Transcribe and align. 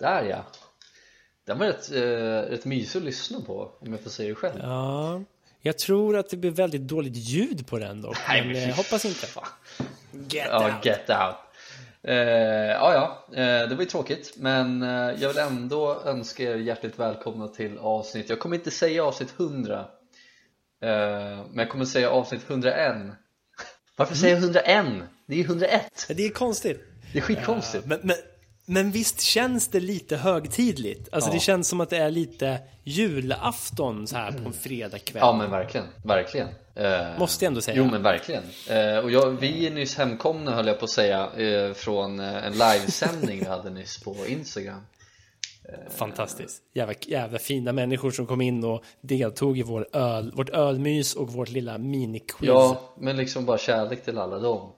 Där 0.00 0.22
ja! 0.22 0.44
Den 1.46 1.58
var 1.58 1.66
rätt, 1.66 1.92
uh, 1.92 2.50
rätt 2.50 2.64
mysig 2.64 2.98
att 2.98 3.04
lyssna 3.04 3.40
på 3.40 3.72
om 3.80 3.92
jag 3.92 4.00
får 4.00 4.10
säga 4.10 4.28
det 4.28 4.34
själv. 4.34 4.60
Ja, 4.62 5.22
jag 5.60 5.78
tror 5.78 6.16
att 6.16 6.28
det 6.28 6.36
blir 6.36 6.50
väldigt 6.50 6.80
dåligt 6.80 7.16
ljud 7.16 7.66
på 7.66 7.78
den 7.78 8.02
dock. 8.02 8.16
Nej, 8.28 8.44
men 8.44 8.52
men 8.52 8.70
eh, 8.70 8.76
hoppas 8.76 9.04
inte. 9.04 9.26
Get 10.28 10.46
ja, 10.50 10.64
out! 10.64 10.86
Get 10.86 11.10
out! 11.10 11.36
Uh, 12.08 12.14
ja, 12.14 12.92
ja, 12.94 13.26
uh, 13.30 13.68
det 13.68 13.74
var 13.74 13.82
ju 13.82 13.88
tråkigt 13.88 14.34
men 14.36 14.82
uh, 14.82 15.22
jag 15.22 15.28
vill 15.28 15.38
ändå 15.38 16.02
önska 16.04 16.42
er 16.42 16.56
hjärtligt 16.56 16.98
välkomna 16.98 17.48
till 17.48 17.78
avsnitt 17.78 18.30
Jag 18.30 18.38
kommer 18.38 18.56
inte 18.56 18.70
säga 18.70 19.04
avsnitt 19.04 19.34
100 19.38 19.84
Men 20.80 21.56
jag 21.56 21.70
kommer 21.70 21.84
säga 21.84 22.10
avsnitt 22.10 22.50
101 22.50 22.96
Varför 23.96 24.14
säger 24.14 24.34
jag 24.34 24.42
101? 24.42 24.86
Det 25.26 25.34
är 25.34 25.38
ju 25.38 25.44
101! 25.44 26.06
Det 26.08 26.26
är 26.26 26.30
konstigt 26.30 26.80
Det 27.12 27.18
är 27.18 27.22
skitkonstigt 27.22 27.86
men, 27.86 28.00
men, 28.02 28.16
men 28.70 28.90
visst 28.90 29.20
känns 29.20 29.68
det 29.68 29.80
lite 29.80 30.16
högtidligt? 30.16 31.08
Alltså 31.12 31.30
Ja. 31.30 31.34
det 31.34 31.40
känns 31.40 31.68
som 31.68 31.80
att 31.80 31.90
det 31.90 31.96
är 31.96 32.10
lite 32.10 32.58
julafton 32.84 34.06
så 34.06 34.16
här 34.16 34.32
på 34.32 34.46
en 34.46 34.52
fredagkväll 34.52 35.20
Ja 35.24 35.32
men 35.36 35.50
verkligen, 35.50 35.86
verkligen 36.04 36.48
Eh, 36.74 37.18
Måste 37.18 37.44
jag 37.44 37.50
ändå 37.50 37.60
säga. 37.60 37.76
Jo 37.76 37.84
men 37.84 38.02
verkligen 38.02 38.42
Eh, 38.70 38.98
Och 38.98 39.10
jag, 39.10 39.30
vi 39.30 39.66
är 39.66 39.70
nyss 39.70 39.96
hemkomna 39.98 40.50
höll 40.50 40.66
jag 40.66 40.78
på 40.78 40.84
att 40.84 40.90
säga 40.90 41.30
eh, 41.36 41.72
Från 41.74 42.20
eh, 42.20 42.46
en 42.46 42.52
livesändning 42.52 43.38
vi 43.38 43.44
hade 43.46 43.70
nyss 43.70 44.02
på 44.04 44.16
Instagram 44.26 44.80
Fantastiskt. 45.90 46.62
Jävla, 46.74 46.94
jävla 47.06 47.38
fina 47.38 47.72
människor 47.72 48.10
som 48.10 48.26
kom 48.26 48.40
in 48.40 48.64
och 48.64 48.84
deltog 49.00 49.58
i 49.58 49.62
vår 49.62 49.88
öl, 49.92 50.32
vårt 50.34 50.50
ölmys 50.50 51.14
och 51.14 51.32
vårt 51.32 51.48
lilla 51.48 51.78
miniquiz. 51.78 52.48
Ja, 52.48 52.94
men 52.98 53.16
liksom 53.16 53.44
bara 53.46 53.58
kärlek 53.58 54.04
till 54.04 54.18
alla 54.18 54.38
dem 54.38 54.72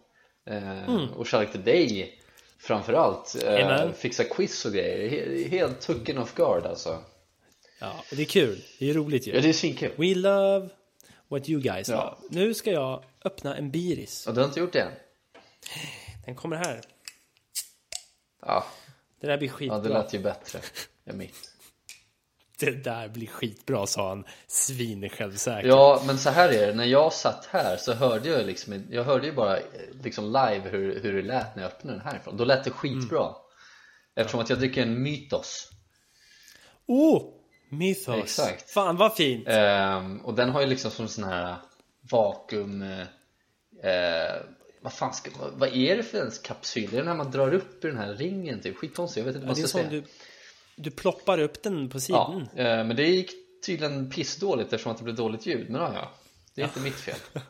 eh, 0.50 1.04
Och 1.16 1.26
kärlek 1.26 1.52
till 1.52 1.62
dig 1.64 2.18
Framförallt 2.62 3.34
eh. 3.44 3.92
Fixa 3.92 4.24
quiz 4.24 4.64
och 4.64 4.72
grejer 4.72 5.10
He- 5.10 5.48
Helt 5.48 5.80
tucken 5.80 6.18
off 6.18 6.34
guard 6.34 6.66
alltså 6.66 7.02
Ja, 7.80 8.04
det 8.10 8.22
är 8.22 8.26
kul. 8.26 8.64
Det 8.78 8.90
är 8.90 8.94
roligt 8.94 9.26
ju. 9.26 9.34
Ja 9.34 9.40
det 9.40 9.48
är 9.48 9.52
svinkul 9.52 9.90
We 9.96 10.14
love 10.14 10.68
what 11.28 11.48
you 11.48 11.60
guys 11.60 11.88
Ja. 11.88 12.18
love. 12.30 12.40
Nu 12.42 12.54
ska 12.54 12.70
jag 12.70 13.04
öppna 13.24 13.56
en 13.56 13.70
biris. 13.70 14.26
Och 14.26 14.34
du 14.34 14.40
har 14.40 14.48
inte 14.48 14.60
gjort 14.60 14.72
det 14.72 14.80
än? 14.80 14.92
Den 16.24 16.34
kommer 16.34 16.56
här. 16.56 16.80
Ja, 18.46 18.64
Det 19.20 19.26
där 19.26 19.38
blir 19.38 19.48
ja 19.48 19.54
skitbra. 19.54 19.78
det 19.78 19.88
lät 19.88 20.14
ju 20.14 20.18
bättre 20.18 20.60
än 21.04 21.18
mitt 21.18 21.51
Det 22.66 22.84
där 22.84 23.08
blir 23.08 23.26
skitbra, 23.26 23.86
sa 23.86 24.08
han 24.08 24.24
svinsjälvsäker. 24.46 25.68
Ja, 25.68 26.02
men 26.06 26.18
så 26.18 26.30
här 26.30 26.48
är 26.48 26.66
det, 26.66 26.74
när 26.74 26.84
jag 26.84 27.12
satt 27.12 27.46
här 27.46 27.76
så 27.76 27.92
hörde 27.92 28.28
jag 28.28 28.46
liksom, 28.46 28.86
jag 28.90 29.04
hörde 29.04 29.26
ju 29.26 29.32
bara 29.32 29.58
liksom 30.04 30.24
live 30.24 30.62
hur, 30.70 31.00
hur 31.02 31.12
det 31.12 31.22
lät 31.22 31.56
när 31.56 31.62
jag 31.62 31.72
öppnade 31.72 31.98
den 31.98 32.06
härifrån 32.06 32.36
Då 32.36 32.44
lät 32.44 32.64
det 32.64 32.70
skitbra 32.70 33.34
Eftersom 34.14 34.40
att 34.40 34.50
jag 34.50 34.58
dricker 34.58 34.82
en 34.82 35.02
Mythos 35.02 35.68
Oh! 36.86 37.22
Mythos. 37.68 38.16
Exakt. 38.16 38.70
Fan 38.70 38.96
vad 38.96 39.16
fint. 39.16 39.48
Ehm, 39.48 40.20
och 40.20 40.34
den 40.34 40.50
har 40.50 40.60
ju 40.60 40.66
liksom 40.66 40.90
som 40.90 41.08
sån 41.08 41.24
här 41.24 41.56
vakuum 42.10 42.82
eh, 42.82 43.00
eh, 43.90 44.42
vad 44.82 44.92
fan 44.92 45.14
ska, 45.14 45.30
vad, 45.40 45.52
vad 45.52 45.68
är 45.68 45.96
det 45.96 46.02
för 46.02 46.18
ens 46.18 46.38
kapsyl? 46.38 46.90
Det 46.90 46.98
är 46.98 47.04
när 47.04 47.14
man 47.14 47.30
drar 47.30 47.54
upp 47.54 47.84
i 47.84 47.88
den 47.88 47.98
här 47.98 48.14
ringen 48.14 48.60
typ, 48.60 48.76
skitkonstigt, 48.76 49.26
jag 49.26 49.32
vet 49.32 49.34
inte 49.36 49.48
vad 49.48 49.58
jag 49.58 49.68
ska 49.68 49.78
säga 49.78 49.90
du, 49.90 50.02
du 50.82 50.90
ploppar 50.90 51.38
upp 51.38 51.62
den 51.62 51.88
på 51.88 51.96
Ja, 51.96 52.00
sidan. 52.00 52.48
eh, 52.56 52.84
men 52.84 52.96
det 52.96 53.06
gick 53.06 53.30
tydligen 53.66 54.10
pissdåligt 54.10 54.72
eftersom 54.72 54.92
att 54.92 54.98
det 54.98 55.04
blev 55.04 55.16
dåligt 55.16 55.46
ljud, 55.46 55.70
men 55.70 55.80
ja, 55.80 55.90
ja 55.94 56.10
det 56.54 56.62
är 56.62 56.66
inte 56.66 56.80
mitt 56.80 56.94
fel 56.94 57.16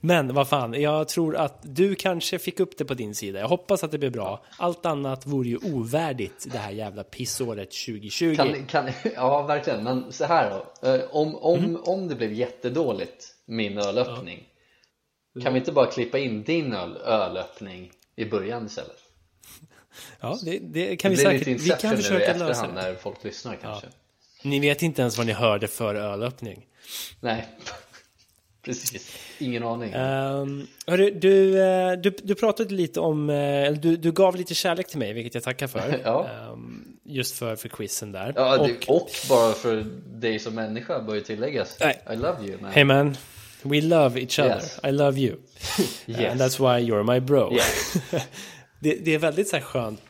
Men 0.00 0.34
vad 0.34 0.48
fan, 0.48 0.80
jag 0.80 1.08
tror 1.08 1.36
att 1.36 1.58
du 1.62 1.94
kanske 1.94 2.38
fick 2.38 2.60
upp 2.60 2.78
det 2.78 2.84
på 2.84 2.94
din 2.94 3.14
sida. 3.14 3.38
Jag 3.40 3.48
hoppas 3.48 3.84
att 3.84 3.90
det 3.90 3.98
blir 3.98 4.10
bra. 4.10 4.44
Allt 4.58 4.86
annat 4.86 5.26
vore 5.26 5.48
ju 5.48 5.56
ovärdigt 5.62 6.46
det 6.52 6.58
här 6.58 6.70
jävla 6.70 7.04
pissåret 7.04 7.70
2020. 7.86 8.34
kan, 8.36 8.66
kan, 8.66 8.90
Ja, 9.14 9.42
verkligen, 9.42 9.84
men 9.84 10.12
så 10.12 10.24
här 10.24 10.50
då 10.82 10.88
eh, 10.88 11.00
Om, 11.10 11.36
om, 11.36 11.58
Mm. 11.58 11.80
om 11.84 12.08
det 12.08 12.14
blev 12.14 12.32
jättedåligt, 12.32 13.26
min 13.46 13.78
ölöppning 13.78 14.48
Kan 15.42 15.52
vi 15.52 15.58
inte 15.58 15.72
bara 15.72 15.86
klippa 15.86 16.18
in 16.18 16.42
din 16.42 16.72
öl, 16.72 16.96
ölöppning 16.96 17.92
i 18.16 18.24
början 18.24 18.66
istället? 18.66 19.01
Ja, 20.20 20.38
det, 20.44 20.58
det 20.58 20.96
kan 20.96 21.10
Det 21.10 21.16
vi 21.16 21.22
säkert. 21.22 21.60
Vi 21.60 21.70
kan 21.80 21.90
nu 21.90 21.96
försöka 21.96 22.36
lösa 22.36 22.66
det. 22.66 22.72
när 22.72 22.94
folk 22.94 23.24
lyssnar 23.24 23.56
kanske 23.56 23.86
Ni 24.42 24.60
vet 24.60 24.82
inte 24.82 25.02
ens 25.02 25.18
vad 25.18 25.26
ni 25.26 25.32
hörde 25.32 25.68
för 25.68 25.94
ölöppning. 25.94 26.66
Nej, 27.20 27.46
precis. 28.64 29.16
Ingen 29.38 29.62
aning. 29.62 29.94
Um, 29.94 30.66
hörru, 30.86 31.10
du, 31.10 31.62
eh, 31.62 31.92
du, 31.92 32.16
du 32.22 32.34
pratade 32.34 32.74
lite 32.74 33.00
om, 33.00 33.30
eh, 33.30 33.72
du, 33.72 33.96
du 33.96 34.12
gav 34.12 34.36
lite 34.36 34.54
kärlek 34.54 34.88
till 34.88 34.98
mig, 34.98 35.12
vilket 35.12 35.34
jag 35.34 35.42
tackar 35.44 35.66
för. 35.66 36.00
Ja. 36.04 36.28
Ehm, 36.28 36.84
just 37.04 37.34
för, 37.38 37.56
för 37.56 37.68
quizen 37.68 38.12
där. 38.12 38.32
ja, 38.36 38.58
och, 38.58 38.68
det, 38.68 38.88
och 38.88 39.10
bara 39.28 39.52
för 39.52 39.84
dig 40.06 40.38
som 40.38 40.54
människa 40.54 41.00
bör 41.00 41.14
ju 41.14 41.20
tilläggas. 41.20 41.76
Nej. 41.80 42.02
I 42.12 42.16
love 42.16 42.46
you 42.46 42.60
man. 42.60 42.72
hey 42.72 42.84
man, 42.84 43.16
we 43.62 43.80
love 43.80 44.20
each 44.20 44.38
other. 44.38 44.54
Yes. 44.54 44.80
I 44.84 44.90
love 44.90 45.20
you. 45.20 45.36
Yes. 46.06 46.32
And 46.32 46.40
that's 46.40 46.58
why 46.58 46.90
you're 46.90 47.14
my 47.14 47.20
bro. 47.20 47.52
Yes. 47.52 47.96
Det, 48.82 48.94
det 48.94 49.14
är 49.14 49.18
väldigt 49.18 49.48
så 49.48 49.56
här 49.56 49.62
skönt, 49.62 50.00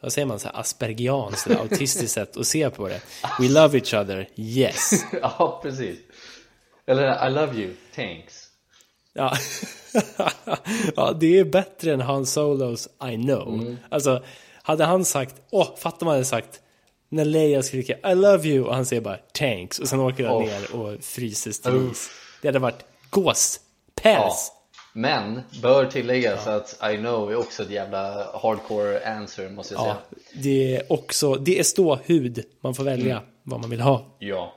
vad 0.00 0.12
säger 0.12 0.26
man, 0.26 0.38
så 0.38 0.48
här 0.48 0.60
aspergianskt, 0.60 1.46
eller 1.46 1.60
autistiskt 1.60 2.12
sätt 2.14 2.36
att 2.36 2.46
se 2.46 2.70
på 2.70 2.88
det. 2.88 3.00
We 3.38 3.48
love 3.48 3.78
each 3.78 3.94
other, 3.94 4.28
yes. 4.36 4.90
ja, 5.22 5.60
precis. 5.62 5.98
Eller 6.86 7.28
I 7.28 7.30
love 7.30 7.56
you, 7.56 7.74
thanks. 7.94 8.44
Ja. 9.12 9.36
ja, 10.96 11.12
det 11.20 11.38
är 11.38 11.44
bättre 11.44 11.92
än 11.92 12.00
Han 12.00 12.26
Solos 12.26 12.88
I 13.12 13.16
know. 13.16 13.54
Mm. 13.54 13.76
Alltså, 13.88 14.24
hade 14.62 14.84
han 14.84 15.04
sagt, 15.04 15.34
åh, 15.50 15.76
fattar 15.76 16.06
man 16.06 16.14
hade 16.14 16.24
sagt, 16.24 16.60
när 17.08 17.24
Leia 17.24 17.62
skriker 17.62 18.10
I 18.12 18.14
love 18.14 18.48
you 18.48 18.64
och 18.64 18.74
han 18.74 18.86
säger 18.86 19.02
bara 19.02 19.16
thanks 19.32 19.78
och 19.78 19.88
sen 19.88 20.00
åker 20.00 20.26
han 20.26 20.36
Oh. 20.36 20.44
ner 20.44 20.74
och 20.74 21.04
fryses 21.04 21.60
till 21.60 21.88
is. 21.90 22.10
Det 22.42 22.48
hade 22.48 22.58
varit 22.58 22.84
gåspäls. 23.10 23.52
Ja. 24.04 24.57
Men, 25.00 25.40
bör 25.62 25.86
tilläggas 25.86 26.46
att 26.46 26.78
I 26.92 26.96
know 26.96 27.30
är 27.32 27.36
också 27.36 27.62
ett 27.62 27.70
jävla 27.70 28.26
hardcore 28.42 29.06
answer 29.06 29.48
måste 29.48 29.74
jag 29.74 29.80
Ja, 29.80 29.84
säga. 29.84 30.42
det 30.42 30.76
är 30.76 30.92
också, 30.92 31.34
det 31.34 31.58
är 31.58 31.62
ståhud. 31.62 32.44
Man 32.60 32.74
får 32.74 32.84
välja 32.84 33.16
Mm. 33.16 33.28
vad 33.42 33.60
man 33.60 33.70
vill 33.70 33.80
ha. 33.80 34.16
Ja. 34.18 34.52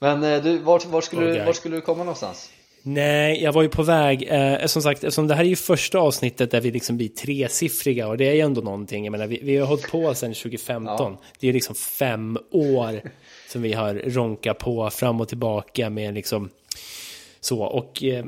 Men 0.00 0.24
eh, 0.24 0.42
du, 0.42 0.58
vart, 0.58 0.84
vart, 0.86 1.04
skulle, 1.04 1.22
du, 1.26 1.32
Okej. 1.32 1.46
vart 1.46 1.56
skulle 1.56 1.76
du 1.76 1.80
komma 1.80 1.98
någonstans? 2.04 2.50
Nej, 2.82 3.42
jag 3.42 3.52
var 3.52 3.62
ju 3.62 3.68
på 3.68 3.82
väg, 3.82 4.22
eh, 4.30 4.66
som 4.66 4.82
sagt, 4.82 5.04
eftersom 5.04 5.28
det 5.28 5.34
här 5.34 5.44
är 5.44 5.48
ju 5.48 5.56
första 5.56 5.98
avsnittet 5.98 6.50
där 6.50 6.60
vi 6.60 6.70
liksom 6.70 6.96
blir 6.96 7.08
tresiffriga 7.08 8.08
och 8.08 8.16
det 8.16 8.28
är 8.28 8.34
ju 8.34 8.40
ändå 8.40 8.60
någonting, 8.60 9.04
jag 9.04 9.12
menar, 9.12 9.26
vi, 9.26 9.40
vi 9.42 9.56
har 9.56 9.66
hållit 9.66 9.90
på 9.90 10.14
sedan 10.14 10.34
2015, 10.34 11.16
det 11.40 11.48
är 11.48 11.52
liksom 11.52 11.74
fem 11.74 12.38
år 12.50 13.00
som 13.48 13.62
vi 13.62 13.72
har 13.72 13.94
ronkat 13.94 14.58
på 14.58 14.90
fram 14.90 15.20
och 15.20 15.28
tillbaka 15.28 15.90
med 15.90 16.14
liksom 16.14 16.50
så, 17.40 17.62
och 17.62 18.04
eh, 18.04 18.24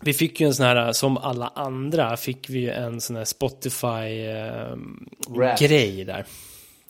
vi 0.00 0.12
fick 0.12 0.40
ju 0.40 0.46
en 0.46 0.54
sån 0.54 0.66
här, 0.66 0.92
som 0.92 1.16
alla 1.16 1.48
andra, 1.48 2.16
fick 2.16 2.50
vi 2.50 2.58
ju 2.58 2.70
en 2.70 3.00
sån 3.00 3.16
här. 3.16 3.24
Spotify-grej 3.24 6.04
där. 6.04 6.24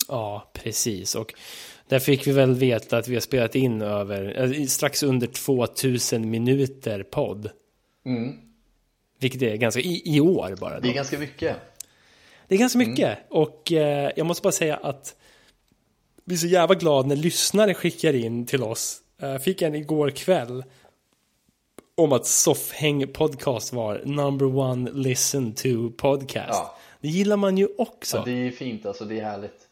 Ja, 0.09 0.51
precis. 0.53 1.15
Och 1.15 1.35
där 1.89 1.99
fick 1.99 2.27
vi 2.27 2.33
väl 2.33 2.55
veta 2.55 2.99
att 2.99 3.09
vi 3.09 3.15
har 3.15 3.21
spelat 3.21 3.55
in 3.55 3.83
över, 3.83 4.43
eh, 4.43 4.67
strax 4.67 5.03
under 5.03 5.27
2000 5.27 6.31
minuter 6.31 7.03
podd. 7.03 7.51
Mm. 8.07 8.33
Vilket 9.19 9.43
är 9.43 9.57
ganska, 9.57 9.81
i, 9.81 10.03
i 10.05 10.21
år 10.21 10.57
bara. 10.61 10.75
Det 10.75 10.81
Då. 10.81 10.89
är 10.89 10.95
ganska 10.95 11.19
mycket. 11.19 11.57
Det 12.49 12.55
är 12.55 12.59
ganska 12.59 12.79
mycket. 12.79 13.19
Och 13.31 13.73
eh, 13.73 14.11
jag 14.17 14.27
måste 14.27 14.43
bara 14.43 14.53
säga 14.53 14.77
att 14.77 15.17
vi 16.25 16.35
är 16.35 16.39
så 16.39 16.47
jävla 16.47 16.75
glada 16.75 17.09
när 17.09 17.17
lyssnare 17.17 17.75
skickar 17.75 18.15
in 18.15 18.47
till 18.47 18.63
oss. 18.63 18.99
Jag 19.19 19.45
fick 19.45 19.63
en 19.63 19.75
igår 19.75 20.11
kväll 20.11 20.65
om 21.99 22.13
att 22.13 22.27
Soffhäng 22.27 23.13
podcast 23.13 23.73
var 23.73 24.03
number 24.05 24.57
one 24.57 24.91
listen 24.91 25.55
to 25.55 25.91
podcast. 25.97 26.49
Ja. 26.49 26.77
Det 27.01 27.09
gillar 27.09 27.37
man 27.37 27.59
ju 27.59 27.69
också. 27.79 28.17
Ja, 28.17 28.23
det 28.25 28.47
är 28.47 28.51
fint 28.51 28.87
alltså, 28.87 29.05
det 29.05 29.21
är 29.21 29.25
härligt. 29.25 29.69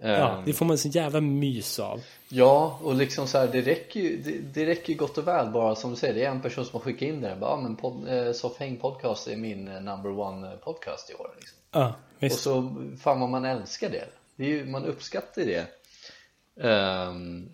Ja, 0.00 0.08
Ehm, 0.08 0.44
det 0.46 0.52
får 0.52 0.66
man 0.66 0.78
så 0.78 0.88
jävla 0.88 1.20
mys 1.20 1.78
av. 1.78 2.00
Ja, 2.28 2.78
och 2.82 2.94
liksom 2.94 3.26
så 3.26 3.38
här, 3.38 3.46
det 3.46 3.60
räcker 3.62 4.00
ju 4.00 4.22
det, 4.22 4.38
det 4.60 4.66
räcker 4.66 4.92
ju 4.92 4.98
gott 4.98 5.18
och 5.18 5.28
väl 5.28 5.50
bara 5.50 5.74
som 5.74 5.90
du 5.90 5.96
säger, 5.96 6.14
det 6.14 6.24
är 6.24 6.30
en 6.30 6.42
person 6.42 6.64
som 6.64 6.72
har 6.72 6.80
skickat 6.80 7.02
in 7.02 7.20
det 7.20 7.36
bara, 7.40 7.50
ja 7.50 7.56
men 7.56 7.76
pod, 7.76 8.08
eh, 8.08 8.32
Soffhäng 8.32 8.76
podcast 8.76 9.28
är 9.28 9.36
min 9.36 9.68
eh, 9.68 9.80
number 9.80 10.18
one 10.18 10.52
eh, 10.52 10.58
podcast 10.58 11.10
i 11.10 11.14
år 11.14 11.30
liksom. 11.38 11.58
Ja, 11.70 11.86
Och 11.88 12.22
visst. 12.22 12.40
så, 12.40 12.74
fan 13.02 13.20
vad 13.20 13.28
man 13.30 13.44
älskar 13.44 13.90
det, 13.90 14.04
det 14.36 14.44
är 14.44 14.48
ju, 14.48 14.66
man 14.66 14.84
uppskattar 14.84 15.42
det 15.42 15.66
Ehm, 16.60 17.48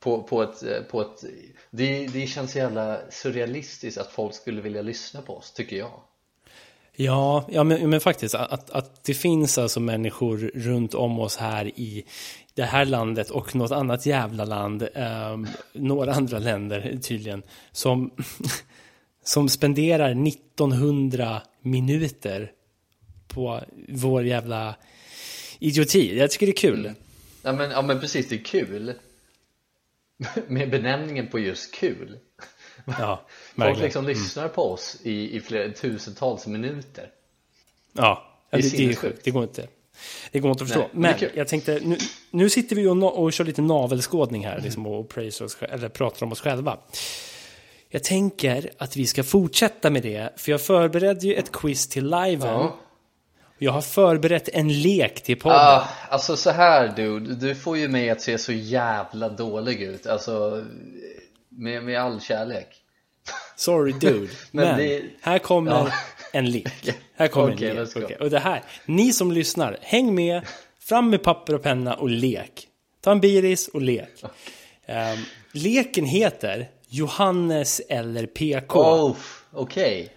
på, 0.00 0.22
på 0.22 0.42
ett, 0.42 0.62
eh, 0.62 0.82
på 0.90 1.00
ett 1.00 1.24
det, 1.70 2.06
det 2.06 2.26
känns 2.26 2.56
jävla 2.56 3.00
surrealistiskt 3.10 3.98
att 3.98 4.12
folk 4.12 4.34
skulle 4.34 4.60
vilja 4.60 4.82
lyssna 4.82 5.22
på 5.22 5.36
oss, 5.36 5.52
tycker 5.52 5.76
jag 5.76 6.00
Ja, 7.02 7.44
ja 7.50 7.64
men, 7.64 7.90
men 7.90 8.00
faktiskt 8.00 8.34
att, 8.34 8.70
att 8.70 9.04
det 9.04 9.14
finns 9.14 9.58
alltså 9.58 9.80
människor 9.80 10.50
runt 10.54 10.94
om 10.94 11.18
oss 11.18 11.36
här 11.36 11.66
i 11.66 12.04
det 12.54 12.62
här 12.62 12.84
landet 12.84 13.30
och 13.30 13.54
något 13.54 13.70
annat 13.70 14.06
jävla 14.06 14.44
land, 14.44 14.88
ehm, 14.94 15.46
några 15.72 16.14
andra 16.14 16.38
länder 16.38 16.98
tydligen, 17.02 17.42
som, 17.72 18.10
som 19.24 19.48
spenderar 19.48 20.26
1900 20.28 21.42
minuter 21.62 22.52
på 23.28 23.60
vår 23.88 24.24
jävla 24.24 24.74
idioti. 25.58 26.18
Jag 26.18 26.30
tycker 26.30 26.46
det 26.46 26.52
är 26.52 26.56
kul. 26.70 26.86
Mm. 26.86 26.96
Ja, 27.42 27.52
men, 27.52 27.70
ja 27.70 27.82
men 27.82 28.00
precis, 28.00 28.28
det 28.28 28.34
är 28.34 28.44
kul. 28.44 28.94
Med 30.48 30.70
benämningen 30.70 31.26
på 31.26 31.38
just 31.38 31.74
kul. 31.74 32.18
Ja, 32.84 33.26
Folk 33.56 33.78
liksom 33.78 34.04
mm. 34.04 34.16
lyssnar 34.16 34.48
på 34.48 34.62
oss 34.62 34.98
i, 35.02 35.36
i 35.36 35.40
flera 35.40 35.72
tusentals 35.72 36.46
minuter. 36.46 37.10
Ja, 37.92 38.38
det, 38.50 38.56
det, 38.56 38.76
det 38.76 38.84
är 38.84 38.94
sjukt. 38.94 39.24
Det 39.24 39.30
går 39.30 39.42
inte. 39.42 39.68
Det 40.32 40.40
går 40.40 40.50
inte 40.50 40.64
att 40.64 40.70
förstå. 40.70 40.88
Nej, 40.92 41.16
men 41.20 41.30
jag 41.34 41.48
tänkte, 41.48 41.80
nu, 41.82 41.96
nu 42.30 42.50
sitter 42.50 42.76
vi 42.76 42.86
och, 42.86 43.22
och 43.22 43.32
kör 43.32 43.44
lite 43.44 43.62
navelskådning 43.62 44.46
här 44.46 44.60
liksom, 44.60 44.86
och 44.86 45.08
oss, 45.40 45.56
eller 45.60 45.88
pratar 45.88 46.26
om 46.26 46.32
oss 46.32 46.40
själva. 46.40 46.78
Jag 47.88 48.04
tänker 48.04 48.70
att 48.78 48.96
vi 48.96 49.06
ska 49.06 49.24
fortsätta 49.24 49.90
med 49.90 50.02
det, 50.02 50.32
för 50.36 50.50
jag 50.52 50.60
förberedde 50.60 51.26
ju 51.26 51.34
ett 51.34 51.52
quiz 51.52 51.88
till 51.88 52.04
liven. 52.04 52.40
Ja. 52.40 52.76
Jag 53.62 53.72
har 53.72 53.80
förberett 53.80 54.48
en 54.48 54.82
lek 54.82 55.22
till 55.22 55.38
podden. 55.38 55.58
Ah, 55.58 55.88
alltså 56.08 56.36
så 56.36 56.50
här 56.50 56.88
dude, 56.96 57.34
du 57.34 57.54
får 57.54 57.78
ju 57.78 57.88
mig 57.88 58.10
att 58.10 58.20
se 58.20 58.38
så 58.38 58.52
jävla 58.52 59.28
dålig 59.28 59.82
ut. 59.82 60.06
Alltså, 60.06 60.64
med, 61.48 61.84
med 61.84 62.00
all 62.00 62.20
kärlek. 62.20 62.66
Sorry 63.56 63.92
dude, 63.92 64.32
men, 64.50 64.64
men 64.64 64.78
det... 64.78 65.02
här 65.20 65.38
kommer 65.38 65.70
ja. 65.70 65.92
en 66.32 66.50
lek. 66.50 66.90
Här 67.16 67.28
kommer 67.28 67.54
okay, 67.54 67.68
en 67.68 67.76
lek. 67.76 67.96
Okay. 67.96 68.16
Och 68.16 68.30
det 68.30 68.38
här, 68.38 68.62
ni 68.86 69.12
som 69.12 69.32
lyssnar, 69.32 69.78
häng 69.82 70.14
med, 70.14 70.42
fram 70.80 71.10
med 71.10 71.22
papper 71.22 71.54
och 71.54 71.62
penna 71.62 71.94
och 71.94 72.08
lek. 72.08 72.66
Ta 73.00 73.12
en 73.12 73.20
biris 73.20 73.68
och 73.68 73.82
lek. 73.82 74.22
Um, 74.22 75.24
leken 75.52 76.04
heter 76.04 76.68
Johannes 76.88 77.80
eller 77.88 78.26
PK. 78.26 78.80
Oh, 78.80 79.16
Okej. 79.52 80.00
Okay. 80.00 80.08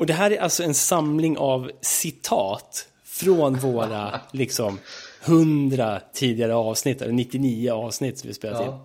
Och 0.00 0.06
det 0.06 0.12
här 0.12 0.30
är 0.30 0.38
alltså 0.38 0.62
en 0.62 0.74
samling 0.74 1.38
av 1.38 1.70
citat 1.80 2.88
från 3.04 3.58
våra 3.58 4.20
liksom 4.32 4.78
100 5.24 6.00
tidigare 6.14 6.54
avsnitt, 6.54 7.02
eller 7.02 7.12
99 7.12 7.72
avsnitt 7.72 8.18
som 8.18 8.28
vi 8.28 8.34
spelat 8.34 8.60
ja. 8.60 8.66
in. 8.66 8.80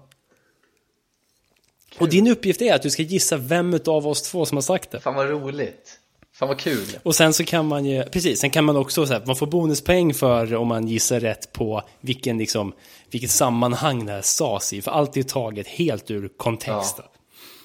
Och 1.99 2.09
din 2.09 2.27
uppgift 2.27 2.61
är 2.61 2.73
att 2.73 2.81
du 2.81 2.89
ska 2.89 3.03
gissa 3.03 3.37
vem 3.37 3.79
av 3.85 4.07
oss 4.07 4.21
två 4.21 4.45
som 4.45 4.57
har 4.57 4.61
sagt 4.61 4.91
det. 4.91 4.99
Fan 4.99 5.15
vad 5.15 5.29
roligt. 5.29 5.99
Fan 6.33 6.47
vad 6.47 6.59
kul. 6.59 6.99
Och 7.03 7.15
sen 7.15 7.33
så 7.33 7.43
kan 7.43 7.67
man 7.67 7.85
ju, 7.85 8.03
precis, 8.03 8.39
sen 8.39 8.49
kan 8.49 8.63
man 8.63 8.77
också 8.77 9.05
säga 9.05 9.21
man 9.25 9.35
får 9.35 9.47
bonuspoäng 9.47 10.13
för 10.13 10.55
om 10.55 10.67
man 10.67 10.87
gissar 10.87 11.19
rätt 11.19 11.53
på 11.53 11.83
vilken 12.01 12.37
liksom, 12.37 12.73
vilket 13.09 13.31
sammanhang 13.31 14.05
det 14.05 14.11
här 14.11 14.21
sades 14.21 14.73
i. 14.73 14.81
För 14.81 14.91
allt 14.91 15.17
är 15.17 15.23
taget 15.23 15.67
helt 15.67 16.11
ur 16.11 16.27
kontext. 16.37 16.95
Ja. 16.97 17.11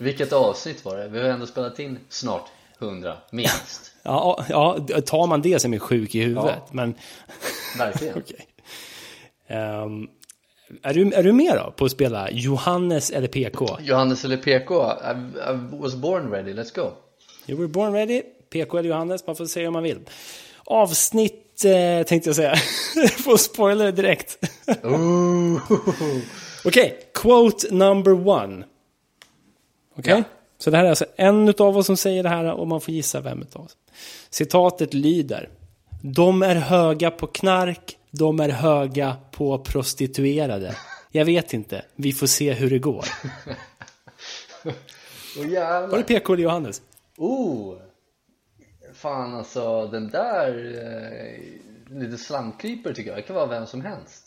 Vilket 0.00 0.32
avsnitt 0.32 0.84
var 0.84 0.96
det? 0.96 1.08
Vi 1.08 1.20
har 1.20 1.28
ändå 1.28 1.46
spelat 1.46 1.78
in 1.78 1.98
snart 2.08 2.48
100, 2.80 3.16
minst. 3.30 3.92
ja, 4.02 4.44
ja, 4.48 4.78
tar 5.06 5.26
man 5.26 5.42
det 5.42 5.58
som 5.58 5.74
är 5.74 5.78
sjuk 5.78 6.14
i 6.14 6.20
huvudet. 6.20 6.56
Ja. 6.56 6.68
Men... 6.72 6.94
Verkligen. 7.78 8.18
okay. 8.18 8.36
um, 9.48 9.56
ehm, 9.56 10.08
är, 10.82 10.94
du, 10.94 11.12
är 11.12 11.22
du 11.22 11.32
med 11.32 11.56
då 11.56 11.72
på 11.76 11.84
att 11.84 11.90
spela 11.90 12.30
Johannes 12.30 13.10
eller 13.10 13.28
PK? 13.28 13.78
Johannes 13.80 14.24
eller 14.24 14.36
PK? 14.36 14.92
I, 14.92 15.10
I 15.50 15.78
was 15.80 15.94
born 15.94 16.30
ready, 16.30 16.52
let's 16.52 16.74
go. 16.74 16.90
You 17.46 17.58
were 17.58 17.68
born 17.68 17.92
ready, 17.92 18.22
PK 18.52 18.78
eller 18.78 18.88
Johannes, 18.88 19.26
man 19.26 19.36
får 19.36 19.46
säga 19.46 19.68
om 19.68 19.72
man 19.72 19.82
vill. 19.82 19.98
Avsnitt, 20.64 21.64
eh, 21.64 22.06
tänkte 22.06 22.28
jag 22.28 22.36
säga. 22.36 22.56
får 23.24 23.36
spoiler 23.36 23.92
direkt. 23.92 24.38
Okej, 24.68 26.20
okay, 26.64 26.92
quote 27.14 27.74
number 27.74 28.28
one. 28.28 28.64
Okej? 29.96 30.12
Okay? 30.12 30.18
Ja. 30.18 30.39
Så 30.60 30.70
det 30.70 30.76
här 30.76 30.84
är 30.84 30.88
alltså 30.88 31.06
en 31.16 31.54
av 31.58 31.76
oss 31.76 31.86
som 31.86 31.96
säger 31.96 32.22
det 32.22 32.28
här 32.28 32.52
och 32.52 32.68
man 32.68 32.80
får 32.80 32.94
gissa 32.94 33.20
vem 33.20 33.44
av 33.52 33.64
oss. 33.64 33.76
Citatet 34.30 34.94
lyder. 34.94 35.48
De 36.02 36.42
är 36.42 36.54
höga 36.54 37.10
på 37.10 37.26
knark, 37.26 37.98
de 38.10 38.40
är 38.40 38.48
höga 38.48 39.16
på 39.30 39.58
prostituerade. 39.58 40.76
Jag 41.10 41.24
vet 41.24 41.52
inte, 41.52 41.84
vi 41.96 42.12
får 42.12 42.26
se 42.26 42.52
hur 42.52 42.70
det 42.70 42.78
går. 42.78 43.04
oh, 45.38 45.88
Var 45.90 45.96
det 45.96 46.04
PK 46.04 46.32
eller 46.32 46.42
Johannes? 46.42 46.82
Oh! 47.16 47.76
Fan 48.94 49.34
alltså, 49.34 49.86
den 49.86 50.10
där 50.10 50.48
eh, 51.88 51.98
lite 51.98 52.18
slamkryper 52.18 52.94
tycker 52.94 53.10
jag. 53.10 53.18
Det 53.18 53.22
kan 53.22 53.36
vara 53.36 53.46
vem 53.46 53.66
som 53.66 53.84
helst. 53.84 54.26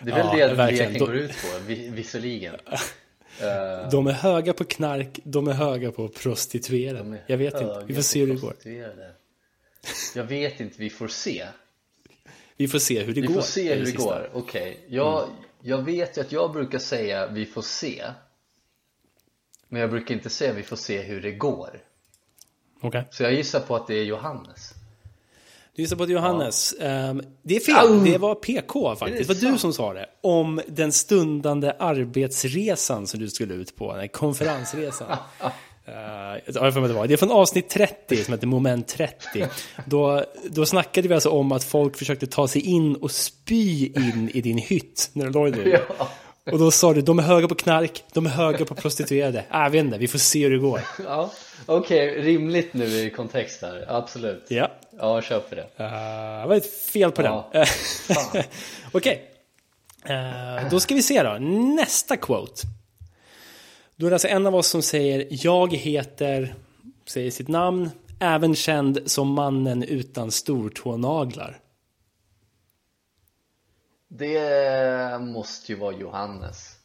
Det 0.00 0.10
är 0.10 0.16
väl 0.16 0.38
ja, 0.38 0.48
det 0.48 0.70
leken 0.70 0.98
går 0.98 1.16
ut 1.16 1.30
på, 1.30 1.72
visserligen. 1.92 2.54
Uh, 3.42 3.90
de 3.90 4.06
är 4.06 4.12
höga 4.12 4.52
på 4.52 4.64
knark, 4.64 5.20
de 5.24 5.48
är 5.48 5.52
höga 5.52 5.92
på 5.92 6.08
prostituerade. 6.08 7.22
Jag 7.26 7.38
vet 7.38 7.54
inte, 7.54 7.84
vi 7.86 7.94
får 7.94 8.02
se 8.02 8.20
hur 8.20 8.26
det 8.26 8.40
går. 8.40 8.54
Jag 10.14 10.24
vet 10.24 10.60
inte, 10.60 10.76
vi 10.78 10.90
får 10.90 11.08
se. 11.08 11.46
Vi 12.56 12.68
får 12.68 12.78
se 12.78 13.02
hur 13.02 13.14
det 13.14 13.20
vi 13.20 13.26
går. 13.26 13.34
Vi 13.34 13.40
får 13.40 13.46
se 13.46 13.74
hur 13.74 13.84
det, 13.84 13.90
det 13.90 13.96
går, 13.96 14.30
okej. 14.32 14.70
Okay. 14.70 14.96
Jag, 14.96 15.22
mm. 15.24 15.36
jag 15.60 15.82
vet 15.82 16.16
ju 16.16 16.20
att 16.20 16.32
jag 16.32 16.52
brukar 16.52 16.78
säga 16.78 17.26
vi 17.26 17.46
får 17.46 17.62
se. 17.62 18.04
Men 19.68 19.80
jag 19.80 19.90
brukar 19.90 20.14
inte 20.14 20.30
säga 20.30 20.52
vi 20.52 20.62
får 20.62 20.76
se 20.76 21.02
hur 21.02 21.22
det 21.22 21.32
går. 21.32 21.82
Okay. 22.80 23.04
Så 23.10 23.22
jag 23.22 23.34
gissar 23.34 23.60
på 23.60 23.76
att 23.76 23.86
det 23.86 23.94
är 23.94 24.04
Johannes. 24.04 24.74
Du 25.76 25.82
gissar 25.82 25.96
på 25.96 26.02
att 26.02 26.10
Johannes. 26.10 26.74
Ja. 26.80 27.10
Um, 27.10 27.22
det 27.42 27.56
är 27.56 27.60
fel, 27.60 27.86
oh. 27.86 28.04
det 28.04 28.18
var 28.18 28.34
PK 28.34 28.96
faktiskt. 28.96 29.28
Det, 29.28 29.34
det 29.34 29.46
var 29.46 29.52
du 29.52 29.58
som 29.58 29.72
sa 29.72 29.92
det. 29.92 30.06
Om 30.20 30.60
den 30.68 30.92
stundande 30.92 31.72
arbetsresan 31.78 33.06
som 33.06 33.20
du 33.20 33.30
skulle 33.30 33.54
ut 33.54 33.76
på, 33.76 33.96
den 33.96 34.08
konferensresan. 34.08 35.10
uh, 35.10 35.16
jag 36.46 36.74
det, 36.74 37.06
det 37.06 37.12
är 37.12 37.16
från 37.16 37.30
avsnitt 37.30 37.68
30 37.68 38.16
som 38.16 38.34
heter 38.34 38.46
moment 38.46 38.88
30. 38.88 39.46
Då, 39.84 40.24
då 40.50 40.66
snackade 40.66 41.08
vi 41.08 41.14
alltså 41.14 41.30
om 41.30 41.52
att 41.52 41.64
folk 41.64 41.96
försökte 41.96 42.26
ta 42.26 42.48
sig 42.48 42.62
in 42.62 42.96
och 42.96 43.10
spy 43.10 43.86
in 43.86 44.30
i 44.34 44.40
din 44.40 44.58
hytt 44.58 45.10
när 45.12 45.26
du 45.26 45.32
låg 45.32 45.52
där. 45.52 45.84
Ja. 45.98 46.08
Och 46.52 46.58
då 46.58 46.70
sa 46.70 46.94
du, 46.94 47.00
de 47.00 47.18
är 47.18 47.22
höga 47.22 47.48
på 47.48 47.54
knark, 47.54 48.04
de 48.12 48.26
är 48.26 48.30
höga 48.30 48.64
på 48.64 48.74
prostituerade. 48.74 49.38
Äh, 49.38 49.44
jag 49.50 49.70
vet 49.70 49.84
inte, 49.84 49.98
vi 49.98 50.08
får 50.08 50.18
se 50.18 50.44
hur 50.44 50.50
det 50.50 50.58
går. 50.58 50.80
Ja, 51.04 51.30
Okej, 51.66 52.10
okay, 52.10 52.22
rimligt 52.22 52.74
nu 52.74 52.84
i 52.84 53.10
kontext 53.10 53.62
här, 53.62 53.84
absolut. 53.88 54.44
Ja. 54.48 54.70
Ja, 54.98 55.14
jag 55.14 55.24
köper 55.24 55.56
det. 55.56 55.62
Uh, 55.62 56.42
det 56.42 56.48
var 56.48 56.54
ett 56.54 56.74
fel 56.74 57.12
på 57.12 57.22
ja. 57.22 57.50
den. 57.52 57.62
Okej, 58.92 59.30
okay. 60.02 60.16
uh, 60.16 60.70
då 60.70 60.80
ska 60.80 60.94
vi 60.94 61.02
se 61.02 61.22
då. 61.22 61.38
Nästa 61.74 62.16
quote. 62.16 62.62
Då 63.96 64.06
är 64.06 64.10
det 64.10 64.14
alltså 64.14 64.28
en 64.28 64.46
av 64.46 64.54
oss 64.54 64.68
som 64.68 64.82
säger, 64.82 65.26
jag 65.30 65.74
heter, 65.74 66.54
säger 67.06 67.30
sitt 67.30 67.48
namn, 67.48 67.90
även 68.20 68.54
känd 68.54 68.98
som 69.06 69.28
mannen 69.28 69.82
utan 69.82 70.30
stortånaglar. 70.30 71.60
Det 74.08 75.20
måste 75.20 75.72
ju 75.72 75.78
vara 75.78 75.92
Johannes. 75.92 76.75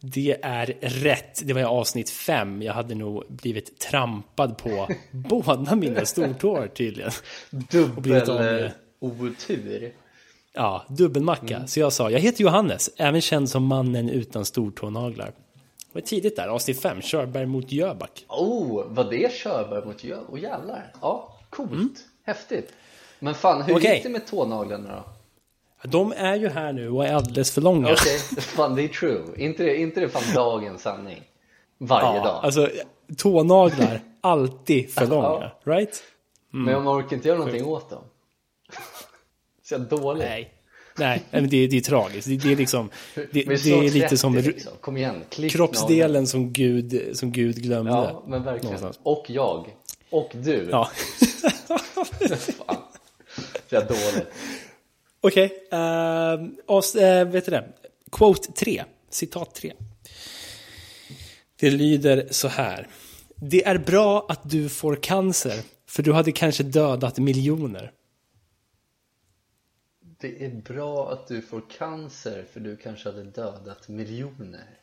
Det 0.00 0.38
är 0.42 0.66
rätt. 0.80 1.46
Det 1.46 1.52
var 1.52 1.60
i 1.60 1.64
avsnitt 1.64 2.10
fem. 2.10 2.62
Jag 2.62 2.72
hade 2.72 2.94
nog 2.94 3.24
blivit 3.28 3.78
trampad 3.78 4.58
på 4.58 4.88
båda 5.10 5.74
mina 5.74 6.04
stortår 6.04 6.66
tydligen. 6.66 7.10
Dubbel 7.50 8.70
otur. 9.00 9.92
Ja, 10.52 10.84
dubbelmacka. 10.88 11.56
Mm. 11.56 11.68
Så 11.68 11.80
jag 11.80 11.92
sa, 11.92 12.10
jag 12.10 12.20
heter 12.20 12.44
Johannes, 12.44 12.90
även 12.96 13.20
känd 13.20 13.50
som 13.50 13.64
mannen 13.64 14.08
utan 14.10 14.44
stortånaglar. 14.44 15.26
Det 15.26 15.94
var 15.94 16.00
tidigt 16.00 16.36
där, 16.36 16.48
avsnitt 16.48 16.82
fem, 16.82 17.00
Körberg 17.02 17.46
mot 17.46 17.72
Jöback. 17.72 18.24
Oh, 18.28 18.84
var 18.88 19.10
det 19.10 19.32
Körberg 19.32 19.84
mot 19.84 20.04
Jöback? 20.04 20.26
Åh 20.28 20.34
oh, 20.34 20.40
jävlar. 20.40 20.92
Ja, 21.00 21.38
coolt. 21.50 21.72
Mm. 21.72 21.94
Häftigt. 22.22 22.72
Men 23.18 23.34
fan, 23.34 23.62
hur 23.62 23.76
okay. 23.76 23.94
gick 23.94 24.02
det 24.02 24.08
med 24.08 24.26
tånaglarna 24.26 24.96
då? 24.96 25.04
De 25.82 26.12
är 26.16 26.36
ju 26.36 26.48
här 26.48 26.72
nu 26.72 26.90
och 26.90 27.06
är 27.06 27.14
alldeles 27.14 27.50
för 27.50 27.60
långa. 27.60 27.92
Okej, 27.92 28.18
okay. 28.32 28.42
fan 28.42 28.74
det 28.74 28.82
är 28.82 28.88
true. 28.88 29.22
Inte 29.36 29.62
det, 29.62 29.76
inte 29.76 30.00
det 30.00 30.08
fan 30.08 30.34
dagens 30.34 30.82
sanning? 30.82 31.22
Varje 31.78 32.18
ja, 32.18 32.24
dag. 32.24 32.44
Alltså 32.44 32.70
tånaglar, 33.16 34.00
alltid 34.20 34.90
för 34.90 35.06
långa. 35.06 35.50
Right? 35.64 36.02
Mm. 36.52 36.64
Men 36.64 36.84
man 36.84 37.00
orkar 37.00 37.16
inte 37.16 37.28
göra 37.28 37.38
någonting 37.38 37.64
åt 37.64 37.90
dem. 37.90 38.02
Så 39.62 39.74
jag 39.74 39.80
dålig. 39.80 40.24
Nej. 40.24 40.54
Nej, 40.96 41.22
men 41.30 41.48
det, 41.48 41.66
det 41.66 41.76
är 41.76 41.80
tragiskt. 41.80 42.28
Det, 42.28 42.36
det 42.36 42.52
är 42.52 42.56
liksom, 42.56 42.90
det, 43.14 43.24
det 43.32 43.42
är 43.42 43.90
lite 43.90 44.16
som 44.16 44.34
liksom. 44.34 44.72
Kom 44.80 44.96
igen, 44.96 45.24
kroppsdelen 45.50 46.26
som 46.26 46.52
Gud, 46.52 47.16
som 47.16 47.32
Gud 47.32 47.62
glömde. 47.62 47.90
Ja, 47.90 48.22
men 48.26 48.42
verkligen. 48.42 48.64
Någonstans. 48.64 49.00
Och 49.02 49.24
jag. 49.28 49.76
Och 50.10 50.30
du. 50.34 50.68
Ja. 50.70 50.90
Fan. 52.38 52.76
Så 53.68 53.74
jag 53.74 53.86
dåligt. 53.86 54.26
Okej, 55.22 55.66
okay, 55.66 56.68
uh, 56.68 57.24
uh, 57.24 57.32
vet 57.32 57.44
du 57.44 57.50
det? 57.50 57.68
Quote 58.12 58.52
3, 58.52 58.84
citat 59.10 59.54
3. 59.54 59.72
Det 61.56 61.70
lyder 61.70 62.28
så 62.30 62.48
här. 62.48 62.88
Det 63.36 63.64
är 63.64 63.78
bra 63.78 64.26
att 64.28 64.50
du 64.50 64.68
får 64.68 64.96
cancer, 64.96 65.62
för 65.86 66.02
du 66.02 66.12
hade 66.12 66.32
kanske 66.32 66.62
dödat 66.62 67.18
miljoner. 67.18 67.92
Det 70.20 70.44
är 70.44 70.50
bra 70.50 71.12
att 71.12 71.28
du 71.28 71.42
får 71.42 71.62
cancer, 71.78 72.44
för 72.52 72.60
du 72.60 72.76
kanske 72.76 73.08
hade 73.08 73.24
dödat 73.24 73.88
miljoner. 73.88 74.66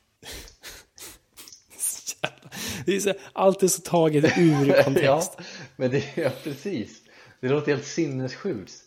det 2.85 2.95
är 2.95 2.99
så, 2.99 3.13
allt 3.33 3.63
är 3.63 3.67
så 3.67 3.81
taget 3.81 4.37
ur 4.37 4.65
kontext. 4.83 5.33
ja, 5.37 5.43
men 5.75 5.91
det 5.91 5.97
är 5.97 6.23
ja, 6.23 6.31
precis. 6.43 7.01
Det 7.39 7.49
låter 7.49 7.71
helt 7.71 7.87
sinnessjukt. 7.87 8.86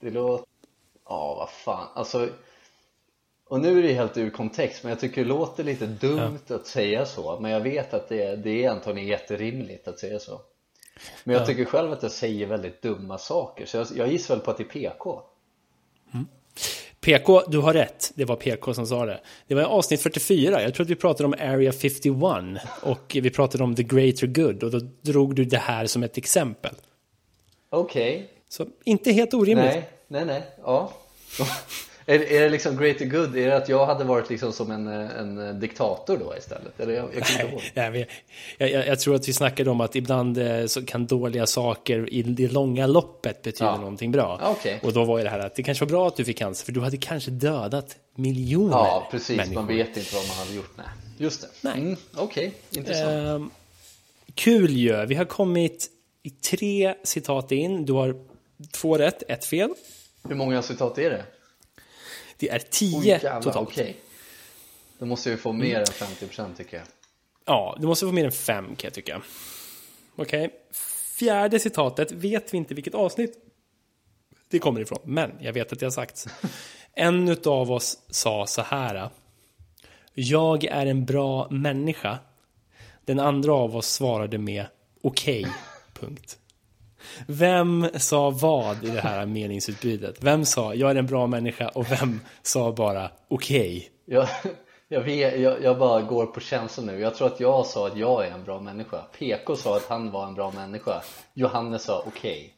Det 0.00 0.10
låter... 0.10 0.46
Ja, 1.04 1.34
vad 1.34 1.50
fan. 1.50 1.88
Alltså... 1.94 2.28
Och 3.46 3.60
nu 3.60 3.78
är 3.78 3.82
det 3.82 3.92
helt 3.92 4.16
ur 4.16 4.30
kontext, 4.30 4.82
men 4.82 4.90
jag 4.90 5.00
tycker 5.00 5.22
det 5.22 5.28
låter 5.28 5.64
lite 5.64 5.86
dumt 5.86 6.38
ja. 6.46 6.56
att 6.56 6.66
säga 6.66 7.06
så 7.06 7.40
Men 7.40 7.50
jag 7.50 7.60
vet 7.60 7.94
att 7.94 8.08
det, 8.08 8.36
det 8.36 8.64
är 8.64 8.70
antagligen 8.70 9.08
jätterimligt 9.08 9.88
att 9.88 9.98
säga 9.98 10.18
så 10.18 10.40
Men 11.24 11.34
jag 11.34 11.42
ja. 11.42 11.46
tycker 11.46 11.64
själv 11.64 11.92
att 11.92 12.02
jag 12.02 12.12
säger 12.12 12.46
väldigt 12.46 12.82
dumma 12.82 13.18
saker, 13.18 13.66
så 13.66 13.76
jag, 13.76 13.86
jag 13.94 14.08
gissar 14.08 14.34
väl 14.34 14.44
på 14.44 14.50
att 14.50 14.56
det 14.56 14.62
är 14.62 14.68
PK 14.68 15.22
mm. 16.14 16.26
PK, 17.04 17.42
du 17.48 17.58
har 17.58 17.72
rätt. 17.72 18.12
Det 18.14 18.24
var 18.24 18.36
PK 18.36 18.74
som 18.74 18.86
sa 18.86 19.06
det. 19.06 19.20
Det 19.46 19.54
var 19.54 19.62
avsnitt 19.62 20.02
44. 20.02 20.62
Jag 20.62 20.74
tror 20.74 20.84
att 20.84 20.90
vi 20.90 20.94
pratade 20.94 21.26
om 21.26 21.32
Area 21.32 21.72
51 21.72 22.62
och 22.82 23.16
vi 23.22 23.30
pratade 23.30 23.64
om 23.64 23.74
The 23.74 23.82
Greater 23.82 24.26
Good 24.26 24.62
och 24.62 24.70
då 24.70 24.80
drog 25.02 25.34
du 25.34 25.44
det 25.44 25.58
här 25.58 25.86
som 25.86 26.02
ett 26.02 26.18
exempel. 26.18 26.74
Okej. 27.70 28.14
Okay. 28.14 28.26
Så 28.48 28.66
inte 28.84 29.12
helt 29.12 29.34
orimligt. 29.34 29.66
Nej, 29.66 29.88
nej, 30.08 30.24
nej. 30.24 30.42
Ja. 30.64 30.92
Är, 32.06 32.32
är 32.32 32.40
det 32.40 32.48
liksom 32.48 32.76
greater 32.76 33.04
good? 33.04 33.36
Är 33.36 33.46
det 33.46 33.56
att 33.56 33.68
jag 33.68 33.86
hade 33.86 34.04
varit 34.04 34.30
liksom 34.30 34.52
som 34.52 34.70
en, 34.70 34.86
en 34.86 35.60
diktator 35.60 36.16
då 36.16 36.34
istället? 36.38 36.80
Eller 36.80 36.94
jag, 36.94 37.08
jag 37.14 37.24
nej, 37.74 37.90
nej, 37.90 38.08
jag, 38.58 38.70
jag, 38.70 38.86
jag, 38.86 39.00
tror 39.00 39.14
att 39.14 39.28
vi 39.28 39.32
snackade 39.32 39.70
om 39.70 39.80
att 39.80 39.96
ibland 39.96 40.38
eh, 40.38 40.66
så 40.66 40.86
kan 40.86 41.06
dåliga 41.06 41.46
saker 41.46 42.14
i 42.14 42.22
det 42.22 42.52
långa 42.52 42.86
loppet 42.86 43.42
betyda 43.42 43.70
ja. 43.70 43.76
någonting 43.76 44.12
bra. 44.12 44.56
Okay. 44.58 44.78
Och 44.82 44.92
då 44.92 45.04
var 45.04 45.18
ju 45.18 45.24
det 45.24 45.30
här 45.30 45.38
att 45.38 45.54
det 45.54 45.62
kanske 45.62 45.84
var 45.84 45.90
bra 45.90 46.08
att 46.08 46.16
du 46.16 46.24
fick 46.24 46.38
cancer 46.38 46.64
för 46.64 46.72
du 46.72 46.80
hade 46.80 46.96
kanske 46.96 47.30
dödat 47.30 47.96
miljoner 48.14 48.76
Ja, 48.76 49.08
precis. 49.10 49.36
Människor. 49.36 49.54
Man 49.54 49.66
vet 49.66 49.96
inte 49.96 50.14
vad 50.14 50.28
man 50.28 50.36
hade 50.36 50.54
gjort. 50.54 50.72
Nej. 50.76 50.86
Just 51.18 51.40
det. 51.40 51.48
Nej. 51.60 51.78
Mm, 51.78 51.96
Okej, 52.16 52.46
okay. 52.46 52.80
intressant. 52.80 53.40
Uh, 53.40 53.46
kul 54.34 54.70
ju. 54.70 55.06
Vi 55.06 55.14
har 55.14 55.24
kommit 55.24 55.90
i 56.22 56.30
tre 56.30 56.94
citat 57.02 57.52
in. 57.52 57.84
Du 57.84 57.92
har 57.92 58.16
två 58.72 58.98
rätt, 58.98 59.22
ett 59.28 59.44
fel. 59.44 59.70
Hur 60.28 60.34
många 60.34 60.62
citat 60.62 60.98
är 60.98 61.10
det? 61.10 61.24
Det 62.44 62.54
är 62.54 62.58
10 62.58 63.18
totalt. 63.18 63.68
Okay. 63.68 63.94
Då 64.98 65.06
måste 65.06 65.30
vi 65.30 65.36
få 65.36 65.52
mer 65.52 65.78
än 65.78 65.84
50% 65.84 66.56
tycker 66.56 66.76
jag. 66.76 66.86
Ja, 67.46 67.76
du 67.80 67.86
måste 67.86 68.06
få 68.06 68.12
mer 68.12 68.24
än 68.24 68.32
5 68.32 68.64
kan 68.66 68.76
jag 68.88 68.94
tycka. 68.94 69.22
Okej, 70.16 70.46
okay. 70.46 70.58
fjärde 71.18 71.58
citatet 71.58 72.12
vet 72.12 72.54
vi 72.54 72.58
inte 72.58 72.74
vilket 72.74 72.94
avsnitt 72.94 73.34
det 74.48 74.58
kommer 74.58 74.80
ifrån, 74.80 74.98
men 75.04 75.32
jag 75.40 75.52
vet 75.52 75.72
att 75.72 75.80
det 75.80 75.86
har 75.86 75.90
sagts. 75.90 76.28
En 76.96 77.36
av 77.44 77.72
oss 77.72 77.98
sa 78.10 78.46
så 78.46 78.62
här. 78.62 79.10
Jag 80.14 80.64
är 80.64 80.86
en 80.86 81.04
bra 81.04 81.48
människa. 81.50 82.18
Den 83.04 83.20
andra 83.20 83.52
av 83.52 83.76
oss 83.76 83.86
svarade 83.86 84.38
med 84.38 84.66
okej. 85.02 85.40
Okay, 85.40 85.52
punkt. 85.92 86.38
Vem 87.26 87.86
sa 87.94 88.30
vad 88.30 88.84
i 88.84 88.90
det 88.90 89.00
här 89.00 89.26
meningsutbytet? 89.26 90.16
Vem 90.20 90.44
sa 90.44 90.74
jag 90.74 90.90
är 90.90 90.94
en 90.94 91.06
bra 91.06 91.26
människa 91.26 91.68
och 91.68 91.90
vem 91.90 92.20
sa 92.42 92.72
bara 92.72 93.10
okej? 93.28 93.76
Okay? 93.76 94.16
Jag, 94.16 94.28
jag, 94.88 95.00
vet, 95.00 95.40
jag, 95.40 95.62
jag, 95.62 95.78
bara 95.78 96.02
går 96.02 96.26
på 96.26 96.40
känslan 96.40 96.86
nu. 96.86 97.00
Jag 97.00 97.14
tror 97.14 97.26
att 97.26 97.40
jag 97.40 97.66
sa 97.66 97.86
att 97.86 97.96
jag 97.96 98.26
är 98.26 98.30
en 98.30 98.44
bra 98.44 98.60
människa. 98.60 98.98
PK 99.18 99.56
sa 99.56 99.76
att 99.76 99.86
han 99.88 100.10
var 100.10 100.26
en 100.26 100.34
bra 100.34 100.50
människa. 100.50 101.02
Johannes 101.34 101.82
sa 101.82 102.04
okej. 102.06 102.54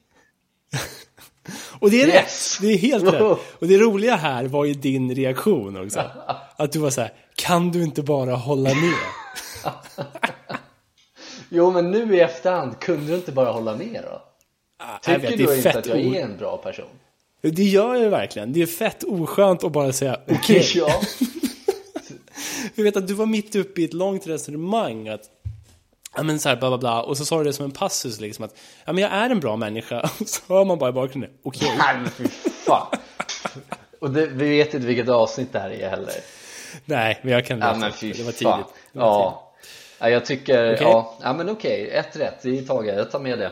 Okay. 0.73 0.81
och 1.81 1.91
det 1.91 2.03
är 2.03 2.07
yes! 2.07 2.15
rätt! 2.15 2.67
Det 2.67 2.75
är 2.75 2.79
helt 2.79 3.15
rätt. 3.15 3.39
Och 3.59 3.67
det 3.67 3.79
roliga 3.79 4.17
här 4.17 4.45
var 4.45 4.65
ju 4.65 4.75
din 4.75 5.15
reaktion 5.15 5.85
också. 5.85 6.01
Att 6.57 6.73
du 6.73 6.79
var 6.79 6.91
så 6.91 7.01
här, 7.01 7.13
kan 7.35 7.71
du 7.71 7.83
inte 7.83 8.03
bara 8.03 8.35
hålla 8.35 8.71
med? 8.75 8.95
jo 11.49 11.71
men 11.71 11.91
nu 11.91 12.17
i 12.17 12.21
efterhand, 12.21 12.81
kunde 12.81 13.07
du 13.07 13.15
inte 13.15 13.33
bara 13.33 13.53
hålla 13.53 13.77
med 13.77 14.05
då? 14.05 14.23
Tycker 15.03 15.19
vet, 15.19 15.39
du 15.39 15.57
inte 15.57 15.79
att 15.79 15.87
jag 15.87 15.99
är 15.99 16.23
en 16.23 16.37
bra 16.37 16.57
person? 16.57 16.87
Det 17.41 17.63
gör 17.63 17.95
jag 17.95 18.11
verkligen. 18.11 18.53
Det 18.53 18.63
är 18.63 18.67
fett 18.67 19.05
oskönt 19.05 19.65
att 19.65 19.73
bara 19.73 19.93
säga 19.93 20.21
okej. 20.29 20.37
Okay. 20.37 20.63
ja. 20.75 21.01
Jag 22.75 22.85
vet 22.85 22.97
att 22.97 23.09
du 23.09 23.15
var 23.15 23.27
mitt 23.27 23.57
uppe 23.57 23.81
i 23.81 23.85
ett 23.85 23.93
långt 23.93 24.27
resonemang 24.27 25.09
att 25.09 25.31
Ja 26.17 26.23
men 26.23 26.39
såhär 26.39 26.57
bla 26.57 26.69
bla 26.69 26.79
bla 26.79 27.03
och 27.03 27.17
så 27.17 27.25
sa 27.25 27.39
du 27.39 27.45
det 27.45 27.53
som 27.53 27.65
en 27.65 27.71
passus 27.71 28.21
liksom 28.21 28.45
att 28.45 28.57
Ja 28.85 28.93
men 28.93 29.03
jag 29.03 29.13
är 29.13 29.31
en 29.31 29.41
bra 29.41 29.57
människa 29.57 30.01
och 30.21 30.29
så 30.29 30.55
hör 30.55 30.65
man 30.65 30.79
bara 30.79 30.91
i 30.91 30.93
bakgrunden 30.93 31.31
Okej 31.43 31.67
okay. 31.67 31.79
Nej 31.79 31.97
men 32.03 32.11
fy 32.11 32.29
fan 32.29 32.87
Och 34.01 34.11
det, 34.11 34.27
vi 34.27 34.49
vet 34.49 34.75
inte 34.75 34.87
vilket 34.87 35.09
avsnitt 35.09 35.53
det 35.53 35.59
här 35.59 35.71
är 35.71 35.91
heller 35.91 36.15
Nej 36.85 37.19
men 37.23 37.33
jag 37.33 37.47
kan 37.47 37.59
ja, 37.59 37.77
men 37.81 37.93
fy 37.93 38.13
Det 38.13 38.23
var 38.23 38.33
tidigt 38.33 38.75
det 38.93 38.99
var 38.99 39.07
Ja 39.07 39.43
tidigt. 39.53 40.01
ja 40.01 40.11
jag 40.11 40.25
tycker 40.25 40.75
okay. 40.75 40.87
ja, 40.87 41.19
ja 41.23 41.33
men 41.33 41.49
okej, 41.49 41.87
okay. 41.87 41.99
ett 41.99 42.17
rätt 42.17 42.47
i 42.47 42.63
taget, 42.63 42.97
jag 42.97 43.11
tar 43.11 43.21
med 43.21 43.39
det 43.39 43.51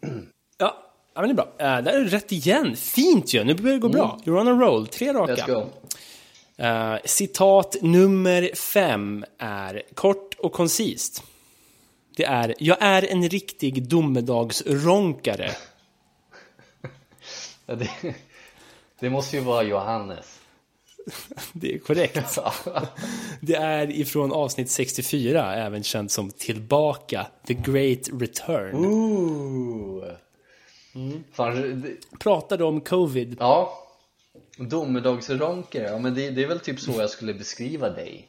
Ja, 0.62 0.76
ja 1.14 1.20
men 1.20 1.36
det 1.36 1.42
är 1.42 1.44
bra. 1.44 1.76
Uh, 1.78 1.84
där 1.84 1.92
är 1.92 2.04
rätt 2.04 2.32
igen. 2.32 2.76
Fint 2.76 3.34
ju, 3.34 3.44
nu 3.44 3.54
börjar 3.54 3.74
det 3.74 3.80
gå 3.80 3.86
mm. 3.86 3.98
bra. 3.98 4.18
You're 4.24 4.40
on 4.40 4.48
a 4.48 4.64
roll, 4.64 4.86
tre 4.86 5.12
raka. 5.12 5.34
Let's 5.34 5.54
go. 5.54 5.68
Uh, 6.64 6.98
citat 7.04 7.76
nummer 7.80 8.50
fem 8.54 9.24
är 9.38 9.82
kort 9.94 10.34
och 10.38 10.52
koncist. 10.52 11.22
Det 12.16 12.24
är, 12.24 12.54
jag 12.58 12.76
är 12.80 13.12
en 13.12 13.28
riktig 13.28 13.88
domedagsronkare. 13.88 15.50
ja, 17.66 17.74
det, 17.74 18.14
det 19.00 19.10
måste 19.10 19.36
ju 19.36 19.42
vara 19.42 19.62
Johannes. 19.62 20.38
Det 21.52 21.74
är 21.74 21.78
korrekt. 21.78 22.38
Det 23.40 23.54
är 23.54 23.90
ifrån 23.90 24.32
avsnitt 24.32 24.70
64, 24.70 25.54
även 25.54 25.82
känt 25.82 26.10
som 26.10 26.30
Tillbaka, 26.30 27.26
The 27.46 27.54
Great 27.54 28.08
Return. 28.20 28.84
Ooh. 28.84 30.04
Mm. 30.94 31.24
Fan, 31.32 31.82
det... 31.82 32.18
Pratade 32.18 32.64
om 32.64 32.80
covid. 32.80 33.36
Ja. 33.40 33.78
Domedagsronkare, 34.56 35.82
ja 35.82 35.98
men 35.98 36.14
det, 36.14 36.30
det, 36.30 36.42
är 36.42 36.48
väl 36.48 36.60
typ 36.60 36.80
så 36.80 36.92
jag 36.98 37.10
skulle 37.10 37.34
beskriva 37.34 37.90
dig. 37.90 38.28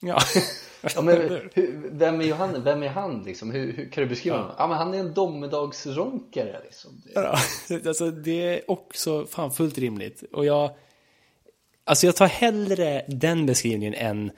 Ja. 0.00 0.18
ja 0.94 1.02
men, 1.02 1.16
hur, 1.54 1.90
vem 1.92 2.20
är 2.20 2.24
Johan, 2.24 2.64
vem 2.64 2.82
är 2.82 2.88
han 2.88 3.22
liksom? 3.22 3.50
Hur, 3.50 3.72
hur 3.72 3.90
kan 3.90 4.02
du 4.02 4.08
beskriva 4.08 4.36
ja. 4.36 4.42
honom? 4.42 4.56
Ja 4.58 4.66
men 4.66 4.78
han 4.78 4.94
är 4.94 4.98
en 4.98 5.14
domedagsronkare 5.14 6.60
liksom. 6.64 7.02
Ja, 7.14 7.38
alltså 7.86 8.10
det 8.10 8.54
är 8.54 8.70
också 8.70 9.26
fan 9.26 9.52
fullt 9.52 9.78
rimligt. 9.78 10.22
Och 10.32 10.44
jag, 10.44 10.70
alltså 11.84 12.06
jag 12.06 12.16
tar 12.16 12.26
hellre 12.26 13.04
den 13.08 13.46
beskrivningen 13.46 13.94
än 13.94 14.30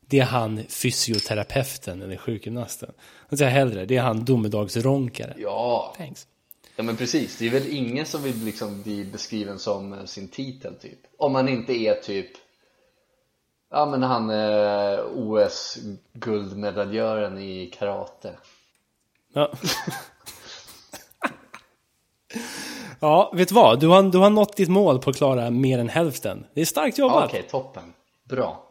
det 0.00 0.18
är 0.18 0.24
han 0.24 0.62
fysioterapeuten 0.68 2.02
eller 2.02 2.16
sjukgymnasten. 2.16 2.92
Tar 3.30 3.44
jag 3.44 3.50
hellre, 3.50 3.84
det 3.84 3.96
är 3.96 4.02
han 4.02 4.24
domedagsronkare. 4.24 5.34
Ja. 5.38 5.94
Thanks. 5.96 6.26
Ja 6.76 6.82
men 6.82 6.96
precis, 6.96 7.38
det 7.38 7.46
är 7.46 7.50
väl 7.50 7.76
ingen 7.76 8.06
som 8.06 8.22
vill 8.22 8.44
liksom 8.44 8.82
bli 8.82 9.04
beskriven 9.04 9.58
som 9.58 9.92
eh, 9.92 10.04
sin 10.04 10.28
titel 10.28 10.74
typ. 10.74 10.98
Om 11.18 11.32
man 11.32 11.48
inte 11.48 11.72
är 11.72 11.94
typ 11.94 12.30
Ja 13.70 13.86
men 13.86 14.02
han 14.02 14.30
är 14.30 15.04
OS-guldmedaljören 15.14 17.38
i 17.38 17.72
karate. 17.78 18.32
Ja. 19.32 19.52
Ja, 23.00 23.32
vet 23.34 23.48
du 23.48 23.54
vad? 23.54 23.80
Du 23.80 23.88
har, 23.88 24.02
du 24.02 24.18
har 24.18 24.30
nått 24.30 24.56
ditt 24.56 24.68
mål 24.68 24.98
på 24.98 25.10
att 25.10 25.16
klara 25.16 25.50
mer 25.50 25.78
än 25.78 25.88
hälften. 25.88 26.46
Det 26.54 26.60
är 26.60 26.64
starkt 26.64 26.98
jobbat. 26.98 27.24
Okej, 27.24 27.38
okay, 27.38 27.50
toppen. 27.50 27.92
Bra 28.24 28.65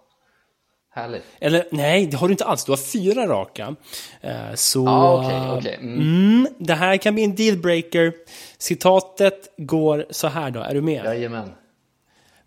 Härligt. 0.96 1.24
Eller 1.40 1.68
nej, 1.72 2.06
det 2.06 2.18
har 2.18 2.28
du 2.28 2.32
inte 2.32 2.46
alls. 2.46 2.66
Du 2.66 2.72
har 2.72 2.78
fyra 2.78 3.28
raka. 3.28 3.76
Eh, 4.22 4.54
så... 4.56 4.88
Ah, 4.88 5.20
okay, 5.20 5.58
okay. 5.58 5.76
Mm. 5.76 6.00
Mm, 6.00 6.48
det 6.58 6.74
här 6.74 6.98
kan 6.98 7.14
bli 7.14 7.24
en 7.24 7.36
dealbreaker. 7.36 8.14
Citatet 8.58 9.54
går 9.58 10.06
så 10.10 10.28
här 10.28 10.52
då. 10.52 10.60
Är 10.60 10.74
du 10.74 10.82
med? 10.82 11.06
Jajamän. 11.06 11.52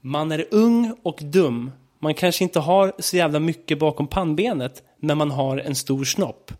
Man 0.01 0.33
är 0.33 0.47
ung 0.51 0.97
och 1.03 1.19
dum. 1.23 1.73
Man 1.99 2.15
kanske 2.15 2.45
inte 2.45 2.61
har 2.61 2.93
så 2.99 3.17
jävla 3.17 3.41
mycket 3.41 3.79
bakom 3.79 4.07
pannbenet, 4.07 4.83
men 4.97 5.19
man 5.19 5.31
har 5.31 5.59
en 5.59 5.75
stor 5.75 6.05
snopp. 6.05 6.53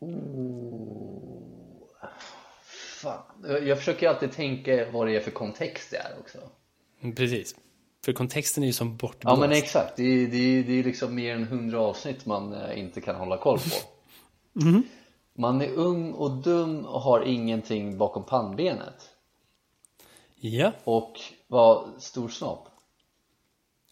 Oh. 0.00 0.10
Fan. 3.02 3.22
Jag 3.62 3.78
försöker 3.78 4.08
alltid 4.08 4.32
tänka 4.32 4.90
vad 4.90 5.06
det 5.06 5.16
är 5.16 5.20
för 5.20 5.30
kontext 5.30 5.90
det 5.90 5.96
är 5.96 6.12
också. 6.20 6.38
Precis. 7.16 7.54
För 8.04 8.12
kontexten 8.12 8.62
är 8.62 8.66
ju 8.66 8.72
som 8.72 8.96
bortblåst. 8.96 9.24
Ja 9.24 9.36
men 9.36 9.52
exakt, 9.52 9.96
det 9.96 10.02
är, 10.02 10.26
det 10.26 10.36
är, 10.36 10.62
det 10.62 10.78
är 10.78 10.84
liksom 10.84 11.14
mer 11.14 11.34
än 11.34 11.44
hundra 11.44 11.80
avsnitt 11.80 12.26
man 12.26 12.52
eh, 12.52 12.78
inte 12.78 13.00
kan 13.00 13.14
hålla 13.16 13.38
koll 13.38 13.58
på. 13.58 13.64
Mm. 14.60 14.82
Man 15.34 15.60
är 15.60 15.72
ung 15.74 16.12
och 16.12 16.30
dum 16.30 16.84
och 16.84 17.00
har 17.00 17.20
ingenting 17.20 17.98
bakom 17.98 18.24
pannbenet. 18.24 19.10
Ja. 20.36 20.72
Och 20.84 21.20
vad 21.48 22.02
stor 22.02 22.28
snopp? 22.28 22.68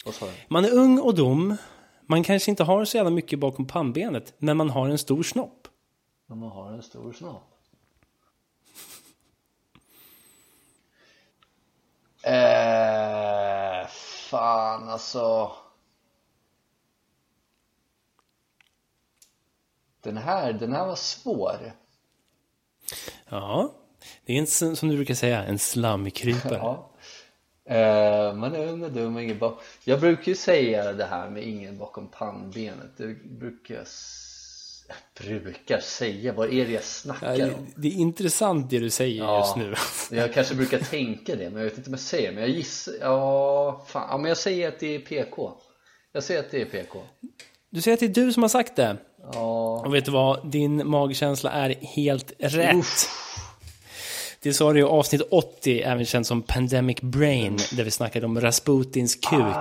Vad 0.04 0.14
sa 0.14 0.26
du? 0.26 0.32
Man 0.48 0.64
är 0.64 0.72
ung 0.72 0.98
och 0.98 1.14
dum. 1.14 1.56
Man 2.06 2.22
kanske 2.22 2.50
inte 2.50 2.64
har 2.64 2.84
så 2.84 2.96
jävla 2.96 3.10
mycket 3.10 3.38
bakom 3.38 3.66
pannbenet, 3.66 4.34
men 4.38 4.56
man 4.56 4.70
har 4.70 4.88
en 4.88 4.98
stor 4.98 5.22
snopp. 5.22 5.68
Men 6.26 6.38
man 6.38 6.48
har 6.50 6.72
en 6.72 6.82
stor 6.82 7.12
snopp. 7.12 7.54
Eh, 12.22 13.07
fan 14.30 14.88
alltså. 14.88 15.52
Den 20.00 20.16
här, 20.16 20.52
den 20.52 20.72
här 20.72 20.86
var 20.86 20.96
svår. 20.96 21.72
Ja, 23.28 23.74
det 24.24 24.32
är 24.32 24.38
en, 24.38 24.76
som 24.76 24.88
du 24.88 24.96
brukar 24.96 25.14
säga, 25.14 25.44
en 25.44 25.58
slamkrypare. 25.58 26.56
Ja. 26.56 26.90
Eh, 27.74 28.34
man 28.34 28.54
är 28.54 28.66
ung 28.66 28.82
och 28.82 28.92
dum 28.92 29.16
och 29.16 29.22
ingen 29.22 29.38
bakom. 29.38 29.58
Jag 29.84 30.00
brukar 30.00 30.28
ju 30.28 30.34
säga 30.34 30.92
det 30.92 31.04
här 31.04 31.30
med 31.30 31.42
ingen 31.42 31.78
bakom 31.78 32.08
pannbenet. 32.08 32.96
Det 32.96 33.14
brukar 33.24 33.74
jag 33.74 33.86
brukar 35.20 35.80
säga. 35.80 36.32
Vad 36.32 36.46
är 36.46 36.50
det 36.66 36.72
jag 36.72 36.72
Ja, 36.72 36.80
snackar 36.82 37.36
det, 37.36 37.54
om? 37.54 37.66
det 37.76 37.88
är 37.88 37.92
intressant 37.92 38.70
det 38.70 38.78
du 38.78 38.90
säger 38.90 39.18
Ja. 39.24 39.38
just 39.38 39.56
nu. 39.56 39.74
Jag 40.20 40.34
kanske 40.34 40.54
brukar 40.54 40.78
tänka 40.78 41.36
det, 41.36 41.50
men 41.50 41.56
jag 41.62 41.64
vet 41.64 41.78
inte 41.78 41.88
om 41.90 41.94
jag 41.94 42.00
säger. 42.00 42.32
Men 42.32 42.40
jag 42.40 42.50
gissar, 42.50 42.92
ja, 43.00 43.84
fan. 43.88 44.08
ja 44.10 44.18
men 44.18 44.28
jag 44.28 44.38
säger 44.38 44.68
att 44.68 44.80
det 44.80 44.94
är 44.94 44.98
PK. 44.98 45.52
Jag 46.12 46.22
säger 46.22 46.40
att 46.40 46.50
det 46.50 46.60
är 46.60 46.64
PK. 46.64 47.02
Du 47.70 47.80
säger 47.82 47.94
att 47.94 48.00
det 48.00 48.06
är 48.06 48.24
du 48.24 48.32
som 48.32 48.42
har 48.42 48.48
sagt 48.48 48.76
det. 48.76 48.96
Ja, 49.32 49.82
Och 49.86 49.94
vet 49.94 50.04
du 50.04 50.10
vad? 50.10 50.50
Din 50.50 50.88
magkänsla 50.88 51.50
är 51.50 51.70
helt 51.70 52.32
rätt. 52.38 53.08
Det 54.42 54.52
sa 54.54 54.72
du 54.72 54.80
i 54.80 54.82
avsnitt 54.82 55.22
80, 55.30 55.80
även 55.82 56.04
känt 56.04 56.26
som 56.26 56.42
Pandemic 56.42 57.00
Brain, 57.00 57.56
där 57.76 57.84
vi 57.84 57.90
snackade 57.90 58.26
om 58.26 58.40
Rasputins 58.40 59.14
kuk. 59.14 59.54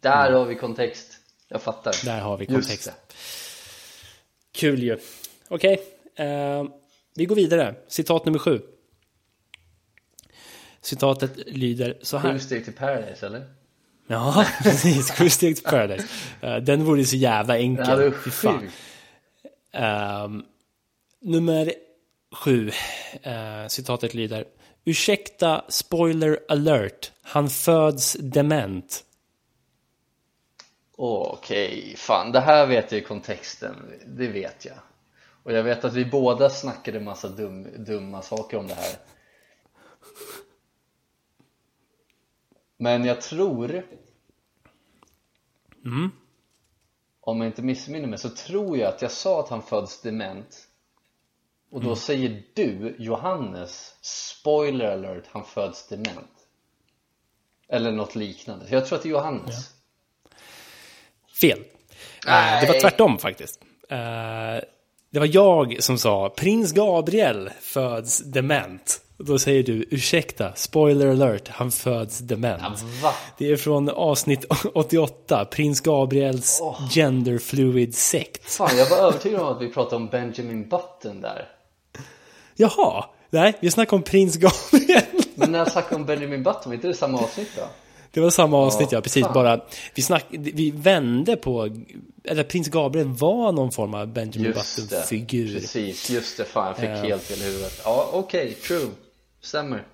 där 0.00 0.32
har 0.32 0.44
vi 0.44 0.54
kontext. 0.54 1.06
Jag 1.48 1.62
fattar. 1.62 1.94
Där 2.04 2.20
har 2.20 2.36
vi 2.36 2.46
kontext. 2.46 2.92
Det. 4.52 4.58
Kul 4.58 4.82
ju. 4.82 4.98
Okej, 5.48 5.80
eh, 6.16 6.64
vi 7.14 7.24
går 7.24 7.36
vidare. 7.36 7.74
Citat 7.88 8.24
nummer 8.24 8.38
sju. 8.38 8.60
Citatet 10.80 11.30
lyder 11.46 11.98
så 12.02 12.16
här. 12.18 12.32
Sju 12.32 12.38
steg 12.38 12.64
till 12.64 12.72
Paradise, 12.72 13.26
eller? 13.26 13.44
Ja, 14.06 14.46
precis. 14.62 15.10
Sju 15.10 15.30
steg 15.30 15.56
till 15.56 15.64
Paradise. 15.64 16.06
Eh, 16.40 16.56
den 16.56 16.84
vore 16.84 17.04
så 17.04 17.16
jävla 17.16 17.54
Det 17.54 17.60
är 17.60 17.62
enkel. 17.62 18.12
Fy 18.24 18.30
fan. 18.30 18.60
sjukt. 18.60 18.74
Ehm, 19.72 20.42
nummer 21.20 21.72
sju. 22.34 22.70
Eh, 23.22 23.66
citatet 23.68 24.14
lyder. 24.14 24.44
Ursäkta, 24.84 25.64
spoiler 25.68 26.38
alert. 26.48 27.12
Han 27.22 27.50
föds 27.50 28.12
dement. 28.20 29.04
Okej, 30.96 31.94
fan 31.96 32.32
det 32.32 32.40
här 32.40 32.66
vet 32.66 32.92
jag 32.92 33.00
i 33.00 33.04
kontexten, 33.04 34.00
det 34.06 34.28
vet 34.28 34.64
jag. 34.64 34.78
Och 35.42 35.52
jag 35.52 35.62
vet 35.62 35.84
att 35.84 35.94
vi 35.94 36.04
båda 36.04 36.50
snackade 36.50 37.00
massa 37.00 37.28
dum, 37.28 37.84
dumma 37.84 38.22
saker 38.22 38.56
om 38.56 38.66
det 38.66 38.74
här. 38.74 38.96
Men 42.76 43.04
jag 43.04 43.20
tror 43.20 43.86
Om 47.20 47.40
jag 47.40 47.46
inte 47.46 47.62
missminner 47.62 48.08
mig 48.08 48.18
så 48.18 48.30
tror 48.30 48.78
jag 48.78 48.88
att 48.88 49.02
jag 49.02 49.10
sa 49.10 49.40
att 49.40 49.48
han 49.48 49.62
föds 49.62 50.00
dement. 50.00 50.68
Och 51.70 51.80
då 51.80 51.96
säger 51.96 52.42
du, 52.54 52.96
Johannes, 52.98 53.96
spoiler 54.00 54.92
alert, 54.92 55.24
han 55.26 55.44
föds 55.44 55.88
dement. 55.88 56.48
Eller 57.68 57.92
något 57.92 58.14
liknande, 58.14 58.66
jag 58.68 58.86
tror 58.86 58.96
att 58.96 59.02
det 59.02 59.08
är 59.08 59.10
Johannes 59.10 59.71
Fel. 61.42 61.58
Eh, 61.58 62.60
det 62.60 62.66
var 62.66 62.72
Nej. 62.72 62.80
tvärtom 62.80 63.18
faktiskt. 63.18 63.60
Eh, 63.90 63.98
det 65.10 65.18
var 65.18 65.28
jag 65.32 65.76
som 65.82 65.98
sa 65.98 66.28
prins 66.36 66.72
Gabriel 66.72 67.50
föds 67.60 68.18
dement. 68.18 69.00
Då 69.18 69.38
säger 69.38 69.62
du 69.62 69.86
ursäkta, 69.90 70.52
spoiler 70.54 71.06
alert, 71.06 71.48
han 71.48 71.70
föds 71.72 72.18
dement. 72.18 72.82
Va? 73.02 73.14
Det 73.38 73.52
är 73.52 73.56
från 73.56 73.88
avsnitt 73.88 74.44
88, 74.74 75.44
prins 75.44 75.80
Gabriels 75.80 76.60
gender 76.90 77.38
fluid 77.38 77.94
sekt. 77.94 78.52
Fan, 78.52 78.76
jag 78.78 78.90
var 78.90 78.96
övertygad 78.96 79.40
om 79.40 79.46
att 79.56 79.62
vi 79.62 79.68
pratade 79.68 79.96
om 79.96 80.06
Benjamin 80.08 80.68
Button 80.68 81.20
där 81.20 81.48
Jaha, 82.56 83.04
nej, 83.30 83.54
vi 83.60 83.70
snackar 83.70 83.96
om 83.96 84.02
prins 84.02 84.36
Gabriel. 84.36 85.02
Men 85.34 85.52
när 85.52 85.58
jag 85.58 85.72
snackade 85.72 85.94
om 85.94 86.04
Benjamin 86.06 86.42
Button, 86.42 86.62
var 86.64 86.74
inte 86.74 86.88
det 86.88 86.94
samma 86.94 87.18
avsnitt 87.18 87.50
då? 87.56 87.62
Det 88.14 88.20
var 88.20 88.30
samma 88.30 88.56
avsnitt, 88.56 88.92
Ja, 88.92 88.96
ja, 88.98 89.02
precis. 89.02 89.24
fan. 89.24 89.34
Bara, 89.34 89.60
vi, 89.94 90.02
snack, 90.02 90.24
vi 90.30 90.70
vände 90.70 91.36
på, 91.36 91.76
eller 92.24 92.44
prins 92.44 92.68
Gabriel 92.68 93.06
var 93.08 93.52
någon 93.52 93.72
form 93.72 93.94
av 93.94 94.06
Benjamin 94.12 94.52
Button-figur. 94.52 95.54
precis, 95.60 96.10
just 96.10 96.36
det, 96.36 96.44
fan 96.44 96.66
jag 96.66 96.76
fick 96.76 96.88
Ja. 96.88 96.94
helt 96.96 97.22
fel 97.22 97.38
i 97.38 97.44
huvudet 97.44 97.80
Ja, 97.84 98.10
okej, 98.12 98.54
true, 98.54 98.88
stämmer 99.40 99.86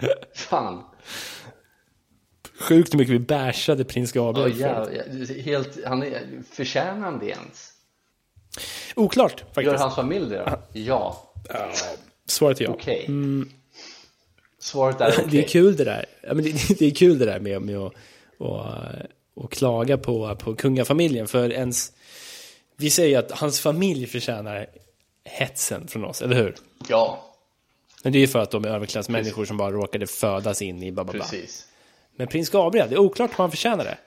Fan, 0.34 0.82
Sjukt 2.60 2.94
hur 2.94 2.98
mycket 2.98 3.14
vi 3.14 3.18
bashade 3.18 3.84
prins 3.84 4.12
Gabriel. 4.12 4.54
för. 4.54 4.60
ja, 4.60 5.42
helt, 5.42 5.78
han 5.86 6.02
är, 6.02 6.42
förtjänar 6.52 7.00
han 7.00 7.18
det 7.18 7.26
ens? 7.28 7.72
Oklart, 8.96 9.40
Gör 9.40 9.54
faktiskt. 9.54 9.82
hans 9.82 9.94
familj 9.94 10.28
det 10.30 10.36
då? 10.38 10.58
Ja, 10.72 11.32
Ja, 11.48 11.70
svaret 12.26 12.60
är 12.60 12.64
ja. 12.64 12.70
okej 12.70 13.06
Svaret 14.60 15.00
är 15.00 15.10
okej 15.12 15.24
Det 15.30 15.38
är 15.38 15.48
kul 15.48 15.76
det 15.76 15.84
där. 15.84 16.06
Ja, 16.22 16.34
men 16.34 16.44
det, 16.44 16.50
det 16.78 16.86
är 16.86 16.90
kul 16.90 17.18
det 17.18 17.24
där 17.24 17.40
med, 17.40 17.62
med 17.62 17.76
att, 17.78 17.92
att, 18.38 19.44
att 19.44 19.50
klaga 19.50 19.98
på, 19.98 20.36
på 20.36 20.54
kungafamiljen. 20.54 21.26
För 21.26 21.52
ens... 21.52 21.92
Vi 22.76 22.90
säger 22.90 23.08
ju 23.08 23.14
att 23.16 23.30
hans 23.30 23.60
familj 23.60 24.06
förtjänar 24.06 24.66
hetsen 25.24 25.88
från 25.88 26.04
oss, 26.04 26.22
eller 26.22 26.36
hur? 26.36 26.54
Ja, 26.88 27.24
Men 28.02 28.12
det 28.12 28.18
är 28.18 28.20
ju 28.20 28.26
för 28.26 28.38
att 28.38 28.50
de 28.50 28.64
är 28.64 28.68
överklassmänniskor 28.68 29.44
som 29.44 29.56
bara 29.56 29.70
råkade 29.70 30.06
födas 30.06 30.62
in 30.62 30.82
i 30.82 30.92
bababa. 30.92 31.18
precis 31.18 31.66
Men 32.16 32.26
prins 32.28 32.50
Gabriel, 32.50 32.88
det 32.88 32.94
är 32.94 32.98
oklart 32.98 33.30
om 33.30 33.36
han 33.36 33.50
förtjänar 33.50 33.84
det. 33.84 33.98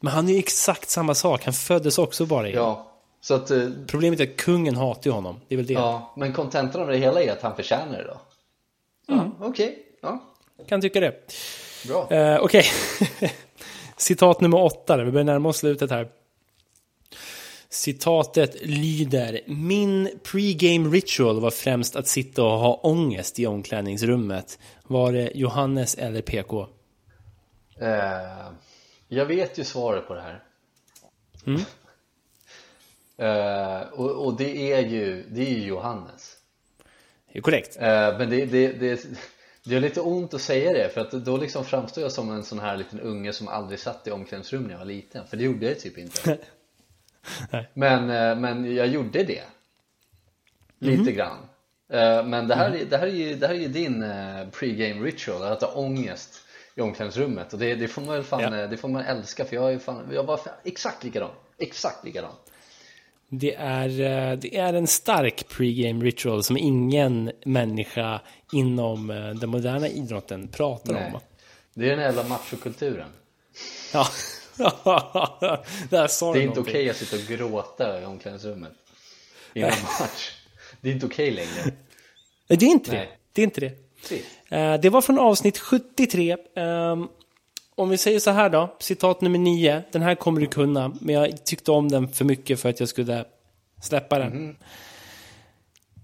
Men 0.00 0.12
han 0.12 0.28
är 0.28 0.32
ju 0.32 0.38
exakt 0.38 0.90
samma 0.90 1.14
sak. 1.14 1.44
Han 1.44 1.54
föddes 1.54 1.98
också 1.98 2.26
bara 2.26 2.48
in. 2.48 2.54
Ja, 2.54 2.92
så 3.20 3.34
att, 3.34 3.50
eh, 3.50 3.68
Problemet 3.86 4.20
är 4.20 4.24
att 4.24 4.36
kungen 4.36 4.76
hatar 4.76 5.10
ju 5.10 5.10
honom. 5.10 5.40
Det 5.48 5.54
är 5.54 5.56
väl 5.56 5.66
det. 5.66 5.72
ja, 5.72 6.14
men 6.16 6.32
kontentan 6.32 6.80
av 6.80 6.88
det 6.88 6.96
hela 6.96 7.22
är 7.22 7.32
att 7.32 7.42
han 7.42 7.56
förtjänar 7.56 7.98
det 7.98 8.04
då? 8.04 8.20
Ja, 9.06 9.30
okej, 9.40 9.78
ja, 10.00 10.24
Kan 10.68 10.80
tycka 10.80 11.00
det. 11.00 11.34
bra 11.88 12.10
Eh, 12.10 12.40
Okej. 12.42 12.64
Citat 13.96 14.40
nummer 14.40 14.62
åtta. 14.62 15.04
Vi 15.04 15.10
börjar 15.10 15.24
närma 15.24 15.48
oss 15.48 15.56
slutet 15.58 15.90
här. 15.90 16.08
Citatet 17.68 18.56
lyder 18.66 19.40
Min 19.46 20.18
pregame 20.22 20.88
ritual 20.88 21.40
var 21.40 21.50
främst 21.50 21.96
att 21.96 22.06
sitta 22.06 22.44
och 22.44 22.58
ha 22.58 22.74
ångest 22.74 23.38
i 23.38 23.46
omklädningsrummet. 23.46 24.58
Var 24.86 25.12
det 25.12 25.30
Johannes 25.34 25.94
eller 25.94 26.22
PK? 26.22 26.66
Eh, 27.80 27.88
jag 29.08 29.26
vet 29.26 29.58
ju 29.58 29.64
svaret 29.64 30.08
på 30.08 30.14
det 30.14 30.20
här. 30.20 30.42
Eh, 33.20 33.80
och, 33.80 34.26
och 34.26 34.36
det 34.36 34.72
är 34.72 34.80
ju, 34.80 35.24
det 35.28 35.40
är 35.40 35.50
ju 35.50 35.64
Johannes. 35.64 36.36
Det 37.32 37.38
är 37.38 37.42
korrekt. 37.42 37.76
Eh, 37.76 38.18
men 38.18 38.30
det, 38.30 38.46
det, 38.46 38.68
det, 38.68 39.06
det 39.70 39.76
är 39.76 39.80
lite 39.80 40.00
ont 40.00 40.34
att 40.34 40.40
säga 40.40 40.72
det 40.72 40.88
för 40.94 41.00
att 41.00 41.10
då 41.10 41.36
liksom 41.36 41.64
framstår 41.64 42.02
jag 42.02 42.12
som 42.12 42.30
en 42.30 42.44
sån 42.44 42.58
här 42.58 42.76
liten 42.76 43.00
unge 43.00 43.32
som 43.32 43.48
aldrig 43.48 43.80
satt 43.80 44.06
i 44.06 44.10
omklädningsrum 44.10 44.62
när 44.62 44.70
jag 44.70 44.78
var 44.78 44.84
liten. 44.84 45.26
För 45.26 45.36
det 45.36 45.44
gjorde 45.44 45.66
jag 45.68 45.78
typ 45.80 45.98
inte. 45.98 46.38
Men, 47.74 48.10
eh, 48.10 48.36
men 48.36 48.74
jag 48.74 48.86
gjorde 48.86 49.22
det. 49.24 49.42
Lite 50.78 51.12
grann. 51.12 51.36
Eh, 51.92 52.24
Men 52.26 52.48
det 52.48 52.54
här, 52.54 52.70
är- 52.70 52.84
det 52.84 52.96
här 52.98 53.06
är 53.06 53.10
ju, 53.10 53.34
det 53.34 53.46
här 53.46 53.54
är 53.54 53.58
ju 53.58 53.68
din 53.68 54.02
eh, 54.02 54.48
pregame 54.52 55.06
ritual, 55.06 55.42
att 55.42 55.62
ha 55.62 55.72
ångest 55.72 56.40
i 56.74 56.80
omklädningsrummet 56.80 57.52
och 57.52 57.58
det, 57.58 57.74
det 57.74 57.88
får 57.88 58.02
man 58.02 58.14
väl 58.14 58.24
fan, 58.24 58.40
Ja. 58.42 58.66
det 58.66 58.76
får 58.76 58.88
man 58.88 59.02
älska 59.04 59.44
för 59.44 59.56
jag 59.56 59.72
är 59.72 59.78
fan, 59.78 60.08
jag 60.12 60.24
var 60.24 60.40
exakt 60.64 61.04
likadan, 61.04 61.30
exakt 61.58 62.04
likadan 62.04 62.32
Det 63.32 63.54
är, 63.54 63.88
eh, 63.88 64.38
det 64.38 64.56
är 64.56 64.74
en 64.74 64.86
stark 64.86 65.48
pregame 65.48 66.04
ritual 66.04 66.42
som 66.44 66.56
ingen 66.56 67.32
människa 67.44 68.20
inom 68.52 69.10
eh, 69.10 69.30
den 69.30 69.50
moderna 69.50 69.88
idrotten 69.88 70.48
pratar 70.48 70.92
Nej. 70.92 71.12
om. 71.14 71.20
Det 71.74 71.86
är 71.86 71.90
den 71.90 72.00
jävla 72.00 72.24
machokulturen 72.24 73.08
Ja, 73.92 74.06
där 75.90 76.06
sa 76.06 76.32
Det 76.32 76.38
är 76.38 76.42
inte 76.42 76.60
okej 76.60 76.90
att 76.90 76.96
sitta 76.96 77.16
och 77.16 77.22
gråta 77.22 78.02
i 78.02 78.04
omklädningsrummet 78.04 78.72
innan 79.54 79.70
match 79.70 80.30
Det 80.80 80.88
är 80.88 80.92
inte 80.92 81.06
okej 81.06 81.30
längre 81.30 81.72
Nej, 82.46 82.58
det 82.58 82.66
är 82.66 82.70
inte 82.70 82.90
det. 82.90 82.96
Nej. 82.96 83.18
Det 83.32 83.42
är 83.42 83.44
inte 83.44 83.60
det. 83.60 83.72
Precis. 84.00 84.26
Eh, 84.48 84.80
Det 84.80 84.88
var 84.88 85.00
från 85.02 85.18
avsnitt 85.18 85.58
73. 85.58 86.36
Om 87.80 87.88
vi 87.88 87.98
säger 87.98 88.20
så 88.20 88.30
här 88.30 88.50
då, 88.50 88.76
citat 88.78 89.20
nummer 89.20 89.38
9. 89.38 89.82
Den 89.92 90.02
här 90.02 90.14
kommer 90.14 90.40
du 90.40 90.46
kunna, 90.46 90.92
men 91.00 91.14
jag 91.14 91.44
tyckte 91.44 91.70
om 91.70 91.88
den 91.88 92.08
för 92.08 92.24
mycket 92.24 92.60
för 92.60 92.68
att 92.68 92.80
jag 92.80 92.88
skulle 92.88 93.24
släppa 93.82 94.18
den. 94.18 94.32
Mhm. 94.32 94.56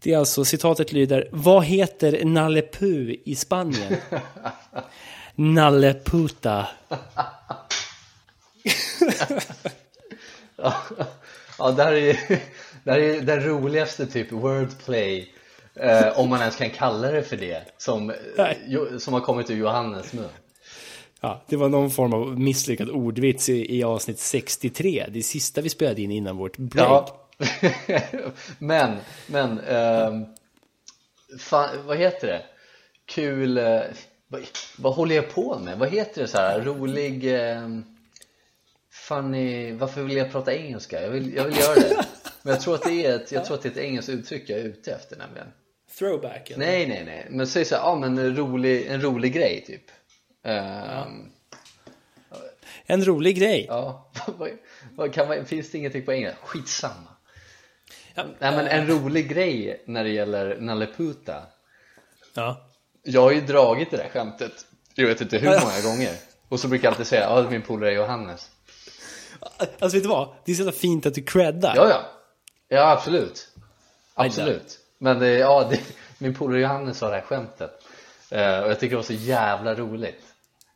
Det 0.02 0.12
är 0.12 0.18
alltså, 0.18 0.44
citatet 0.44 0.92
lyder, 0.92 1.28
vad 1.32 1.64
heter 1.64 2.24
Nalle 2.24 2.62
Puh 2.62 3.14
i 3.24 3.34
Spanien? 3.34 3.96
Nalle 5.34 5.94
Puta. 5.94 6.68
Ja, 11.58 11.70
det 11.70 11.82
här 11.82 11.92
är 11.92 12.00
ju 12.00 12.16
det 12.84 12.90
här 12.90 12.98
är 12.98 13.20
den 13.20 13.40
roligaste 13.44 14.06
typ 14.06 14.32
wordplay 14.32 15.34
eh, 15.74 16.18
Om 16.18 16.28
man 16.28 16.40
ens 16.40 16.56
kan 16.56 16.70
kalla 16.70 17.10
det 17.10 17.22
för 17.22 17.36
det 17.36 17.62
Som, 17.78 18.14
jo, 18.66 19.00
som 19.00 19.14
har 19.14 19.20
kommit 19.20 19.50
ur 19.50 19.56
Johannes 19.56 20.12
mun 20.12 20.28
Ja, 21.26 21.42
det 21.46 21.56
var 21.56 21.68
någon 21.68 21.90
form 21.90 22.12
av 22.12 22.40
misslyckad 22.40 22.90
ordvits 22.90 23.48
i, 23.48 23.78
i 23.78 23.82
avsnitt 23.82 24.18
63. 24.18 25.06
Det 25.08 25.22
sista 25.22 25.60
vi 25.60 25.68
spelade 25.68 26.02
in 26.02 26.10
innan 26.10 26.36
vårt 26.36 26.56
break. 26.56 26.88
Ja, 26.88 27.28
men, 28.58 28.96
men, 29.26 29.60
ehm, 29.60 30.24
fan, 31.38 31.68
vad 31.86 31.96
heter 31.96 32.26
det? 32.26 32.42
Kul, 33.06 33.58
eh, 33.58 33.80
vad, 34.28 34.42
vad 34.78 34.94
håller 34.94 35.16
jag 35.16 35.30
på 35.30 35.58
med? 35.58 35.78
Vad 35.78 35.88
heter 35.88 36.22
det 36.22 36.28
så 36.28 36.38
här? 36.38 36.60
Rolig, 36.60 37.34
eh, 37.34 37.68
funny, 38.92 39.72
varför 39.72 40.02
vill 40.02 40.16
jag 40.16 40.32
prata 40.32 40.54
engelska? 40.54 41.02
Jag 41.02 41.10
vill, 41.10 41.34
jag 41.34 41.44
vill 41.44 41.58
göra 41.58 41.74
det. 41.74 42.06
Men 42.42 42.52
jag 42.52 42.62
tror 42.62 42.74
att 42.74 42.82
det 42.82 43.06
är 43.06 43.16
ett, 43.16 43.32
jag 43.32 43.44
tror 43.44 43.56
att 43.56 43.62
det 43.62 43.68
är 43.68 43.72
ett 43.72 43.78
engelskt 43.78 44.10
uttryck 44.10 44.50
jag 44.50 44.58
är 44.58 44.64
ute 44.64 44.92
efter 44.92 45.16
nämligen. 45.16 45.48
Throwback? 45.98 46.50
Eller? 46.50 46.66
Nej, 46.66 46.86
nej, 46.86 47.04
nej. 47.04 47.26
Men 47.30 47.46
säg 47.46 47.64
så 47.64 47.74
här, 47.74 47.82
ja 47.82 47.94
men 47.94 48.18
en 48.18 48.36
rolig, 48.36 48.86
en 48.86 49.02
rolig 49.02 49.32
grej 49.32 49.64
typ. 49.66 49.82
Ehm, 50.46 51.30
En 52.86 53.04
rolig 53.04 53.38
grej. 53.38 53.66
ja, 53.68 54.10
vad, 54.96 55.14
kan 55.14 55.28
man, 55.28 55.46
finns 55.46 55.70
det 55.70 55.78
ingenting 55.78 56.04
på 56.04 56.12
engelska? 56.12 56.38
Skitsamma. 56.46 57.08
Ja, 58.14 58.24
Nej 58.38 58.56
men 58.56 58.66
en 58.66 58.86
rolig 58.86 59.28
grej 59.28 59.82
när 59.86 60.04
det 60.04 60.10
gäller 60.10 60.60
Nalle 60.60 60.86
Puta. 60.96 61.42
Ja. 62.34 62.68
Jag 63.02 63.20
har 63.20 63.30
ju 63.32 63.40
dragit 63.40 63.90
det 63.90 63.96
där 63.96 64.08
skämtet 64.08 64.52
Jag 64.94 65.06
vet 65.06 65.20
inte 65.20 65.38
hur 65.38 65.48
många 65.48 65.80
gånger. 65.94 66.12
Och 66.48 66.60
så 66.60 66.68
brukar 66.68 66.84
jag 66.86 66.92
alltid 66.92 67.06
säga, 67.06 67.22
ja 67.22 67.38
är 67.38 67.50
min 67.50 67.62
polare 67.62 67.92
Johannes. 67.92 68.50
Alltså 69.78 69.96
vet 69.96 70.02
du 70.02 70.08
vad? 70.08 70.28
Det 70.44 70.52
är 70.52 70.56
så 70.56 70.72
fint 70.72 71.06
att 71.06 71.14
du 71.14 71.22
creddar. 71.22 71.72
Ja 71.76 71.88
ja, 71.88 72.00
ja 72.68 72.90
absolut. 72.90 73.48
Absolut. 74.14 74.78
Men 74.98 75.18
det, 75.18 75.28
ja, 75.30 75.66
det, 75.70 75.80
min 76.18 76.34
polare 76.34 76.60
Johannes 76.60 77.00
har 77.00 77.10
det 77.10 77.16
här 77.16 77.22
skämtet. 77.22 77.70
Eh, 78.30 78.58
Och 78.60 78.70
jag 78.70 78.80
tycker 78.80 78.90
det 78.90 78.96
var 78.96 79.02
så 79.02 79.12
jävla 79.12 79.74
roligt 79.74 80.22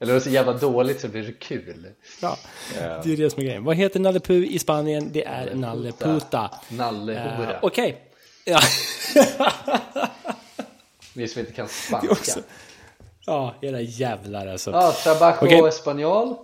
Eller 0.00 0.12
det 0.12 0.18
var 0.18 0.20
så 0.20 0.30
jävla 0.30 0.52
dåligt 0.52 1.00
så 1.00 1.06
det 1.06 1.12
blir 1.12 1.32
kul 1.32 1.86
Ja, 2.22 2.36
det 3.04 3.12
är 3.12 3.16
det 3.16 3.30
som 3.30 3.40
är 3.40 3.44
grejen. 3.46 3.64
Vad 3.64 3.76
heter 3.76 4.00
Nalle 4.00 4.20
Puh 4.20 4.44
i 4.54 4.58
Spanien? 4.58 5.08
Det 5.12 5.24
är 5.26 5.54
Nalle 5.54 5.92
Puta. 5.92 6.50
Nalle 6.68 7.12
Hora 7.38 7.58
Okej. 7.62 8.00
Ja. 8.44 8.60
Ni 11.14 11.28
som 11.28 11.40
inte 11.40 11.52
kan 11.52 11.66
Det 11.66 11.72
är 11.72 11.86
spanska 11.88 12.12
också- 12.12 12.40
ja, 13.26 13.54
era 13.60 13.80
jävlar 13.80 14.46
alltså. 14.46 14.70
Ja, 14.70 14.92
trabajo 14.92 15.36
Okej. 15.46 15.60
español 15.60 16.36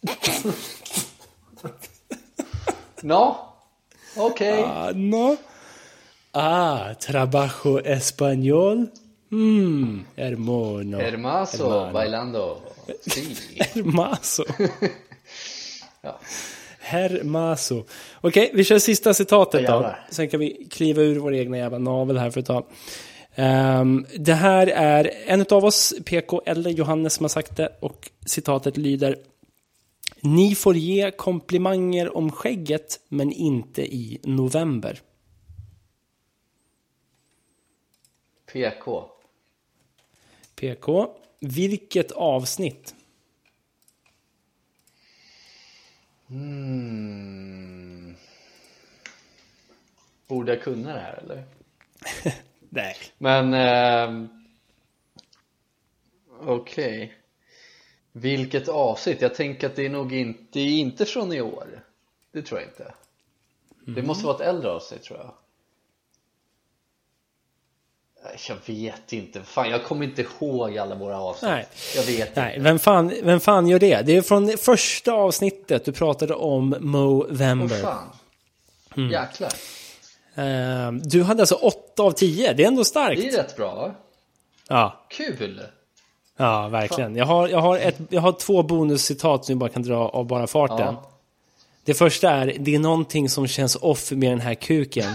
No, 3.02 3.36
okej 4.16 4.62
Ah, 4.64 4.90
no. 4.94 5.36
Ah, 6.32 6.94
trabajo 6.94 7.80
español. 7.84 8.86
Mm, 9.32 10.04
hermano. 10.16 10.98
Hermaso 10.98 11.70
Hermano. 11.70 11.92
bailando 11.92 12.62
sí. 13.00 13.36
Hermaso. 13.74 14.44
ja. 16.02 16.20
Hermaso. 16.78 17.84
Okej, 18.20 18.50
vi 18.54 18.64
kör 18.64 18.78
sista 18.78 19.14
citatet 19.14 19.66
då. 19.66 19.94
Sen 20.10 20.28
kan 20.28 20.40
vi 20.40 20.68
kliva 20.70 21.02
ur 21.02 21.18
vår 21.18 21.34
egna 21.34 21.58
jävla 21.58 21.78
navel 21.78 22.18
här 22.18 22.30
för 22.30 22.40
ett 22.40 22.46
tag. 22.46 22.64
Ehm, 23.34 24.06
det 24.18 24.34
här 24.34 24.66
är 24.66 25.10
en 25.26 25.44
av 25.50 25.64
oss, 25.64 25.94
PK 26.04 26.42
eller 26.46 26.70
Johannes, 26.70 27.14
som 27.14 27.24
har 27.24 27.28
sagt 27.28 27.56
det. 27.56 27.76
Och 27.80 28.10
citatet 28.26 28.76
lyder. 28.76 29.16
Ni 30.20 30.54
får 30.54 30.76
ge 30.76 31.10
komplimanger 31.10 32.16
om 32.16 32.32
skägget, 32.32 33.00
men 33.08 33.32
inte 33.32 33.82
i 33.82 34.20
november. 34.22 35.00
PK 38.52 39.15
PK. 40.56 41.08
Vilket 41.40 42.12
avsnitt? 42.12 42.94
mm. 46.30 48.16
Borde 50.26 50.54
jag 50.54 50.62
kunna 50.62 50.92
det 50.92 51.00
här 51.00 51.22
eller? 51.24 51.44
Nej. 52.68 52.96
Men 53.18 53.54
ehm, 53.54 54.28
Okej 56.40 57.14
Vilket 58.12 58.68
avsnitt? 58.68 59.20
Jag 59.20 59.34
tänker 59.34 59.66
att 59.66 59.76
det 59.76 59.86
är 59.86 59.90
nog 59.90 60.12
inte, 60.12 60.42
det 60.52 60.60
är 60.60 60.78
inte 60.78 61.04
från 61.04 61.32
i 61.32 61.40
år 61.40 61.84
Det 62.32 62.42
tror 62.42 62.60
jag 62.60 62.68
inte 62.68 62.94
Det 63.86 64.02
måste 64.02 64.26
vara 64.26 64.36
ett 64.36 64.48
äldre 64.48 64.70
avsnitt 64.70 65.02
tror 65.02 65.18
jag 65.18 65.34
Jag 68.48 68.56
vet 68.66 69.12
inte, 69.12 69.42
fan 69.42 69.70
jag 69.70 69.84
kommer 69.84 70.04
inte 70.04 70.22
ihåg 70.22 70.78
alla 70.78 70.94
våra 70.94 71.20
avsnitt 71.20 71.50
Nej. 71.50 71.66
Jag 71.96 72.02
vet 72.02 72.36
Nej, 72.36 72.56
inte 72.56 72.64
vem 72.64 72.78
fan, 72.78 73.12
vem 73.22 73.40
fan 73.40 73.68
gör 73.68 73.78
det? 73.78 74.02
Det 74.06 74.16
är 74.16 74.22
från 74.22 74.56
första 74.58 75.12
avsnittet 75.12 75.84
du 75.84 75.92
pratade 75.92 76.34
om 76.34 76.72
Åh 76.72 76.80
Movember. 76.80 77.82
fan 77.82 78.10
Mm. 78.96 79.10
Jäklar 79.10 79.50
Ehm, 80.38 81.00
du 81.04 81.22
hade 81.22 81.42
alltså 81.42 81.54
8 81.54 82.02
av 82.02 82.12
10, 82.12 82.52
det 82.52 82.64
är 82.64 82.68
ändå 82.68 82.84
starkt. 82.84 83.20
Det 83.22 83.28
är 83.28 83.36
rätt 83.36 83.56
bra 83.56 83.74
va? 83.74 83.94
Ja, 84.68 85.06
Kul! 85.10 85.62
ja 86.36 86.68
verkligen. 86.68 87.16
Jag 87.16 87.26
har, 87.26 87.48
jag, 87.48 87.58
har 87.58 87.78
ett, 87.78 87.96
jag 88.08 88.20
har 88.20 88.32
två 88.32 88.62
bonuscitat 88.62 89.44
som 89.44 89.52
jag 89.52 89.58
bara 89.58 89.70
kan 89.70 89.82
dra 89.82 90.08
av 90.08 90.26
bara 90.26 90.46
farten. 90.46 90.78
Ja. 90.78 91.10
Det 91.84 91.94
första 91.94 92.30
är, 92.30 92.56
det 92.58 92.74
är 92.74 92.78
någonting 92.78 93.28
som 93.28 93.46
känns 93.46 93.76
off 93.76 94.10
med 94.10 94.30
den 94.32 94.40
här 94.40 94.54
kuken. 94.54 95.14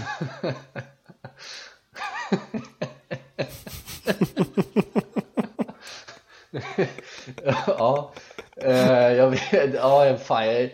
ja, 7.66 8.12
eh, 8.62 9.12
jag 9.12 9.30
vet, 9.30 9.74
ja, 9.74 10.16
fan, 10.24 10.46
jag, 10.46 10.70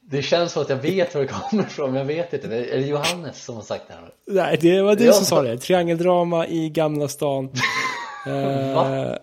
det 0.00 0.22
känns 0.22 0.52
som 0.52 0.62
att 0.62 0.68
jag 0.68 0.76
vet 0.76 1.14
var 1.14 1.22
det 1.22 1.28
kommer 1.28 1.62
ifrån, 1.62 1.90
men 1.92 1.98
jag 1.98 2.06
vet 2.06 2.32
inte. 2.32 2.46
Är 2.46 2.76
det 2.76 2.86
Johannes 2.86 3.44
som 3.44 3.54
har 3.54 3.62
sagt 3.62 3.84
det 3.88 3.94
här? 3.94 4.10
Nej, 4.26 4.58
det 4.60 4.82
var 4.82 4.96
du 4.96 5.12
som 5.12 5.24
sa 5.24 5.42
det. 5.42 5.58
Triangeldrama 5.58 6.46
i 6.46 6.68
Gamla 6.70 7.08
stan. 7.08 7.50
Eh, 8.26 8.74
Va? 8.74 9.18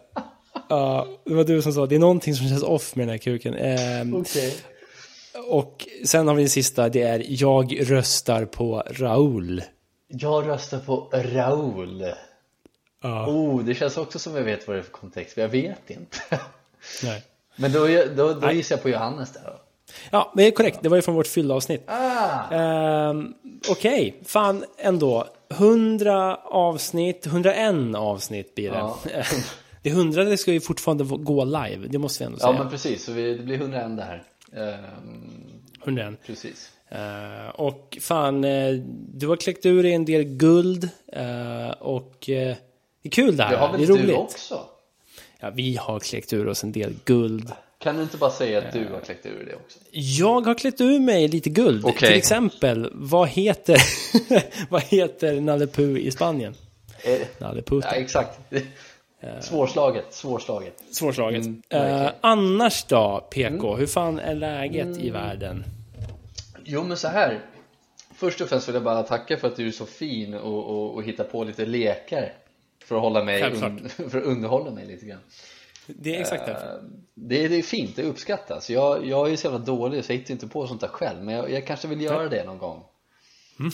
Ja, 0.69 1.07
det 1.25 1.33
var 1.33 1.43
du 1.43 1.61
som 1.61 1.73
sa, 1.73 1.85
det 1.85 1.95
är 1.95 1.99
någonting 1.99 2.35
som 2.35 2.47
känns 2.47 2.63
off 2.63 2.95
med 2.95 3.07
den 3.07 3.11
här 3.11 3.17
kuken. 3.17 3.53
Ehm, 3.53 4.15
Okej. 4.15 4.55
Och 5.47 5.87
sen 6.05 6.27
har 6.27 6.35
vi 6.35 6.41
den 6.41 6.49
sista, 6.49 6.89
det 6.89 7.01
är 7.01 7.23
jag 7.27 7.91
röstar 7.91 8.45
på 8.45 8.83
Raul. 8.87 9.63
Jag 10.07 10.47
röstar 10.47 10.79
på 10.79 11.09
Raul. 11.13 12.05
Ja, 13.03 13.27
Oh, 13.27 13.63
det 13.63 13.75
känns 13.75 13.97
också 13.97 14.19
som 14.19 14.35
jag 14.35 14.43
vet 14.43 14.67
vad 14.67 14.75
det 14.75 14.79
är 14.79 14.83
för 14.83 14.91
kontext, 14.91 15.35
men 15.37 15.43
jag 15.43 15.49
vet 15.49 15.89
inte. 15.89 16.17
nej. 17.03 17.23
Men 17.55 17.71
då, 17.71 17.87
då, 18.15 18.33
då 18.33 18.51
gissar 18.51 18.75
jag 18.75 18.83
på 18.83 18.89
Johannes 18.89 19.31
där 19.33 19.41
då. 19.45 19.53
Ja, 20.11 20.31
det 20.35 20.43
är 20.47 20.51
korrekt. 20.51 20.79
Det 20.81 20.89
var 20.89 20.95
ju 20.95 21.01
från 21.01 21.15
vårt 21.15 21.27
fyllavsnitt. 21.27 21.83
Ah! 21.87 22.51
Ehm, 22.55 23.33
Okej, 23.69 24.19
fan 24.25 24.63
ändå. 24.77 25.27
100 25.49 26.35
avsnitt, 26.43 27.25
101 27.25 27.95
avsnitt 27.95 28.55
blir 28.55 28.69
det. 28.71 28.77
Ja. 28.77 28.97
Det 29.81 29.91
hundrade 29.91 30.37
ska 30.37 30.51
ju 30.53 30.61
fortfarande 30.61 31.03
gå 31.03 31.43
live, 31.45 31.87
det 31.87 31.97
måste 31.97 32.23
vi 32.23 32.25
ändå 32.25 32.37
Ja, 32.41 32.47
säga. 32.47 32.59
men 32.59 32.69
precis, 32.69 33.03
så 33.05 33.11
vi, 33.11 33.37
det 33.37 33.43
blir 33.43 33.55
101 33.55 33.97
det 33.97 34.03
här. 34.03 34.23
Ehm, 34.55 35.31
101. 35.83 36.19
precis. 36.25 36.71
Eh, 36.89 37.49
och 37.55 37.97
fan, 38.01 38.43
eh, 38.43 38.73
du 39.13 39.27
har 39.27 39.35
kläckt 39.35 39.65
ur 39.65 39.83
dig 39.83 39.93
en 39.93 40.05
del 40.05 40.23
guld. 40.23 40.89
eh, 41.13 41.69
och 41.79 42.29
eh, 42.29 42.55
det 43.03 43.09
är 43.09 43.11
kul 43.11 43.37
det 43.37 43.43
här. 43.43 43.51
Det 43.51 43.57
har 43.57 43.77
det 43.77 43.83
är 43.83 43.87
väl 43.87 43.97
roligt. 43.97 44.07
du 44.07 44.13
också? 44.15 44.65
Ja, 45.39 45.49
vi 45.49 45.75
har 45.75 45.99
kläckt 45.99 46.33
ur 46.33 46.47
oss 46.47 46.63
en 46.63 46.71
del 46.71 46.93
guld. 47.05 47.51
Kan 47.79 47.95
du 47.97 48.01
inte 48.03 48.17
bara 48.17 48.31
säga 48.31 48.59
att 48.59 48.73
du 48.73 48.87
har 48.93 48.99
kläckt 48.99 49.25
ur 49.25 49.45
det 49.45 49.55
också? 49.55 49.79
Jag 49.91 50.41
har 50.45 50.53
klätt 50.53 50.81
ur 50.81 50.99
mig 50.99 51.27
lite 51.27 51.49
guld. 51.49 51.85
Okej. 51.85 52.09
Till 52.09 52.17
exempel, 52.17 52.89
vad 52.93 53.29
heter, 53.29 53.77
vad 54.69 54.81
heter 54.81 55.41
Nalle 55.41 55.67
Puh 55.67 55.97
i 55.99 56.11
Spanien? 56.11 56.55
Eh, 57.03 57.19
Nalle 57.37 57.59
ja, 57.59 57.63
Puh. 57.65 57.93
exakt. 57.93 58.39
Svårslaget, 59.41 60.05
svårslaget. 60.09 60.73
Svårslaget. 60.91 61.45
Mm, 61.45 61.61
Eh, 61.69 62.11
annars 62.21 62.83
då, 62.83 63.27
PK? 63.31 63.75
Hur 63.75 63.87
fan 63.87 64.19
är 64.19 64.35
läget 64.35 64.97
i 64.97 65.09
världen? 65.09 65.63
Jo 66.63 66.83
men 66.83 66.97
så 66.97 67.07
här. 67.07 67.39
Först 68.15 68.41
och 68.41 68.49
främst 68.49 68.67
vill 68.67 68.73
jag 68.75 68.83
bara 68.83 69.03
tacka 69.03 69.37
för 69.37 69.47
att 69.47 69.55
du 69.55 69.67
är 69.67 69.71
så 69.71 69.85
fin 69.85 70.33
och, 70.33 70.63
och, 70.69 70.93
och 70.95 71.03
hittar 71.03 71.23
på 71.23 71.43
lite 71.43 71.65
lekar 71.65 72.33
för 72.85 72.95
att, 72.95 73.01
hålla 73.01 73.23
mig 73.23 73.43
un, 73.43 73.89
för 74.09 74.17
att 74.17 74.23
underhålla 74.23 74.71
mig 74.71 74.85
lite 74.85 75.05
grann. 75.05 75.19
Det 75.87 76.15
är 76.15 76.21
exakt 76.21 76.45
det. 76.45 76.51
Eh, 76.51 76.59
Det, 77.13 77.47
det 77.47 77.55
är 77.55 77.61
fint, 77.61 77.95
det 77.95 78.03
uppskattas. 78.03 78.69
Jag, 78.69 79.05
jag 79.05 79.27
är 79.27 79.31
ju 79.31 79.37
så 79.37 79.47
jävla 79.47 79.59
dålig 79.59 80.05
så 80.05 80.11
jag 80.11 80.17
hittar 80.17 80.31
inte 80.31 80.47
på 80.47 80.67
sånt 80.67 80.81
där 80.81 80.87
själv 80.87 81.23
men 81.23 81.35
jag, 81.35 81.51
jag 81.51 81.67
kanske 81.67 81.87
vill 81.87 82.01
göra 82.01 82.29
det 82.29 82.43
någon 82.43 82.57
gång. 82.57 82.83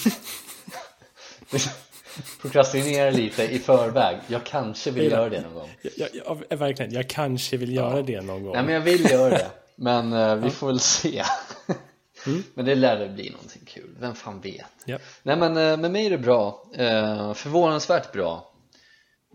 Prokrastinera 2.42 3.10
lite 3.10 3.44
i 3.44 3.60
förväg. 3.60 4.18
Jag 4.28 4.44
kanske 4.44 4.92
vill 4.92 5.12
göra 5.12 5.30
det 5.30 5.42
någon 5.42 5.54
gång. 5.54 5.70
Jag, 5.98 6.10
jag, 6.50 6.58
verkligen, 6.58 6.94
jag 6.94 7.10
kanske 7.10 7.58
vill 7.58 7.76
göra 7.76 8.02
det 8.02 8.22
någon 8.22 8.44
gång. 8.44 8.54
Nej 8.54 8.64
men 8.64 8.74
jag 8.74 8.82
vill 8.82 9.12
göra 9.12 9.30
det. 9.30 9.50
Men 9.76 10.14
eh, 10.14 10.36
vi 10.36 10.50
får 10.50 10.68
väl 10.68 10.80
se. 10.80 11.24
Men 12.54 12.66
det 12.66 12.76
lär 12.76 13.00
väl 13.00 13.10
bli 13.10 13.30
någonting 13.30 13.62
kul, 13.66 13.96
vem 14.00 14.16
fan 14.16 14.42
vet? 14.42 14.66
Ja. 14.86 14.98
Nej 15.24 15.38
men 15.38 15.58
eh, 15.58 15.78
med 15.78 15.92
mig 15.92 16.06
är 16.06 16.10
det 16.10 16.18
bra, 16.18 16.66
eh, 16.76 17.34
förvånansvärt 17.34 18.12
bra 18.12 18.49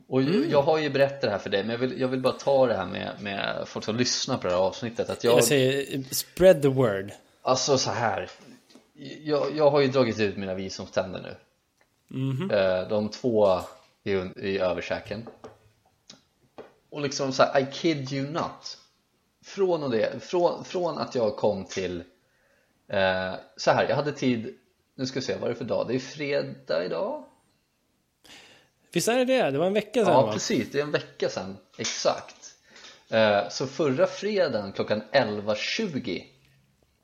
Och 0.07 0.23
ju- 0.23 0.51
jag 0.51 0.63
har 0.63 0.79
ju 0.79 0.91
berättat 0.91 1.21
det 1.21 1.31
här 1.31 1.39
för 1.39 1.51
dig 1.51 1.63
men 1.63 1.71
jag 1.71 1.79
vill, 1.79 2.01
jag 2.01 2.09
vill 2.09 2.21
bara 2.21 2.33
ta 2.33 2.67
det 2.67 2.75
här 2.75 2.87
med, 2.87 3.11
med 3.21 3.63
folk 3.69 3.85
som 3.85 3.97
lyssnar 3.97 4.37
på 4.37 4.47
det 4.47 4.53
här 4.53 4.61
avsnittet 4.61 5.11
att 5.11 5.25
jag, 5.25 5.37
Jag 5.37 5.45
säger, 5.45 6.03
spread 6.15 6.63
the 6.63 6.69
word. 6.69 7.13
Alltså 7.43 7.79
så 7.79 7.91
här. 7.91 8.31
jag, 9.25 9.57
jag 9.57 9.71
har 9.71 9.81
ju 9.81 9.89
dragit 9.89 10.21
ut 10.21 10.37
mina 10.37 10.55
visdomständer 10.55 11.21
nu. 11.23 11.37
Eh, 12.57 12.89
De 12.89 13.09
två 13.09 13.61
i, 14.05 14.13
i 14.37 14.59
översäken 14.59 15.27
Och 16.91 17.01
liksom 17.01 17.33
så 17.33 17.43
här, 17.43 17.61
I 17.61 17.67
kid 17.73 18.13
you 18.13 18.31
not 18.31 18.79
Från, 19.45 19.83
och 19.83 19.91
det, 19.91 20.23
från, 20.25 20.65
från 20.65 20.99
att 20.99 21.15
jag 21.15 21.37
kom 21.37 21.65
till 21.65 22.03
eh, 22.89 23.33
Så 23.57 23.71
här, 23.71 23.89
jag 23.89 23.97
hade 23.97 24.13
tid 24.13 24.55
Nu 24.95 25.07
ska 25.07 25.21
vi 25.21 25.27
se, 25.27 25.35
vad 25.35 25.45
är 25.45 25.49
det 25.49 25.55
för 25.59 25.65
dag? 25.65 25.89
Det 25.89 25.95
är 25.95 25.99
fredag 25.99 26.85
idag? 26.85 27.24
Visst 28.95 29.09
är 29.09 29.19
det 29.19 29.25
det? 29.25 29.51
Det 29.51 29.59
var 29.59 29.67
en 29.67 29.73
vecka 29.75 30.05
sedan 30.05 30.13
Ja 30.15 30.23
va? 30.27 30.33
precis, 30.33 30.69
det 30.73 30.79
är 30.79 30.83
en 30.83 30.91
vecka 30.91 31.29
sedan 31.29 31.57
Exakt 31.79 32.37
eh, 33.11 33.49
Så 33.49 33.67
förra 33.67 34.07
fredagen 34.07 34.73
klockan 34.73 35.03
11.20 35.13 36.23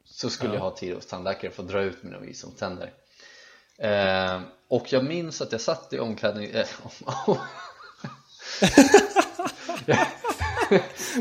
Så 0.05 0.31
skulle 0.31 0.51
Ja. 0.51 0.55
jag 0.55 0.63
ha 0.63 0.71
tid 0.77 0.95
hos 0.95 1.07
tandläkaren 1.07 1.55
för 1.55 1.63
att 1.63 1.69
dra 1.69 1.83
ut 1.83 2.03
mina 2.03 2.19
visdomständer 2.19 2.93
eh, 3.79 4.41
Och 4.69 4.93
jag 4.93 5.05
minns 5.05 5.41
att 5.41 5.53
jag 5.53 5.61
satt 5.61 5.93
i 5.93 5.99
omklädning 5.99 6.51
eh, 6.51 6.67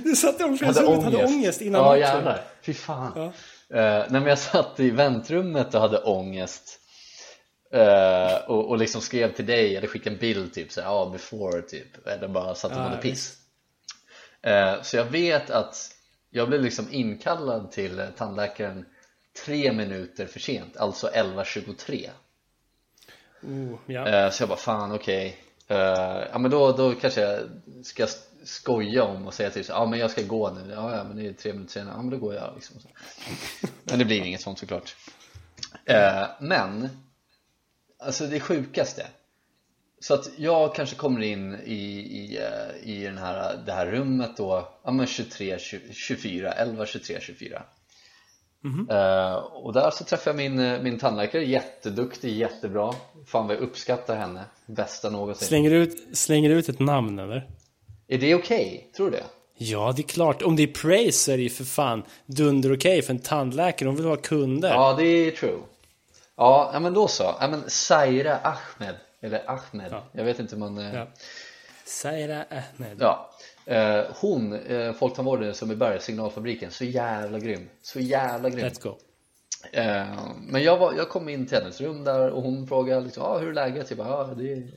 Du 0.04 0.16
satt 0.16 0.40
i 0.42 0.44
omklädningsrummet 0.44 0.98
ångest. 0.98 1.04
hade 1.18 1.26
ångest 1.26 1.62
innan 1.62 1.82
Ja 1.82 1.88
matchen. 1.88 2.00
jävlar, 2.02 2.44
fy 2.62 2.74
fan 2.74 3.12
Ja. 3.16 3.32
Nej 3.70 4.08
men 4.10 4.26
jag 4.26 4.40
satt 4.40 4.80
i 4.80 4.90
väntrummet 4.92 5.76
och 5.76 5.82
hade 5.82 5.98
ångest 5.98 6.79
eh, 7.72 8.36
och, 8.48 8.70
och 8.70 8.78
liksom 8.78 9.02
skrev 9.02 9.34
till 9.34 9.46
dig 9.46 9.76
eller 9.76 9.88
skickade 9.88 10.16
en 10.16 10.20
bild 10.20 10.54
typ 10.54 10.72
såhär, 10.72 10.88
ja 10.88 11.10
before 11.14 11.62
typ. 11.62 12.08
Eller 12.08 12.28
bara 12.28 12.56
satt 12.56 12.72
och 12.72 12.78
Ja, 12.78 12.84
mådde 12.84 13.02
piss. 13.02 13.38
Eh, 14.42 14.82
Så 14.82 14.98
jag 14.98 15.06
vet 15.06 15.50
att 15.50 15.92
jag 16.30 16.48
blev 16.48 16.62
liksom 16.64 16.88
inkallad 16.92 17.72
till 17.72 18.06
tandläkaren 18.18 18.86
tre 19.46 19.74
minuter 19.74 20.26
för 20.26 20.40
sent, 20.40 20.78
alltså 20.78 21.08
11.23 21.08 22.10
Oh, 23.42 23.80
ja. 23.86 24.08
Eh, 24.08 24.30
Så 24.32 24.42
jag 24.42 24.50
bara 24.50 24.58
fan 24.60 24.92
okej. 24.92 25.38
Eh, 25.68 25.78
Ja 26.32 26.38
men 26.38 26.52
då, 26.52 26.72
då 26.72 26.96
kanske 26.96 27.22
jag 27.22 27.40
ska 27.84 28.08
skoja 28.44 29.04
om 29.04 29.28
och 29.28 29.34
säga 29.34 29.50
typ 29.50 29.66
ja 29.70 29.86
men 29.86 30.00
jag 30.00 30.12
ska 30.12 30.22
gå 30.22 30.52
nu, 30.52 30.72
ja, 30.74 30.96
ja 30.98 31.04
men 31.04 31.18
det 31.18 31.28
är 31.28 31.34
tre 31.34 31.54
minuter 31.54 31.72
senare, 31.74 31.94
ja 31.96 32.02
men 32.02 32.10
då 32.12 32.18
går 32.18 32.34
jag 32.36 32.52
liksom. 32.56 32.78
Men 33.84 34.00
det 34.00 34.06
blir 34.06 34.22
inget 34.22 34.42
sånt 34.42 34.60
såklart. 34.60 34.96
Eh, 35.86 36.28
Men 36.40 36.90
Alltså 38.00 38.28
det 38.28 38.40
sjukaste 38.40 39.08
Så 40.00 40.14
att 40.14 40.30
jag 40.38 40.76
kanske 40.76 40.96
kommer 40.96 41.22
in 41.22 41.56
i, 41.66 41.74
i, 41.74 42.38
eh, 42.38 42.90
i 42.90 43.04
den 43.04 43.18
här, 43.18 43.64
det 43.66 43.72
här 43.72 43.86
rummet 43.86 44.38
då 44.38 44.70
Ja 44.84 44.92
men 44.92 45.08
23, 45.08 45.60
20, 45.60 45.94
24, 45.94 46.52
11, 46.52 46.86
23, 46.86 47.18
24 47.22 47.64
Eh, 48.90 49.36
och 49.36 49.74
där 49.74 49.92
så 49.92 50.04
träffade 50.04 50.44
jag 50.44 50.52
min, 50.52 50.66
eh, 50.66 50.82
min 50.82 51.00
tandläkare, 51.00 51.46
jätteduktig, 51.46 52.38
jättebra 52.38 52.94
Fan 53.26 53.48
vad 53.48 53.56
jag 53.56 53.64
uppskattar 53.64 54.16
henne, 54.16 54.46
bästa 54.66 55.10
någonsin 55.10 55.48
Slänger, 55.48 55.70
du 55.70 55.78
ut, 55.78 56.18
slänger 56.18 56.50
du 56.50 56.56
ut 56.56 56.70
ett 56.70 56.80
namn 56.80 57.20
eller? 57.20 57.50
Är 58.08 58.18
det 58.18 58.36
okej? 58.36 58.92
Tror 58.96 59.12
du 59.12 59.18
det? 59.18 59.24
Ja, 59.58 59.94
det 59.96 60.02
är 60.02 60.08
klart. 60.08 60.42
Om 60.42 60.56
det 60.56 60.64
är 60.64 60.68
praise 60.68 61.12
så 61.12 61.32
är 61.32 61.38
det 61.38 61.44
ju 61.44 61.50
för 61.50 61.64
fan 61.64 62.04
dunder 62.26 62.74
okej 62.74 63.02
för 63.02 63.14
en 63.14 63.20
tandläkare. 63.20 63.90
De 63.90 63.96
vill 63.96 64.06
ha 64.06 64.16
kunder. 64.16 64.70
Ja, 64.70 64.96
det 64.98 65.04
är 65.04 65.32
true 65.32 65.60
Ja, 66.42 66.70
ja 66.74 66.80
men 66.80 66.94
då 66.94 67.08
så, 67.08 67.24
ja 67.40 67.48
men 67.48 67.70
Zaira 67.70 68.38
Ahmed 68.38 68.96
Eller 69.22 69.50
Ahmed, 69.50 69.92
Ja. 69.92 70.04
jag 70.12 70.24
vet 70.24 70.40
inte 70.40 70.56
hur 70.56 70.60
man 70.60 70.78
eh, 70.78 70.96
Ja. 70.96 71.08
Saira 71.86 72.46
Ahmed. 72.50 72.98
Ja, 73.00 73.30
eh, 73.66 74.04
hon, 74.22 74.54
eh, 74.54 74.94
folktandvårdaren 74.94 75.54
som 75.54 75.72
är 75.72 75.76
Berg, 75.76 76.02
signalfabriken, 76.02 76.72
så 76.72 76.86
jävla 76.86 77.40
grym 77.40 77.70
Så 77.82 78.00
jävla 78.00 78.50
grym 78.50 78.66
Let's 78.66 78.84
go. 78.84 78.98
Men 80.38 80.64
jag, 80.64 80.78
var, 80.78 80.94
jag 80.94 81.10
kom 81.10 81.30
in 81.30 81.46
till 81.48 81.58
hennes 81.58 81.82
rum 81.82 82.04
där 82.04 82.30
och 82.30 82.42
hon 82.44 82.68
frågade 82.68 83.02
liksom, 83.02 83.24
ah, 83.24 83.38
hur 83.38 83.50
är 83.50 83.54
läget? 83.54 83.90
Jag 83.90 83.98
bara, 83.98 84.14
ah, 84.14 84.34
det, 84.34 84.54
är, 84.54 84.72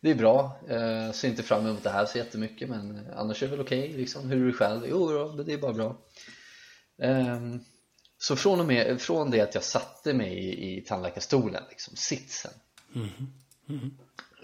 det 0.00 0.10
är 0.10 0.14
bra, 0.14 0.58
eh, 0.68 1.12
ser 1.12 1.28
inte 1.28 1.42
fram 1.42 1.66
emot 1.66 1.82
det 1.82 1.90
här 1.90 2.04
så 2.06 2.18
jättemycket 2.18 2.68
men 2.68 3.08
annars 3.16 3.42
är 3.42 3.46
det 3.46 3.50
väl 3.50 3.60
okej 3.60 3.88
liksom. 3.92 4.30
Hur 4.30 4.42
är 4.42 4.46
du 4.46 4.52
själv? 4.52 4.82
Jo 4.88 5.28
det 5.28 5.52
är 5.52 5.58
bara 5.58 5.72
bra 5.72 5.96
eh, 7.02 7.38
så 8.26 8.36
från 8.36 8.60
och 8.60 8.66
med, 8.66 9.00
från 9.00 9.30
det 9.30 9.40
att 9.40 9.54
jag 9.54 9.64
satte 9.64 10.14
mig 10.14 10.32
i, 10.38 10.78
i 10.78 10.80
tandläkarstolen, 10.80 11.62
liksom, 11.68 11.96
sitsen. 11.96 12.52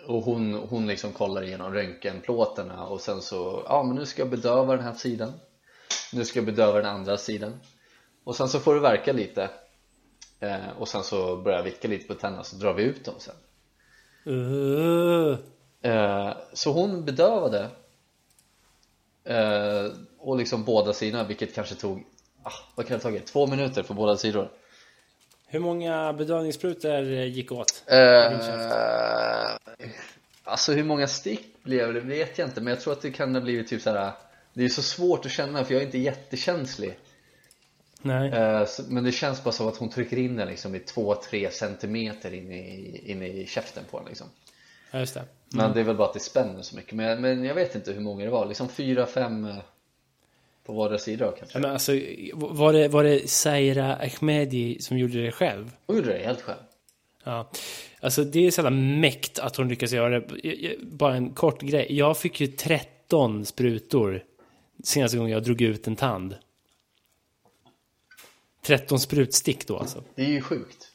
Och 0.07 0.23
hon, 0.23 0.55
hon 0.55 0.87
liksom 0.87 1.13
kollar 1.13 1.43
igenom 1.43 1.73
röntgenplåtarna 1.75 2.87
och 2.87 3.01
sen 3.01 3.23
så, 3.23 3.63
ja 3.67 3.83
men 3.83 3.97
nu 3.97 4.07
ska 4.07 4.23
jag 4.23 4.31
bedöva 4.31 4.77
den 4.77 4.85
här 4.85 4.95
sidan. 4.95 5.33
Nu 6.13 6.25
ska 6.25 6.39
jag 6.39 6.47
bedöva 6.47 6.79
den 6.79 6.91
andra 6.91 7.17
sidan. 7.17 7.61
Och 8.25 8.37
sen 8.37 8.49
så 8.49 8.61
får 8.61 8.75
det 8.75 8.81
verka 8.81 9.13
lite. 9.13 9.51
Eh, 10.41 10.69
Och 10.79 10.89
sen 10.89 11.03
så 11.03 11.37
börjar 11.37 11.59
jag 11.59 11.65
vicka 11.65 11.89
lite 11.89 12.07
på 12.07 12.15
tänderna 12.15 12.45
så 12.45 12.57
drar 12.57 12.75
vi 12.75 12.83
ut 12.83 13.05
dem 13.05 13.15
sen. 13.19 13.35
Uh, 14.27 15.39
eh, 15.83 16.33
Så 16.53 16.73
hon 16.73 17.05
bedövade 17.05 17.71
eh, 19.25 19.87
Och 20.19 20.37
liksom 20.37 20.65
båda 20.65 20.93
sidorna 20.93 21.25
vilket 21.25 21.55
kanske 21.55 21.75
tog, 21.75 22.05
ah, 22.43 22.53
vad 22.75 22.87
kan 22.87 22.99
det 22.99 23.05
ha 23.05 23.11
tagit? 23.11 23.27
Två 23.27 23.47
minuter 23.47 23.83
för 23.83 23.95
båda 23.95 24.17
sidor 24.17 24.51
hur 25.53 25.61
många 25.61 26.13
bedövningssprutor 26.13 27.03
gick 27.11 27.53
åt? 27.53 27.83
Eh, 27.87 28.39
alltså 30.45 30.73
hur 30.73 30.85
många 30.85 31.07
stick 31.07 31.63
blev 31.63 31.95
det 31.95 32.01
vet 32.01 32.39
jag 32.39 32.49
inte 32.49 32.61
men 32.61 32.71
jag 32.71 32.81
tror 32.81 32.93
att 32.93 33.03
det 33.03 33.11
kan 33.11 33.35
ha 33.35 33.43
blivit 33.43 33.69
typ 33.69 33.83
såhär 33.83 34.13
Det 34.55 34.65
är 34.65 34.69
så 34.69 34.83
svårt 34.83 35.27
att 35.27 35.33
känna 35.33 35.65
för 35.65 35.75
jag 35.75 35.83
är 35.83 35.87
inte 35.87 35.99
jättekänslig 35.99 36.99
Nej. 38.03 38.67
Så- 38.67 38.83
Men 38.89 39.05
det 39.05 39.13
känns 39.13 39.45
bara 39.45 39.53
som 39.53 39.69
att 39.69 39.77
hon 39.77 39.89
trycker 39.91 40.17
in 40.17 40.37
den 40.37 40.49
liksom 40.49 40.75
i 40.75 40.79
2-3 40.79 41.51
centimeter 41.51 42.35
in 42.35 42.53
i, 42.53 43.03
in 43.07 43.23
i 43.23 43.47
käften 43.47 43.85
på 43.91 43.99
den 43.99 44.09
liksom 44.09 44.27
Ja, 44.91 44.99
just 44.99 45.15
det. 45.15 45.25
Men 45.49 45.73
det 45.73 45.81
är 45.81 45.85
väl 45.85 45.97
bara 45.97 46.09
att 46.09 46.15
det 46.15 46.21
spänner 46.21 46.63
så 46.63 46.77
mycket 46.77 46.93
Men 46.95 47.21
men 47.21 47.45
jag 47.45 47.55
vet 47.55 47.75
inte 47.75 47.93
hur 47.93 48.01
många 48.01 48.25
det 48.25 48.31
var, 48.31 48.47
liksom 48.47 48.69
4-5 48.69 49.61
på 50.65 50.73
vardera 50.73 50.99
sida 50.99 51.35
kanske 51.39 51.59
Ja, 51.59 51.63
men 51.63 51.71
alltså, 51.71 51.93
var 52.35 52.73
det, 52.73 52.89
var 52.89 53.05
det 53.05 53.31
Saira 53.31 53.97
Ahmedi 53.97 54.79
som 54.81 54.99
gjorde 54.99 55.23
det 55.23 55.33
själv? 55.33 55.71
Hon 55.87 55.97
gjorde 55.97 56.13
det 56.13 56.25
helt 56.25 56.41
själv 56.41 56.59
Ja. 57.25 57.51
Alltså 58.01 58.25
det 58.25 58.47
är 58.47 58.51
så 58.51 58.71
mäkt 58.71 59.39
att 59.39 59.57
hon 59.57 59.69
lyckas 59.69 59.93
göra 59.93 60.21
det. 60.21 60.77
Bara 60.83 61.17
en 61.17 61.31
kort 61.31 61.63
grej. 61.63 61.87
Jag 61.91 62.19
fick 62.19 62.41
ju 62.41 62.47
13 62.47 63.47
sprutor 63.47 64.25
senaste 64.85 65.17
gången 65.17 65.33
jag 65.33 65.43
drog 65.43 65.61
ut 65.61 65.87
en 65.87 65.97
tand. 65.97 66.37
13 68.63 69.01
sprutstick 69.01 69.67
då 69.67 69.79
alltså. 69.79 70.03
Det 70.15 70.23
är 70.23 70.29
ju 70.29 70.41
sjukt 70.41 70.87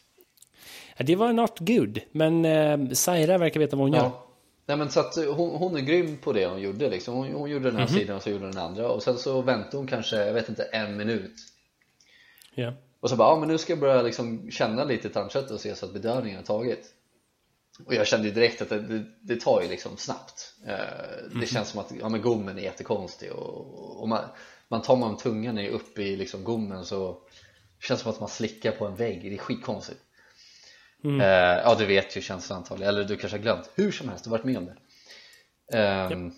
Ja, 0.98 1.06
det 1.06 1.16
var 1.16 1.34
not 1.34 1.60
good. 1.60 2.00
Men 2.12 2.46
eh, 2.46 2.90
Saira 2.92 3.38
verkar 3.38 3.60
veta 3.60 3.76
vad 3.76 3.90
hon 3.90 3.94
gör. 3.94 4.12
Nej 4.66 4.78
men 4.78 4.92
så 4.92 5.00
att 5.00 5.16
hon, 5.16 5.56
hon 5.56 5.76
är 5.76 5.82
grym 5.82 6.18
på 6.18 6.34
det 6.34 6.46
hon 6.46 6.62
gjorde 6.62 6.90
liksom. 6.90 7.14
hon, 7.16 7.32
hon 7.34 7.50
gjorde 7.50 7.66
den 7.66 7.76
här 7.76 7.88
Mhm. 7.88 7.94
sidan 7.94 8.16
och 8.16 8.24
så 8.24 8.30
gjorde 8.30 8.46
den 8.52 8.58
andra. 8.58 8.90
Och 8.90 9.04
sen 9.04 9.18
så 9.18 9.42
väntade 9.42 9.78
hon 9.78 9.88
kanske, 9.88 10.26
jag 10.26 10.34
vet 10.34 10.50
inte, 10.50 10.64
en 10.64 10.98
minut. 10.98 11.34
Ja. 12.56 12.74
Och 13.00 13.10
så 13.10 13.16
bara, 13.16 13.30
ja 13.30 13.40
men 13.40 13.50
nu 13.50 13.58
ska 13.58 13.74
jag 13.74 13.80
börja 13.80 14.02
liksom 14.02 14.52
känna 14.52 14.84
lite 14.84 15.10
tandköttet 15.10 15.52
och 15.52 15.60
se 15.62 15.76
så 15.76 15.86
att 15.86 15.94
bedövningen 15.94 16.38
har 16.38 16.46
tagit. 16.46 16.94
Och 17.86 17.94
jag 17.94 18.08
kände 18.08 18.28
ju 18.28 18.34
direkt 18.34 18.62
att 18.62 18.70
det, 18.70 18.80
det, 18.80 19.04
det 19.22 19.42
tar 19.42 19.62
ju 19.62 19.68
liksom 19.70 19.98
snabbt. 19.98 20.54
Eh, 20.68 21.40
Det 21.40 21.48
känns 21.48 21.70
som 21.70 21.80
att, 21.80 21.92
ja 22.00 22.10
men 22.10 22.22
gommen 22.22 22.58
är 22.58 22.62
jättekonstig 22.62 23.32
och, 23.32 24.02
och 24.02 24.10
man, 24.10 24.24
man 24.68 24.82
tar 24.82 24.96
man 24.96 25.18
tungan 25.18 25.58
är 25.58 25.70
uppe 25.70 26.02
i 26.02 26.16
liksom 26.16 26.44
gommen 26.44 26.86
så 26.86 27.18
Känns 27.80 28.02
som 28.02 28.12
att 28.12 28.20
man 28.20 28.30
slickar 28.30 28.72
på 28.72 28.86
en 28.86 28.96
vägg, 28.96 29.22
det 29.22 29.34
är 29.34 29.38
skitkonstigt 29.38 30.00
eh, 31.06 31.62
Ja 31.64 31.76
du 31.80 31.86
vet 31.86 32.18
ju 32.18 32.22
känslan 32.22 32.58
antagligen, 32.58 32.90
eller 32.96 33.04
du 33.04 33.18
kanske 33.18 33.38
har 33.38 33.44
glömt. 33.44 33.70
Hur 33.76 33.92
som 33.92 34.10
helst, 34.10 34.24
du 34.24 34.30
har 34.30 34.38
varit 34.38 34.46
med 34.46 34.58
om 34.58 34.66
det. 34.66 34.76
Ehm, 35.78 36.32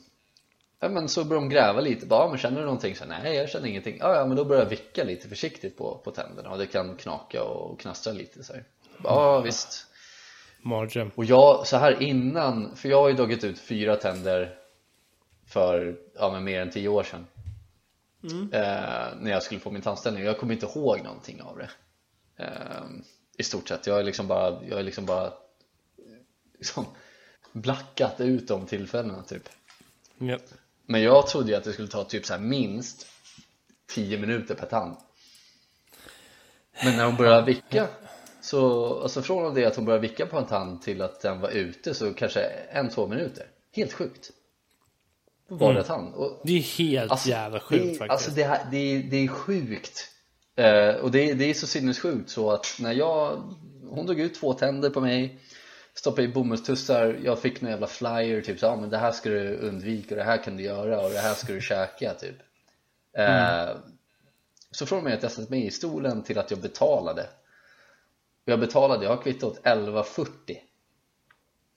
Ja 0.80 0.90
men 0.90 1.10
så 1.10 1.24
börjar 1.24 1.42
de 1.42 1.50
gräva 1.50 1.82
lite, 1.82 2.06
bara, 2.06 2.24
ja, 2.24 2.30
men 2.30 2.38
känner 2.38 2.60
du 2.60 2.66
någonting? 2.66 2.96
Så, 2.96 3.06
Nej 3.06 3.36
jag 3.36 3.50
känner 3.50 3.68
ingenting, 3.68 3.98
ja, 4.00 4.16
ja 4.16 4.26
men 4.26 4.38
då 4.38 4.46
börjar 4.46 4.64
jag 4.64 4.70
vicka 4.70 5.04
lite 5.04 5.28
försiktigt 5.30 5.78
på, 5.78 6.02
på 6.04 6.12
tänderna. 6.12 6.50
Och 6.50 6.58
det 6.58 6.66
kan 6.66 6.96
knaka 6.96 7.44
och 7.44 7.80
knastra 7.80 8.14
lite 8.14 8.44
så 8.44 8.54
här. 8.54 8.64
Ja 9.04 9.40
visst. 9.42 9.86
Mardröm. 10.62 11.12
Och 11.16 11.26
jag, 11.26 11.68
så 11.68 11.78
här 11.78 12.02
innan, 12.04 12.76
för 12.76 12.90
jag 12.90 13.02
har 13.02 13.10
ju 13.10 13.16
dragit 13.16 13.44
ut 13.44 13.60
fyra 13.60 13.96
tänder 13.96 14.56
för, 15.48 15.96
ja 16.16 16.32
men 16.32 16.44
mer 16.44 16.62
än 16.62 16.70
tio 16.72 16.88
år 16.88 17.04
sedan. 17.04 17.28
Eh, 18.54 19.18
När 19.20 19.32
jag 19.32 19.44
skulle 19.44 19.60
få 19.60 19.72
min 19.72 19.82
tandställning, 19.82 20.24
jag 20.24 20.38
kommer 20.38 20.54
inte 20.54 20.66
ihåg 20.66 21.02
någonting 21.04 21.42
av 21.42 21.58
det. 21.58 21.70
Eh, 22.44 22.84
I 23.38 23.44
stort 23.44 23.68
sett, 23.68 23.88
jag 23.88 24.00
är 24.00 24.04
liksom 24.04 24.28
bara, 24.28 24.64
jag 24.66 24.80
är 24.80 24.84
liksom 24.84 25.06
bara 25.06 25.34
liksom, 26.58 26.86
blackat 27.52 28.22
ut 28.22 28.48
de 28.48 28.66
tillfällena 28.66 29.24
typ. 29.24 29.50
Ja. 30.18 30.38
men 30.86 31.02
jag 31.02 31.28
trodde 31.28 31.52
ju 31.52 31.56
att 31.56 31.64
det 31.64 31.74
skulle 31.74 31.88
ta 31.88 32.04
typ 32.04 32.26
så 32.26 32.34
här 32.34 32.40
minst 32.40 33.08
10 33.88 34.18
minuter 34.18 34.56
per 34.56 34.68
tand. 34.68 34.98
Men 36.84 36.98
när 36.98 37.06
hon 37.06 37.16
började 37.16 37.46
vicka 37.46 37.88
Så, 38.42 38.94
alltså 39.02 39.22
från 39.22 39.54
det 39.54 39.66
att 39.66 39.76
hon 39.76 39.86
började 39.86 40.08
vicka 40.08 40.26
på 40.26 40.38
en 40.38 40.46
tand 40.46 40.82
till 40.82 41.02
att 41.02 41.22
den 41.22 41.40
var 41.40 41.50
ute 41.50 41.94
så 41.94 42.14
kanske 42.14 42.40
en, 42.72 42.90
två 42.90 43.08
minuter. 43.08 43.48
Helt 43.72 43.94
sjukt. 43.94 44.32
Vardera 45.48 45.84
tand? 45.84 46.14
Och, 46.14 46.42
Det 46.44 46.58
är 46.58 46.62
helt 46.62 47.12
alltså, 47.12 47.30
jävla 47.30 47.60
sjukt 47.60 47.84
det, 47.84 47.90
faktiskt. 47.90 48.12
Alltså 48.12 48.32
det, 48.32 48.44
här, 48.44 48.68
det, 48.72 48.78
är, 48.78 49.04
det 49.04 49.18
är 49.18 49.28
sjukt 49.28 50.12
Eh, 50.58 50.96
och 50.96 51.12
det, 51.12 51.34
det 51.34 51.50
är 51.50 51.54
så 51.54 51.68
sinnessjukt 51.68 52.30
så 52.30 52.52
att 52.52 52.78
när 52.80 52.94
jag, 52.94 53.44
hon 53.90 54.06
drog 54.06 54.20
ut 54.20 54.36
två 54.36 54.54
tänder 54.54 54.90
på 54.90 55.02
mig 55.02 55.40
stoppade 55.94 56.24
i 56.24 56.28
bomullstussar, 56.28 57.20
jag 57.24 57.40
fick 57.40 57.62
någon 57.62 57.72
jävla 57.72 57.88
flyer 57.88 58.42
typ 58.42 58.60
så, 58.60 58.66
ja 58.66 58.76
men 58.76 58.90
det 58.90 58.98
här 58.98 59.12
ska 59.12 59.30
du 59.30 59.58
undvika 59.58 60.16
och 60.16 60.18
det 60.18 60.24
här 60.24 60.44
kan 60.44 60.58
du 60.58 60.64
göra 60.64 61.02
och 61.02 61.10
det 61.10 61.20
här 61.20 61.34
ska 61.34 61.54
du 61.54 61.62
käka 61.62 62.14
typ 62.14 62.36
mm. 63.14 63.68
eh, 63.70 63.76
Så 64.72 64.86
från 64.86 65.04
mig 65.04 65.14
att 65.14 65.24
jag 65.24 65.32
satt 65.32 65.50
mig 65.50 65.66
i 65.66 65.72
stolen 65.72 66.24
till 66.24 66.40
att 66.40 66.52
jag 66.52 66.60
betalade 66.60 67.30
Jag 68.46 68.60
betalade, 68.60 69.04
jag 69.06 69.12
har 69.16 69.22
kvittot 69.24 69.62
11.40 69.64 70.30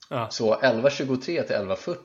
ja. 0.09 0.29
Så 0.29 0.55
11.23 0.55 1.17
till 1.25 1.55
11.40 1.55 1.95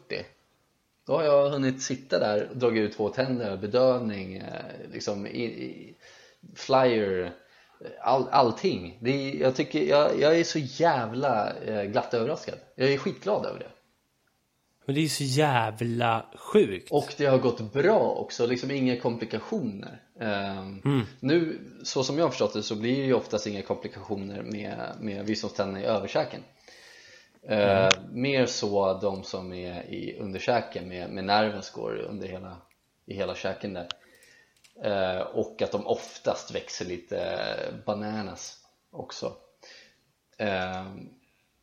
Då 1.06 1.16
har 1.16 1.22
jag 1.22 1.50
hunnit 1.50 1.82
sitta 1.82 2.18
där 2.18 2.48
och 2.50 2.56
dragit 2.56 2.90
ut 2.90 2.96
två 2.96 3.08
tänder, 3.08 3.56
bedövning, 3.56 4.36
eh, 4.36 4.90
liksom 4.92 5.26
i, 5.26 5.44
i, 5.44 5.94
flyer 6.55 7.33
all, 8.01 8.29
allting. 8.29 8.99
Det 9.01 9.11
är, 9.11 9.40
jag, 9.40 9.57
tycker, 9.57 9.83
jag, 9.83 10.20
jag 10.20 10.38
är 10.38 10.44
så 10.44 10.59
jävla 10.59 11.53
eh, 11.55 11.83
glatt 11.83 12.14
överraskad. 12.14 12.59
Jag 12.75 12.92
är 12.92 12.99
skitglad 12.99 13.46
över 13.46 13.59
det. 13.59 13.70
Men 14.87 14.94
det 14.94 15.01
är 15.01 15.09
så 15.09 15.25
jävla 15.25 16.27
sjukt. 16.35 16.92
Och 16.92 17.14
det 17.16 17.27
har 17.27 17.38
gått 17.38 17.72
bra 17.72 17.99
också, 17.99 18.46
liksom 18.46 18.70
inga 18.70 19.01
komplikationer. 19.01 20.03
Um, 20.20 20.83
mm. 20.85 21.03
Nu, 21.20 21.59
så 21.83 22.05
som 22.05 22.18
jag 22.18 22.25
har 22.25 22.31
förstått 22.31 22.53
det 22.53 22.62
så 22.62 22.75
blir 22.75 22.96
det 22.96 23.07
ju 23.07 23.14
oftast 23.14 23.46
inga 23.46 23.62
komplikationer 23.62 24.42
med, 24.42 24.92
med 25.01 25.27
visdomständerna 25.27 25.81
i 25.81 25.85
överkäken. 25.85 26.40
Mm. 27.49 27.85
Uh, 27.85 27.88
mer 28.12 28.46
så 28.46 28.99
de 29.01 29.22
som 29.22 29.53
är 29.53 29.83
i 29.83 30.18
underkäken 30.20 30.88
med, 30.88 31.11
med 31.11 31.25
nerven 31.25 31.62
går 31.75 31.96
under 31.96 32.29
hela, 32.29 32.57
i 33.07 33.14
hela 33.14 33.35
käken 33.35 33.75
där. 33.75 33.88
Eh, 34.82 35.20
och 35.20 35.62
att 35.62 35.72
de 35.72 35.86
oftast 35.86 36.54
växer 36.54 36.84
lite 36.84 37.56
bananas 37.86 38.64
också. 38.90 39.36
Eh, 40.38 40.86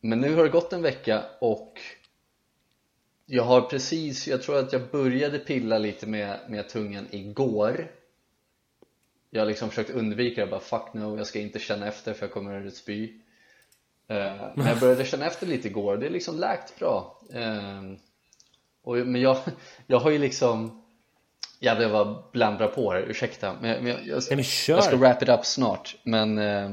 men 0.00 0.20
nu 0.20 0.34
har 0.34 0.42
det 0.42 0.48
gått 0.48 0.72
en 0.72 0.82
vecka 0.82 1.24
och 1.40 1.80
jag 3.26 3.42
har 3.42 3.60
precis, 3.60 4.28
jag 4.28 4.42
tror 4.42 4.58
att 4.58 4.72
jag 4.72 4.90
började 4.90 5.38
pilla 5.38 5.78
lite 5.78 6.06
med, 6.06 6.38
med 6.48 6.68
tungan 6.68 7.06
igår. 7.10 7.90
Jag 9.30 9.40
har 9.40 9.46
liksom 9.46 9.68
försökt 9.68 9.90
undvika 9.90 10.44
det, 10.44 10.50
bara 10.50 10.60
fuck 10.60 10.94
no, 10.94 11.16
jag 11.18 11.26
ska 11.26 11.40
inte 11.40 11.58
känna 11.58 11.88
efter 11.88 12.14
för 12.14 12.26
jag 12.26 12.32
kommer 12.32 12.66
att 12.66 12.74
spy. 12.74 13.20
Eh, 14.08 14.52
men 14.54 14.66
jag 14.66 14.80
började 14.80 15.04
känna 15.04 15.26
efter 15.26 15.46
lite 15.46 15.68
igår, 15.68 15.96
det 15.96 16.06
är 16.06 16.10
liksom 16.10 16.38
läkt 16.38 16.78
bra. 16.78 17.20
Och, 18.82 18.96
Men 18.96 19.20
jag, 19.20 19.36
jag 19.86 19.98
har 19.98 20.10
ju 20.10 20.18
liksom 20.18 20.83
jag 21.64 21.76
blev 21.76 21.92
bara 21.92 22.22
blandra 22.32 22.68
på 22.68 22.92
här, 22.92 23.00
ursäkta 23.00 23.56
men, 23.60 23.84
men 23.84 23.96
jag, 24.06 24.22
jag, 24.30 24.44
kör. 24.44 24.74
jag 24.74 24.84
ska 24.84 24.96
wrap 24.96 25.22
it 25.22 25.28
up 25.28 25.44
snart 25.44 25.96
men 26.02 26.38
eh, 26.38 26.70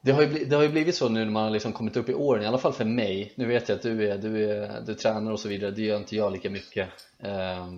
det, 0.00 0.12
har 0.12 0.22
ju 0.22 0.28
blivit, 0.28 0.50
det 0.50 0.56
har 0.56 0.62
ju 0.62 0.68
blivit 0.68 0.94
så 0.94 1.08
nu 1.08 1.24
när 1.24 1.32
man 1.32 1.42
har 1.42 1.50
liksom 1.50 1.72
kommit 1.72 1.96
upp 1.96 2.08
i 2.08 2.14
åren, 2.14 2.42
i 2.42 2.46
alla 2.46 2.58
fall 2.58 2.72
för 2.72 2.84
mig. 2.84 3.32
Nu 3.36 3.46
vet 3.46 3.68
jag 3.68 3.76
att 3.76 3.82
du, 3.82 4.10
är, 4.10 4.18
du, 4.18 4.50
är, 4.50 4.80
du 4.86 4.94
tränar 4.94 5.32
och 5.32 5.40
så 5.40 5.48
vidare, 5.48 5.70
det 5.70 5.82
gör 5.82 5.96
inte 5.96 6.16
jag 6.16 6.32
lika 6.32 6.50
mycket. 6.50 6.88
Eh, 7.18 7.68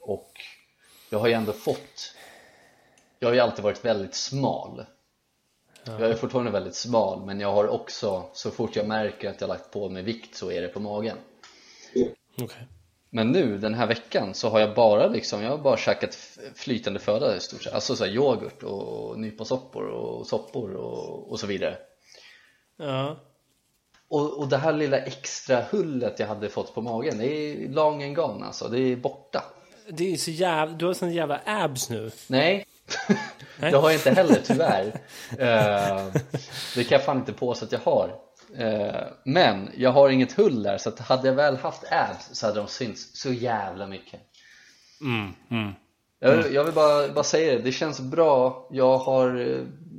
och 0.00 0.32
jag 1.10 1.18
har 1.18 1.28
ju 1.28 1.32
ändå 1.32 1.52
fått 1.52 2.14
jag 3.22 3.28
har 3.28 3.34
ju 3.34 3.40
alltid 3.40 3.64
varit 3.64 3.84
väldigt 3.84 4.14
smal. 4.14 4.84
Jag 5.84 6.00
är 6.00 6.14
fortfarande 6.14 6.50
väldigt 6.50 6.74
smal 6.74 7.24
men 7.26 7.40
jag 7.40 7.52
har 7.52 7.68
också, 7.68 8.24
så 8.32 8.50
fort 8.50 8.76
jag 8.76 8.88
märker 8.88 9.30
att 9.30 9.40
jag 9.40 9.48
lagt 9.48 9.70
på 9.70 9.88
mig 9.88 10.02
vikt 10.02 10.36
så 10.36 10.50
är 10.50 10.62
det 10.62 10.68
på 10.68 10.80
magen. 10.80 11.16
Okay. 12.42 12.62
Men 13.14 13.32
nu 13.32 13.58
den 13.58 13.74
här 13.74 13.86
veckan 13.86 14.34
så 14.34 14.48
har 14.48 14.60
jag 14.60 14.74
bara 14.74 15.06
liksom, 15.06 15.42
jag 15.42 15.50
har 15.50 15.58
bara 15.58 15.76
käkat 15.76 16.14
flytande 16.54 17.00
föda 17.00 17.36
i 17.36 17.40
stort 17.40 17.62
sett. 17.62 17.72
Alltså 17.72 17.96
så 17.96 18.06
yoghurt 18.06 18.62
och 18.62 19.18
nyponsoppor 19.18 19.84
och 19.84 20.26
soppor 20.26 20.74
och, 20.74 21.30
och 21.30 21.40
så 21.40 21.46
vidare. 21.46 21.76
Ja. 22.76 23.16
Och, 24.08 24.38
och 24.38 24.48
det 24.48 24.56
här 24.56 24.72
lilla 24.72 24.98
extra 24.98 25.64
hullet 25.70 26.18
jag 26.18 26.26
hade 26.26 26.48
fått 26.48 26.74
på 26.74 26.80
magen, 26.80 27.18
det 27.18 27.26
är 27.26 27.68
long 27.68 28.02
and 28.02 28.16
gone 28.16 28.46
alltså, 28.46 28.68
det 28.68 28.78
är 28.80 28.96
borta. 28.96 29.44
Det 29.88 30.12
är 30.12 30.16
så 30.16 30.30
jävla, 30.30 30.76
du 30.76 30.86
har 30.86 30.94
sån 30.94 31.12
jävla 31.12 31.40
abs 31.44 31.90
nu. 31.90 32.10
Nej, 32.26 32.66
det 33.60 33.76
har 33.76 33.90
jag 33.90 33.94
inte 33.94 34.10
heller 34.10 34.40
tyvärr. 34.44 34.86
Uh, 35.32 36.12
Det 36.76 36.84
kan 36.84 36.96
jag 36.98 37.04
fan 37.04 37.18
inte 37.18 37.32
påstå 37.32 37.64
att 37.64 37.72
jag 37.72 37.80
har 37.80 38.18
men 39.24 39.70
jag 39.76 39.90
har 39.90 40.08
inget 40.08 40.32
hull 40.32 40.62
där 40.62 40.78
så 40.78 40.88
att 40.88 40.98
hade 40.98 41.28
jag 41.28 41.34
väl 41.34 41.56
haft 41.56 41.84
abs 41.90 42.38
så 42.38 42.46
hade 42.46 42.58
de 42.58 42.68
synts 42.68 43.20
så 43.20 43.32
jävla 43.32 43.86
mycket. 43.86 44.20
Mm, 45.00 45.32
mm, 45.50 45.72
jag, 46.20 46.36
vill, 46.36 46.54
jag 46.54 46.64
vill 46.64 46.74
bara, 46.74 47.08
bara 47.08 47.24
säga 47.24 47.52
det, 47.52 47.58
det 47.58 47.72
känns 47.72 48.00
bra. 48.00 48.68
Jag 48.70 48.98
har, 48.98 49.56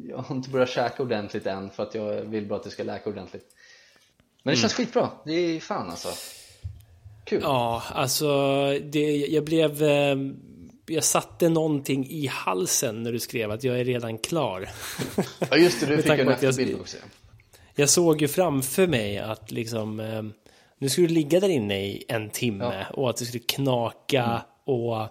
jag 0.10 0.18
har 0.18 0.36
inte 0.36 0.50
börjat 0.50 0.70
käka 0.70 1.04
ordentligt 1.04 1.46
än 1.46 1.70
för 1.70 1.84
att 1.84 1.96
jag 1.96 2.22
vill 2.22 2.48
bara 2.48 2.56
att 2.56 2.64
det 2.64 2.70
ska 2.70 2.84
läka 2.84 3.10
ordentligt. 3.10 3.46
Men 4.44 4.52
det 4.52 4.58
mm. 4.58 4.62
känns 4.62 4.74
skitbra, 4.74 5.10
det 5.26 5.34
är 5.34 5.60
fan 5.60 5.90
alltså. 5.90 6.10
Kul. 7.26 7.40
Ja, 7.44 7.84
alltså 7.94 8.28
det, 8.84 9.18
jag 9.18 9.44
blev 9.44 9.84
eh, 9.84 10.16
jag 10.86 11.04
satte 11.04 11.50
någonting 11.50 12.08
i 12.10 12.28
halsen 12.28 13.04
när 13.04 13.12
du 13.12 13.20
skrev 13.20 13.52
att 13.52 13.64
jag 13.64 13.80
är 13.80 13.86
redan 13.86 14.18
klar. 14.18 14.70
Ja 15.50 15.58
just 15.58 15.80
det, 15.80 15.86
du 15.86 15.98
fick 16.02 16.12
en 16.12 16.30
efterbild 16.30 16.80
också 16.80 16.98
jag 17.76 17.90
såg 17.90 18.22
ju 18.22 18.28
framför 18.28 18.88
mig 18.88 19.18
att 19.18 19.52
liksom 19.52 20.00
eh, 20.00 20.24
nu 20.78 20.90
skulle 20.90 21.08
du 21.08 21.14
ligga 21.14 21.40
där 21.40 21.50
inne 21.50 21.86
i 21.86 22.04
en 22.08 22.30
timme 22.30 22.86
ja. 22.90 22.96
och 22.96 23.10
att 23.10 23.18
det 23.18 23.26
skulle 23.26 23.44
knaka 23.44 24.24
mm. 24.24 24.42
och, 24.66 25.02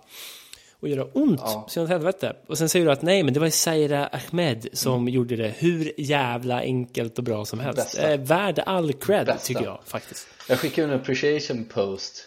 och 0.81 0.89
göra 0.89 1.05
ont 1.05 1.41
ja. 1.45 1.67
så 1.69 1.87
helvete. 1.87 2.37
Och 2.47 2.59
sen 2.59 2.69
säger 2.69 2.87
du 2.87 2.93
att 2.93 3.03
nej, 3.03 3.23
men 3.23 3.35
det 3.35 3.41
var 3.41 3.49
Saira 3.49 4.07
Ahmed 4.07 4.69
som 4.73 4.95
mm. 4.95 5.09
gjorde 5.09 5.37
det 5.37 5.49
hur 5.49 5.93
jävla 5.97 6.61
enkelt 6.61 7.19
och 7.19 7.25
bra 7.25 7.45
som 7.45 7.61
helst. 7.61 7.99
Eh, 7.99 8.21
värd 8.21 8.63
all 8.67 8.93
cred 8.93 9.27
Bästa. 9.27 9.47
tycker 9.47 9.65
jag 9.65 9.79
faktiskt. 9.85 10.29
Jag 10.49 10.59
skickade 10.59 10.89
en 10.89 11.01
appreciation 11.01 11.65
post 11.65 12.25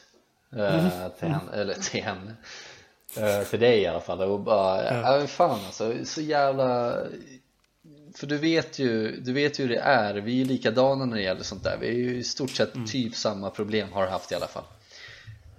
uh, 0.55 0.59
mm. 0.59 0.89
till 1.19 1.27
henne, 1.27 1.51
eller 1.53 1.73
till 1.73 2.03
henne. 2.03 2.35
Uh, 3.17 3.47
till 3.49 3.59
dig 3.59 3.81
i 3.81 3.87
alla 3.87 4.01
fall 4.01 4.21
och 4.21 4.39
bara, 4.39 4.93
ja. 5.19 5.27
fan 5.27 5.59
alltså, 5.65 5.93
så 6.05 6.21
jävla 6.21 6.97
för 8.17 8.27
du 8.27 8.37
vet 8.37 8.79
ju, 8.79 9.19
du 9.21 9.33
vet 9.33 9.59
ju 9.59 9.63
hur 9.63 9.69
det 9.69 9.79
är, 9.79 10.13
vi 10.13 10.31
är 10.31 10.35
ju 10.35 10.45
likadana 10.45 11.05
när 11.05 11.15
det 11.15 11.23
gäller 11.23 11.43
sånt 11.43 11.63
där 11.63 11.77
Vi 11.81 11.87
är 11.87 11.93
ju 11.93 12.17
i 12.17 12.23
stort 12.23 12.49
sett 12.49 12.75
mm. 12.75 12.87
typ 12.87 13.15
samma 13.15 13.49
problem, 13.49 13.87
har 13.91 14.07
haft 14.07 14.31
i 14.31 14.35
alla 14.35 14.47
fall 14.47 14.63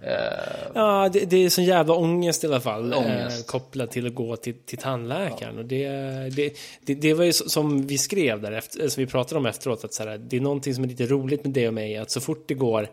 uh, 0.03 0.71
Ja, 0.75 1.09
det, 1.13 1.25
det 1.25 1.37
är 1.37 1.51
sån 1.51 1.65
jävla 1.65 1.95
ångest 1.95 2.45
i 2.45 2.47
alla 2.47 2.61
fall 2.61 2.93
eh, 2.93 3.29
Kopplat 3.47 3.91
till 3.91 4.07
att 4.07 4.15
gå 4.15 4.37
till, 4.37 4.55
till 4.55 4.79
tandläkaren 4.79 5.55
ja. 5.55 5.61
och 5.61 5.67
det, 5.67 5.89
det, 6.37 6.57
det, 6.81 6.95
det, 6.95 7.15
var 7.15 7.25
ju 7.25 7.33
som 7.33 7.87
vi 7.87 7.99
skrev 7.99 8.41
där, 8.41 8.53
efter, 8.53 8.89
som 8.89 9.01
vi 9.01 9.07
pratade 9.07 9.39
om 9.39 9.47
efteråt 9.47 9.85
att 9.85 9.95
så 9.95 10.05
här, 10.05 10.19
Det 10.19 10.37
är 10.37 10.41
någonting 10.41 10.75
som 10.75 10.85
är 10.85 10.89
lite 10.89 11.07
roligt 11.07 11.45
med 11.45 11.53
det 11.53 11.69
och 11.69 11.75
mig, 11.75 11.97
att 11.97 12.11
så 12.11 12.21
fort 12.21 12.45
det 12.49 12.55
går 12.55 12.89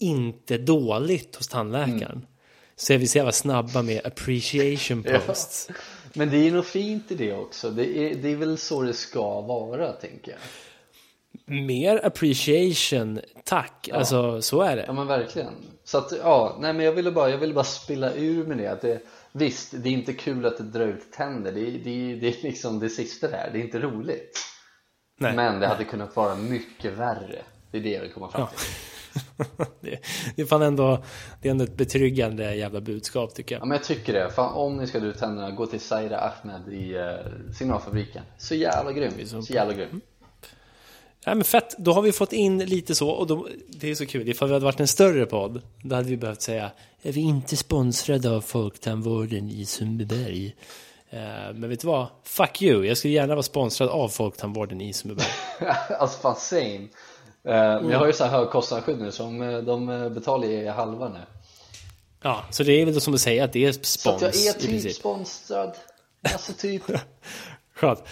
inte 0.00 0.58
dåligt 0.58 1.36
hos 1.36 1.48
tandläkaren 1.48 2.12
mm. 2.12 2.26
Så 2.80 2.92
är 2.92 2.98
vi 2.98 3.06
så 3.06 3.18
jävla 3.18 3.32
snabba 3.32 3.82
med 3.82 4.06
appreciation 4.06 5.02
posts. 5.02 5.68
Men 6.14 6.30
det 6.30 6.36
är 6.36 6.52
nog 6.52 6.66
fint 6.66 7.10
i 7.10 7.14
det 7.14 7.34
också. 7.34 7.70
Det 7.70 7.98
är, 7.98 8.14
det 8.14 8.32
är 8.32 8.36
väl 8.36 8.58
så 8.58 8.82
det 8.82 8.92
ska 8.92 9.40
vara, 9.40 9.92
tänker 9.92 10.32
jag. 10.32 10.40
Mer 11.44 12.06
appreciation, 12.06 13.20
tack. 13.44 13.88
Ja. 13.88 13.96
Alltså, 13.96 14.42
så 14.42 14.62
är 14.62 14.76
det. 14.76 14.84
Ja, 14.86 14.92
men 14.92 15.06
verkligen. 15.06 15.54
Så 15.84 15.98
att, 15.98 16.12
ja, 16.22 16.56
nej 16.60 16.72
men 16.72 16.84
jag 16.86 16.92
ville 16.92 17.10
bara, 17.10 17.30
jag 17.30 17.38
ville 17.38 17.54
bara 17.54 17.64
spilla 17.64 18.14
ur 18.14 18.46
med 18.46 18.58
det. 18.58 18.66
Att 18.66 18.80
det 18.80 19.02
visst, 19.32 19.74
det 19.76 19.88
är 19.88 19.92
inte 19.92 20.12
kul 20.12 20.46
att 20.46 20.58
det 20.58 20.64
drar 20.64 20.86
ut 20.86 21.12
tänder. 21.12 21.52
Det, 21.52 21.60
det, 21.64 22.14
det 22.14 22.28
är 22.28 22.42
liksom 22.42 22.80
det 22.80 22.90
sista 22.90 23.28
där. 23.28 23.50
Det 23.52 23.58
är 23.58 23.62
inte 23.62 23.78
roligt. 23.78 24.38
Nej. 25.16 25.36
Men 25.36 25.60
det 25.60 25.66
hade 25.66 25.84
kunnat 25.84 26.16
vara 26.16 26.34
mycket 26.34 26.92
värre. 26.92 27.42
Det 27.70 27.78
är 27.78 27.82
det 27.82 27.90
jag 27.90 28.00
vill 28.00 28.12
komma 28.12 28.30
fram 28.30 28.46
till. 28.46 28.56
Ja. 28.58 28.87
det, 29.80 29.98
det, 30.36 30.42
är 30.42 30.46
fan 30.46 30.62
ändå, 30.62 31.04
det 31.42 31.48
är 31.48 31.50
ändå 31.50 31.64
ett 31.64 31.76
betryggande 31.76 32.54
jävla 32.54 32.80
budskap 32.80 33.34
tycker 33.34 33.54
jag. 33.54 33.62
Ja 33.62 33.66
men 33.66 33.76
jag 33.76 33.84
tycker 33.84 34.12
det. 34.12 34.30
Fan, 34.30 34.54
om 34.54 34.76
ni 34.76 34.86
ska 34.86 35.00
dra 35.00 35.06
ut 35.06 35.18
tänderna, 35.18 35.50
gå 35.50 35.66
till 35.66 35.80
Zaira 35.80 36.18
Ahmed 36.18 36.72
i 36.72 36.94
uh, 36.94 37.52
signalfabriken. 37.52 38.22
Så 38.38 38.54
jävla 38.54 38.92
grym. 38.92 39.12
Så 39.42 39.52
jävla 39.52 39.74
grym. 39.74 39.88
Mm. 39.88 40.00
Ja, 41.24 41.34
men 41.34 41.44
fett, 41.44 41.74
då 41.78 41.92
har 41.92 42.02
vi 42.02 42.12
fått 42.12 42.32
in 42.32 42.58
lite 42.58 42.94
så 42.94 43.10
och 43.10 43.26
då, 43.26 43.48
det 43.68 43.90
är 43.90 43.94
så 43.94 44.06
kul, 44.06 44.28
ifall 44.28 44.48
vi 44.48 44.54
hade 44.54 44.64
varit 44.64 44.80
en 44.80 44.88
större 44.88 45.26
podd 45.26 45.62
då 45.82 45.94
hade 45.96 46.08
vi 46.08 46.16
behövt 46.16 46.42
säga 46.42 46.70
är 47.02 47.12
vi 47.12 47.20
inte 47.20 47.56
sponsrade 47.56 48.30
av 48.30 48.40
Folktandvården 48.40 49.50
i 49.50 49.64
Sundbyberg 49.66 50.46
uh, 51.12 51.54
men 51.54 51.68
vet 51.68 51.80
du 51.80 51.86
vad? 51.86 52.06
Fuck 52.24 52.62
you, 52.62 52.86
jag 52.86 52.96
skulle 52.96 53.14
gärna 53.14 53.34
vara 53.34 53.42
sponsrad 53.42 53.88
av 53.88 54.08
Folktandvården 54.08 54.80
i 54.80 54.92
Sundbyberg 54.92 55.28
Alltså 55.98 56.20
fan 56.20 56.36
same. 56.36 56.88
Men 57.54 57.90
jag 57.90 57.98
har 57.98 58.06
ju 58.06 58.12
så 58.12 58.24
här 58.24 58.30
högkostnadsskydd 58.30 58.98
nu 59.00 59.12
som 59.12 59.42
eh, 59.42 59.58
de 59.58 59.88
eh, 59.88 60.08
betalar 60.08 60.46
i 60.46 60.68
halva 60.68 61.08
nu. 61.08 61.18
Ja, 62.22 62.42
så 62.50 62.62
det 62.62 62.72
är 62.72 62.86
väl 62.86 63.00
som 63.00 63.14
att 63.14 63.20
säga 63.20 63.44
att 63.44 63.52
det 63.52 63.64
är 63.64 63.72
spons. 63.72 64.02
Så 64.02 64.10
att 64.10 64.20
jag 64.22 64.56
är 64.56 64.60
typ 64.60 64.94
sponsrad. 64.94 65.74
Alltså 66.32 66.52
typ. 66.52 66.82
Skönt. 67.74 68.02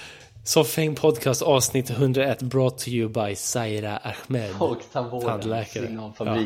Soffhäng 0.45 0.95
Podcast 0.95 1.43
avsnitt 1.43 1.91
101 1.91 2.43
brought 2.43 2.79
to 2.79 2.89
you 2.89 3.09
by 3.09 3.37
Zaira 3.37 3.97
Ahmed. 3.97 4.51
Folktandvården, 4.59 5.29
tandläkare. 5.29 6.13
Ja. 6.19 6.37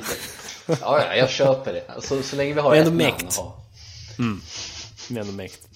ja, 0.67 0.77
ja, 0.81 1.15
jag 1.15 1.31
köper 1.31 1.73
det. 1.73 1.83
Alltså, 1.95 2.23
så 2.23 2.37
länge 2.37 2.55
vi 2.55 2.61
har 2.61 2.75
ett 2.75 2.87
namn 2.87 3.03
att 3.27 3.37
ha. 3.37 3.57
Mm. 4.19 4.41
Vi 5.11 5.17
är 5.17 5.21
ändå 5.21 5.33
mäkt. 5.33 5.69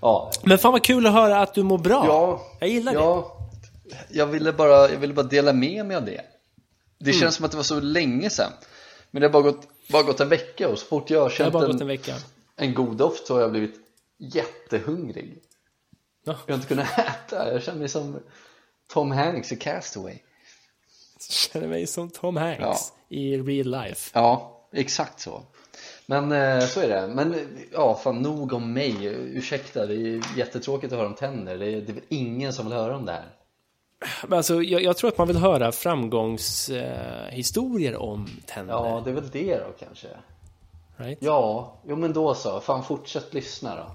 ja. 0.00 0.30
Men 0.42 0.58
fan 0.58 0.72
vad 0.72 0.84
kul 0.84 1.06
att 1.06 1.12
höra 1.12 1.40
att 1.40 1.54
du 1.54 1.62
mår 1.62 1.78
bra. 1.78 2.04
Ja, 2.06 2.42
jag 2.58 2.68
gillar 2.68 2.92
det. 2.92 2.98
Ja, 3.90 3.96
Jag 4.10 4.26
ville, 4.26 4.52
bara, 4.52 4.90
jag 4.90 4.98
ville 4.98 5.14
bara 5.14 5.26
dela 5.26 5.52
med 5.52 5.86
mig 5.86 5.96
av 5.96 6.04
det. 6.04 6.20
Det 6.98 7.12
känns 7.12 7.34
som 7.34 7.44
att 7.44 7.50
det 7.50 7.56
var 7.56 7.64
så 7.64 7.80
länge 7.80 8.30
sedan. 8.30 8.52
Men 9.10 9.20
det 9.22 9.28
har 9.28 9.32
bara 9.32 9.42
gått, 9.42 9.68
bara 9.88 10.02
gått 10.02 10.20
en 10.20 10.28
vecka 10.28 10.68
och 10.68 10.78
så 10.78 10.86
fort 10.86 11.10
jag 11.10 11.18
har 11.18 11.22
har 11.22 11.30
känt 11.30 11.52
bara 11.52 11.66
gått 11.66 11.74
en, 11.74 11.80
en 11.80 11.86
vecka. 11.88 12.14
en 12.56 12.74
god 12.74 12.96
doft 12.96 13.26
så 13.26 13.34
har 13.34 13.40
jag 13.40 13.50
blivit 13.50 13.74
jättehungrig. 14.18 15.42
Ja. 16.24 16.36
Jag 16.46 16.52
har 16.52 16.56
inte 16.56 16.68
kunnat 16.68 16.98
äta, 16.98 17.52
jag 17.52 17.62
känner 17.62 17.78
mig 17.78 17.88
som 17.88 18.20
Tom 18.92 19.10
Hanks 19.10 19.52
i 19.52 19.56
Castaway. 19.56 20.18
Känner 21.30 21.68
mig 21.68 21.86
som 21.86 22.10
Tom 22.10 22.36
Hanks 22.36 22.60
Ja. 22.60 22.76
i 23.08 23.36
real 23.38 23.70
life. 23.84 24.10
Ja, 24.14 24.66
exakt 24.72 25.20
så. 25.20 25.42
Men 26.06 26.32
eh, 26.32 26.66
så 26.66 26.80
är 26.80 26.88
det. 26.88 27.14
Men 27.14 27.36
ja, 27.72 28.00
fan 28.04 28.22
nog 28.22 28.52
om 28.52 28.72
mig. 28.72 29.04
Ursäkta, 29.04 29.86
det 29.86 29.94
är 29.94 30.38
jättetråkigt 30.38 30.92
att 30.92 30.98
höra 30.98 31.08
om 31.08 31.14
tänder. 31.14 31.58
Det 31.58 31.66
är, 31.66 31.80
det 31.80 31.92
är 31.92 31.94
väl 31.94 32.04
ingen 32.08 32.52
som 32.52 32.66
vill 32.66 32.74
höra 32.74 32.96
om 32.96 33.06
det 33.06 33.12
här. 33.12 33.28
Men 34.26 34.36
alltså, 34.36 34.62
jag, 34.62 34.82
jag 34.82 34.96
tror 34.96 35.10
att 35.10 35.18
man 35.18 35.26
vill 35.26 35.36
höra 35.36 35.72
framgångshistorier 35.72 37.92
eh, 37.92 37.98
om 37.98 38.28
tänder. 38.46 38.74
Ja, 38.74 39.02
det 39.04 39.10
är 39.10 39.14
väl 39.14 39.30
det 39.30 39.56
då 39.56 39.72
kanske. 39.78 40.08
Right? 40.96 41.18
Ja, 41.20 41.74
jo 41.86 41.96
men 41.96 42.12
då 42.12 42.34
så. 42.34 42.60
Fan 42.60 42.84
fortsätt 42.84 43.34
lyssna 43.34 43.76
då. 43.76 43.86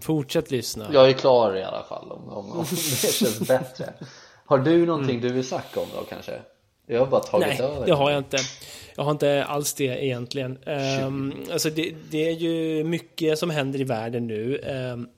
Fortsätt 0.00 0.50
lyssna. 0.50 0.88
Jag 0.92 1.08
är 1.08 1.12
klar 1.12 1.56
i 1.56 1.64
alla 1.64 1.82
fall 1.82 2.12
om, 2.12 2.28
om, 2.28 2.52
om 2.52 2.58
det 2.70 3.12
känns 3.12 3.48
bättre. 3.48 3.92
Har 4.46 4.58
du 4.58 4.86
någonting 4.86 5.20
du 5.20 5.32
vill 5.32 5.48
snacka 5.48 5.80
om 5.80 5.86
då 5.96 6.02
kanske? 6.04 6.40
Jag 6.86 7.00
har 7.00 7.06
bara 7.06 7.20
tagit 7.20 7.48
Nej, 7.48 7.60
över. 7.60 7.86
det 7.86 7.92
har 7.92 8.10
jag 8.10 8.18
inte. 8.18 8.36
Jag 8.96 9.04
har 9.04 9.10
inte 9.10 9.44
alls 9.44 9.74
det 9.74 10.04
egentligen. 10.04 10.58
Um, 11.04 11.34
alltså 11.52 11.70
det, 11.70 11.94
det 12.10 12.28
är 12.28 12.32
ju 12.32 12.84
mycket 12.84 13.38
som 13.38 13.50
händer 13.50 13.80
i 13.80 13.84
världen 13.84 14.26
nu. 14.26 14.58
Um, 14.58 15.08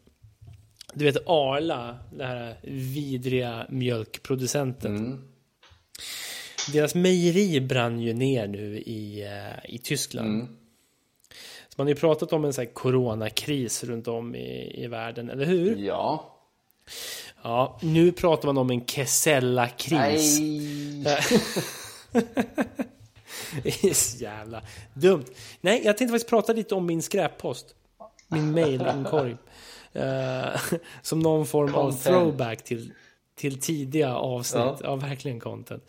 du 0.98 1.04
vet 1.04 1.16
Arla, 1.26 1.98
den 2.10 2.26
här 2.26 2.56
vidriga 2.62 3.66
mjölkproducenten. 3.68 4.96
Mm. 4.96 5.28
Deras 6.72 6.94
mejeri 6.94 7.60
brann 7.60 8.00
ju 8.00 8.12
ner 8.12 8.46
nu 8.46 8.78
i, 8.78 9.24
eh, 9.24 9.74
i 9.74 9.78
Tyskland. 9.78 10.28
Mm. 10.28 10.46
Så 11.68 11.74
man 11.76 11.86
har 11.86 11.88
ju 11.88 11.94
pratat 11.94 12.32
om 12.32 12.44
en 12.44 12.52
sån 12.52 12.64
här 12.64 12.72
coronakris 12.72 13.84
runt 13.84 14.08
om 14.08 14.34
i, 14.34 14.82
i 14.84 14.86
världen, 14.86 15.30
eller 15.30 15.44
hur? 15.44 15.76
Ja. 15.76 16.36
Ja, 17.42 17.78
nu 17.82 18.12
pratar 18.12 18.48
man 18.48 18.58
om 18.58 18.70
en 18.70 18.86
Kesella-kris. 18.86 20.38
Nej. 20.40 21.20
Det 23.62 23.84
är 23.84 23.94
så 23.94 24.24
jävla 24.24 24.62
dumt. 24.94 25.24
Nej, 25.60 25.80
jag 25.84 25.96
tänkte 25.96 26.12
faktiskt 26.12 26.30
prata 26.30 26.52
lite 26.52 26.74
om 26.74 26.86
min 26.86 27.02
skräppost. 27.02 27.74
Min 28.28 28.52
mailinkorg. 28.52 29.36
Uh, 29.96 30.56
som 31.02 31.20
någon 31.20 31.46
form 31.46 31.72
Content. 31.72 32.06
av 32.06 32.10
throwback 32.12 32.64
till, 32.64 32.92
till 33.34 33.60
tidiga 33.60 34.14
avsnitt. 34.16 34.62
Ja. 34.64 34.76
Ja, 34.82 34.96
verkligen 34.96 35.40
content. 35.40 35.82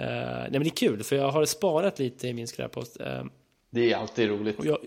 Uh, 0.00 0.04
nej, 0.06 0.48
men 0.50 0.62
det 0.62 0.68
är 0.68 0.76
kul, 0.76 1.02
för 1.02 1.16
jag 1.16 1.30
har 1.30 1.44
sparat 1.44 1.98
lite 1.98 2.28
i 2.28 2.32
min 2.32 2.48
skräppost. 2.48 3.00
Uh, 3.00 3.24
Det 3.70 3.92
är 3.92 3.96
alltid 3.96 4.28
roligt. 4.28 4.58
och 4.58 4.66
jag, 4.66 4.78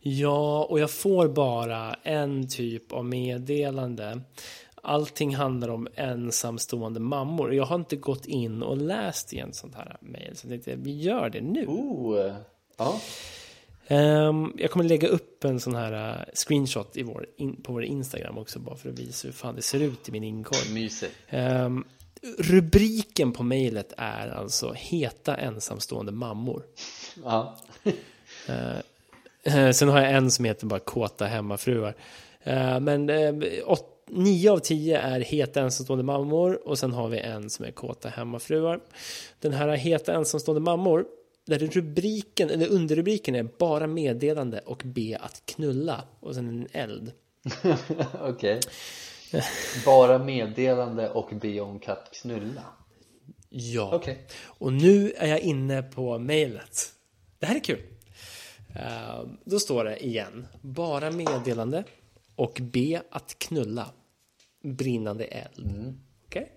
ja, 0.00 0.64
och 0.64 0.80
jag 0.80 0.90
får 0.90 1.28
bara 1.28 1.94
en 2.02 2.48
typ 2.48 2.92
av 2.92 3.04
meddelande. 3.04 4.20
Allting 4.82 5.34
handlar 5.36 5.68
om 5.68 5.88
ensamstående 5.94 7.00
mammor. 7.00 7.54
Jag 7.54 7.64
har 7.64 7.76
inte 7.76 7.96
gått 7.96 8.26
in 8.26 8.62
och 8.62 8.76
läst 8.76 9.32
i 9.32 9.38
en 9.38 9.52
sånt 9.52 9.74
här 9.74 9.96
mejl. 10.00 10.36
Så 10.36 10.46
jag 10.46 10.50
tänkte, 10.50 10.76
vi 10.76 11.00
gör 11.00 11.30
det 11.30 11.40
nu. 11.40 11.66
Oh. 11.66 12.32
Ja. 12.76 13.00
Ehm, 13.88 14.52
jag 14.56 14.70
kommer 14.70 14.84
lägga 14.84 15.08
upp 15.08 15.44
en 15.44 15.60
sån 15.60 15.74
här 15.74 16.18
uh, 16.18 16.24
screenshot 16.34 16.96
i 16.96 17.02
vår 17.02 17.26
in, 17.36 17.62
på 17.62 17.72
vår 17.72 17.84
Instagram 17.84 18.38
också. 18.38 18.58
Bara 18.58 18.76
för 18.76 18.88
att 18.88 18.98
visa 18.98 19.28
hur 19.28 19.32
fan 19.32 19.56
det 19.56 19.62
ser 19.62 19.80
ut 19.80 20.08
i 20.08 20.12
min 20.12 20.24
inkorg. 20.24 20.74
Mysigt. 20.74 21.12
Ehm, 21.28 21.84
rubriken 22.38 23.32
på 23.32 23.42
mejlet 23.42 23.92
är 23.96 24.28
alltså 24.28 24.72
Heta 24.72 25.36
ensamstående 25.36 26.12
mammor. 26.12 26.62
Ja. 27.24 27.56
Eh, 29.42 29.70
Sen 29.70 29.88
har 29.88 30.00
jag 30.00 30.12
en 30.12 30.30
som 30.30 30.44
heter 30.44 30.66
bara 30.66 30.80
Kåta 30.80 31.26
hemmafruar. 31.26 31.94
Eh, 32.42 32.80
Men 32.80 33.10
eh, 33.10 33.34
åt, 33.66 34.06
nio 34.10 34.50
av 34.52 34.58
tio 34.58 34.98
är 34.98 35.20
heta 35.20 35.60
ensamstående 35.60 36.04
mammor 36.04 36.68
och 36.68 36.78
sen 36.78 36.92
har 36.92 37.08
vi 37.08 37.18
en 37.18 37.50
som 37.50 37.64
är 37.64 37.70
kåta 37.70 38.08
hemmafruar. 38.08 38.80
Den 39.40 39.52
här 39.52 39.68
heta 39.68 40.14
ensamstående 40.14 40.60
mammor, 40.60 41.04
där 41.46 41.62
är 41.62 41.66
rubriken, 41.66 42.50
eller 42.50 42.68
underrubriken 42.68 43.34
är 43.34 43.42
bara 43.58 43.86
meddelande 43.86 44.60
och 44.60 44.82
be 44.84 45.18
att 45.20 45.42
knulla 45.44 46.04
och 46.20 46.34
sen 46.34 46.48
en 46.48 46.68
eld. 46.72 47.12
Okej. 48.20 48.60
Bara 49.84 50.18
meddelande 50.18 51.10
och 51.10 51.30
be 51.40 51.60
om 51.60 51.78
katt 51.78 52.10
knulla. 52.22 52.62
Ja. 53.48 53.90
Okej. 53.94 54.26
Och 54.44 54.72
nu 54.72 55.12
är 55.16 55.28
jag 55.28 55.40
inne 55.40 55.82
på 55.82 56.18
mejlet. 56.18 56.92
Det 57.38 57.46
här 57.46 57.56
är 57.56 57.60
kul. 57.60 57.82
Eh, 58.74 59.24
då 59.44 59.58
står 59.58 59.84
det 59.84 60.06
igen. 60.06 60.46
Bara 60.60 61.10
meddelande 61.10 61.84
och 62.36 62.60
be 62.62 63.02
att 63.10 63.38
knulla. 63.38 63.86
Brinnande 64.62 65.24
eld. 65.24 66.00
Okej? 66.26 66.52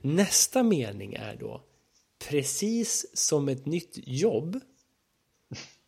Nästa 0.00 0.62
mening 0.62 1.14
är 1.14 1.36
då. 1.40 1.60
Precis 2.18 3.18
som 3.18 3.48
ett 3.48 3.66
nytt 3.66 3.94
jobb 3.96 4.60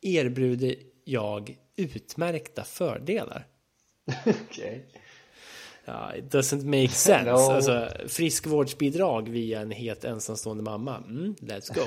erbjuder 0.00 0.76
jag 1.04 1.58
utmärkta 1.76 2.64
fördelar. 2.64 3.46
Okej. 4.26 4.86
Ja, 5.84 6.16
it 6.16 6.24
doesn't 6.24 6.64
make 6.64 6.88
sense. 6.94 7.30
No. 7.30 7.36
Alltså, 7.36 7.88
friskvårdsbidrag 8.08 9.28
via 9.28 9.60
en 9.60 9.70
het 9.70 10.04
ensamstående 10.04 10.62
mamma. 10.62 10.96
Mm, 10.96 11.34
let's 11.34 11.74
go. 11.74 11.84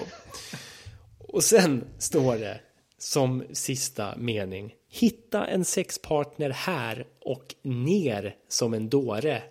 Och 1.18 1.44
sen 1.44 1.88
står 1.98 2.38
det 2.38 2.62
som 2.98 3.44
sista 3.54 4.16
mening. 4.18 4.76
Hitta 4.90 5.48
en 5.48 5.66
sexpartner 5.66 6.50
här 6.50 7.08
och 7.20 7.56
ner 7.62 8.36
som 8.48 8.74
en 8.74 8.90
dåre. 8.90 9.44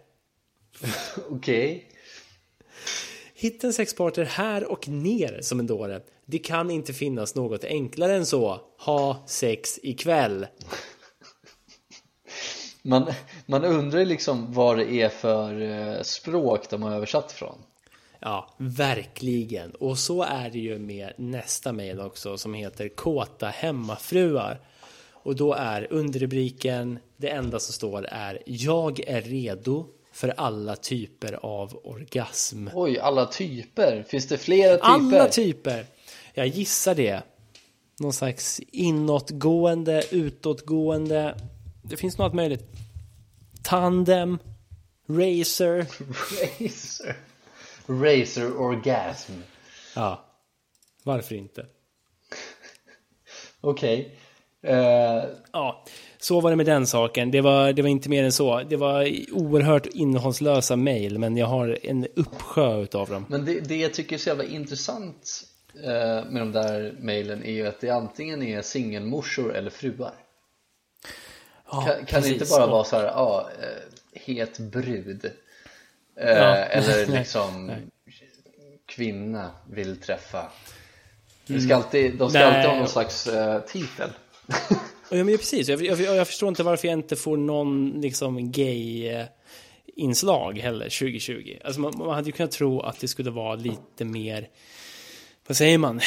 Okej. 1.31 1.69
Hitta 1.69 3.10
en 3.43 3.73
sexpartner 3.73 4.25
här 4.25 4.71
och 4.71 4.89
ner 4.89 5.39
som 5.43 5.61
en 5.61 5.67
dåre. 5.67 6.01
Det 6.27 6.39
kan 6.39 6.71
inte 6.71 6.93
finnas 6.93 7.35
något 7.35 7.65
enklare 7.65 8.15
än 8.15 8.27
så. 8.27 8.61
Ha 8.79 9.23
sex 9.27 9.79
ikväll. 9.83 10.47
Man, 12.83 13.07
man 13.47 13.65
undrar 13.65 14.05
liksom 14.05 14.53
vad 14.53 14.79
det 14.79 14.93
är 14.93 15.09
för 15.09 15.61
eh, 15.61 16.03
språk 16.03 16.71
de 16.71 16.83
har 16.83 16.93
översatt 16.93 17.33
från. 17.33 17.59
Ja, 18.19 18.55
verkligen. 18.57 19.71
Och 19.71 19.99
så 19.99 20.23
är 20.23 20.51
det 20.51 20.59
ju 20.59 20.79
med 20.79 21.13
nästa 21.17 21.73
mejl 21.73 22.01
också 22.01 22.39
som 22.39 22.55
heter 22.55 22.89
Kåta 22.89 23.47
hemmafruar. 23.47 24.61
Och 25.13 25.37
då 25.37 25.55
är 25.55 25.87
underrubriken, 25.91 26.99
det 27.17 27.29
enda 27.29 27.59
som 27.59 27.73
står 27.73 28.07
är 28.11 28.43
Jag 28.47 29.01
är 29.01 29.21
redo 29.21 29.87
för 30.13 30.29
alla 30.37 30.77
typer 30.77 31.33
av 31.43 31.81
orgasm. 31.85 32.69
Oj, 32.75 32.99
alla 32.99 33.27
typer. 33.27 34.03
Finns 34.09 34.29
det 34.29 34.39
flera 34.39 34.75
typer? 34.75 34.87
Alla 34.89 35.29
typer! 35.29 35.87
Jag 36.35 36.47
gissar 36.47 36.95
det. 36.95 37.23
Någon 38.01 38.13
slags 38.13 38.61
inåtgående, 38.73 40.03
utåtgående. 40.11 41.35
Det 41.83 41.97
finns 41.97 42.19
något 42.19 42.35
möjligt. 42.35 42.65
Tandem, 43.63 44.39
racer. 45.09 45.87
Racer. 46.61 47.17
Racer 47.87 48.57
orgasm. 48.61 49.33
Ja, 49.95 50.25
varför 51.03 51.35
inte? 51.35 51.67
Okej. 53.61 54.19
Eh, 54.63 55.25
Ja, 55.53 55.85
så 56.21 56.41
var 56.41 56.51
det 56.51 56.57
med 56.57 56.67
den 56.67 56.87
saken. 56.87 57.31
Det 57.31 57.41
var, 57.41 57.73
det 57.73 57.83
var 57.83 57.89
inte 57.89 58.09
mer 58.09 58.25
än 58.25 58.33
så. 58.33 58.63
Det 58.63 58.77
var 58.77 59.09
oerhört 59.33 59.87
innehållslösa 59.87 60.77
mejl, 60.77 61.19
men 61.19 61.37
jag 61.37 61.47
har 61.47 61.79
en 61.83 62.07
uppsjö 62.17 62.83
utav 62.83 63.09
dem. 63.09 63.27
men 63.29 63.45
det, 63.45 63.61
det 63.61 63.77
jag 63.77 63.95
tycker 63.95 64.17
är 64.17 64.19
så 64.21 64.29
jävla 64.29 64.45
intressant 64.45 65.43
eh, 65.85 66.31
med 66.31 66.43
de 66.43 66.53
där 66.53 66.95
mejlen 66.99 67.45
är 67.45 67.53
ju 67.53 67.67
att 67.67 67.81
det 67.81 67.91
antingen 67.91 68.43
är 68.43 68.63
singelmorsor 68.63 69.55
eller 69.57 69.71
fruar. 69.71 70.13
Ja, 71.73 71.83
kan 71.87 72.07
kan 72.07 72.23
det 72.23 72.29
inte 72.29 72.45
bara 72.51 72.67
vara 72.67 72.85
så 72.85 72.97
här, 72.97 73.05
ja, 73.05 73.51
eh, 73.63 74.23
het 74.27 74.59
brud. 74.59 75.25
Eh, 75.25 75.31
Ja. 76.29 76.57
Eller 76.57 77.07
liksom 77.19 77.67
nej. 77.67 77.83
kvinna 78.87 79.51
vill 79.71 79.97
träffa. 80.01 80.51
Ska 81.67 81.77
alltid, 81.77 82.17
de 82.19 82.31
ska 82.31 82.39
Nej. 82.39 82.49
alltid 82.49 82.71
ha 82.71 82.79
någon 82.79 82.89
slags 82.89 83.29
titel. 83.67 84.11
Ja, 85.11 85.25
men 85.25 85.39
precis. 85.39 85.69
Jag, 85.69 85.83
jag, 85.83 86.01
jag 86.01 86.27
förstår 86.27 86.49
inte 86.49 86.63
varför 86.63 86.89
jag 86.89 86.99
inte 86.99 87.17
får 87.17 87.37
någon 87.37 88.01
liksom 88.01 88.53
gay 88.53 89.09
eh, 89.09 89.27
heller 90.63 90.85
2020. 90.85 91.57
Alltså 91.65 91.81
man, 91.81 91.93
man 91.99 92.15
hade 92.15 92.27
ju 92.27 92.33
kunnat 92.33 92.53
tro 92.53 92.81
att 92.81 93.01
det 93.01 93.09
skulle 93.09 93.31
vara 93.31 93.55
lite 93.55 94.05
mer, 94.05 94.49
vad 95.47 95.57
säger 95.57 95.79
man, 95.79 96.01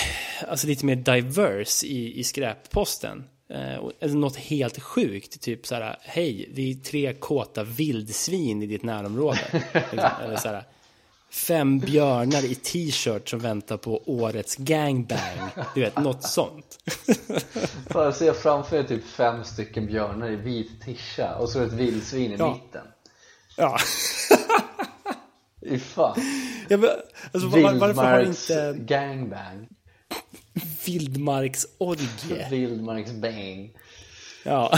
alltså 0.48 0.68
lite 0.68 0.86
mer 0.86 0.96
diverse 0.96 1.88
i, 1.88 2.20
i 2.20 2.24
skräpposten. 2.24 3.24
Eh, 3.50 3.90
eller 4.00 4.14
något 4.14 4.36
helt 4.36 4.82
sjukt, 4.82 5.42
typ 5.42 5.66
så 5.66 5.76
här, 5.76 5.98
hej, 6.02 6.50
det 6.54 6.72
är 6.72 6.76
tre 6.76 7.14
kåta 7.14 7.64
vildsvin 7.64 8.64
i 8.64 8.66
ditt 8.66 8.84
närområde. 8.84 9.40
Liksom. 9.74 10.10
eller 10.24 10.38
så 10.38 10.48
här, 10.48 10.64
fem 11.34 11.80
björnar 11.80 12.46
i 12.46 12.56
t-shirt 12.56 13.30
som 13.30 13.40
väntar 13.40 13.78
på 13.78 14.02
årets 14.06 14.56
gangbang. 14.56 15.50
Du 15.76 15.82
vet, 15.82 16.00
något 16.00 16.24
sånt. 16.24 16.78
Bara 17.94 18.12
se 18.12 18.34
framför 18.34 18.78
dig 18.78 18.88
typ 18.88 19.06
fem 19.06 19.44
stycken 19.44 19.86
björnar 19.88 20.32
i 20.32 20.36
vit 20.36 20.82
tischa 20.82 21.36
och 21.36 21.50
så 21.50 21.62
ett 21.62 21.74
vildsvin 21.74 22.32
i 22.32 22.36
Ja. 22.40 22.54
mitten. 22.54 22.88
Ja. 23.58 23.78
Fy 25.70 25.80
fan. 25.80 26.16
ja 26.70 26.78
men, 26.78 26.90
alltså, 27.32 27.50
var, 27.50 27.62
varför 27.74 28.02
har 28.04 28.18
Vildmarks 28.20 28.50
inte 28.50 28.76
gangbang. 28.80 29.68
vildmarksorgie? 30.86 32.48
Vildmarks 32.50 33.12
bang. 33.12 33.76
Ja. 34.46 34.72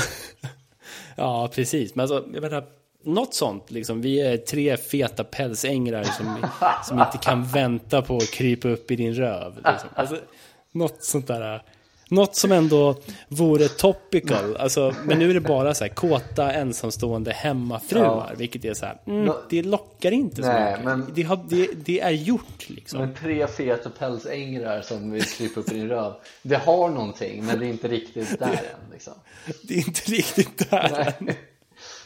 ja, 1.16 1.48
precis. 1.54 1.96
Men 1.96 2.04
alltså, 2.04 2.26
jag 2.34 2.42
menar, 2.42 2.66
något 3.06 3.34
sånt 3.34 3.72
liksom. 3.72 4.02
Vi 4.02 4.22
är 4.22 4.38
tre 4.38 4.78
feta 4.78 5.24
pälsängrar 5.24 6.04
som, 6.04 6.46
som 6.86 7.00
inte 7.00 7.18
kan 7.18 7.44
vänta 7.44 8.02
på 8.02 8.18
att 8.18 8.32
krypa 8.32 8.68
upp 8.68 8.92
i 8.92 8.96
din 8.96 9.14
röv. 9.14 9.56
Liksom. 9.56 9.90
Alltså, 9.96 10.18
något 10.72 11.04
sånt 11.04 11.28
där. 11.28 11.64
Något 12.10 12.36
som 12.36 12.52
ändå 12.52 12.96
vore 13.28 13.68
topical. 13.68 14.58
Alltså, 14.58 14.96
men 15.04 15.20
nu 15.20 15.30
är 15.30 15.34
det 15.34 15.40
bara 15.42 15.74
så 15.74 15.84
här 15.84 15.92
kåta 15.92 16.52
ensamstående 16.54 17.32
hemmafruar. 17.32 18.28
Ja. 18.30 18.36
Vilket 18.38 18.66
är 18.66 18.74
så 18.74 18.86
här, 18.86 18.98
mm, 19.08 19.34
det 19.50 19.64
lockar 19.64 20.12
inte 20.12 20.36
så 20.36 20.48
Nej, 20.48 20.72
mycket. 20.72 20.86
men- 20.86 21.12
Det, 21.14 21.24
har, 21.24 21.40
det, 21.50 21.68
det 21.86 22.00
är 22.02 22.12
gjort 22.12 22.70
liksom. 22.70 23.00
Men 23.00 23.14
tre 23.16 23.48
feta 23.48 23.90
pälsängrar 23.90 24.82
som 24.82 25.12
vill 25.12 25.24
krypa 25.26 25.60
upp 25.60 25.72
i 25.72 25.74
din 25.74 25.88
röv. 25.90 26.14
Det 26.42 26.56
har 26.56 26.90
någonting 26.90 27.46
men 27.46 27.60
det 27.60 27.66
är 27.66 27.70
inte 27.70 27.88
riktigt 27.88 28.40
där 28.40 28.48
än 28.48 28.92
liksom. 28.94 29.14
Det 29.64 29.74
är 29.74 29.78
inte 29.78 30.12
riktigt 30.12 30.70
där. 30.70 31.14
Nej. 31.20 31.38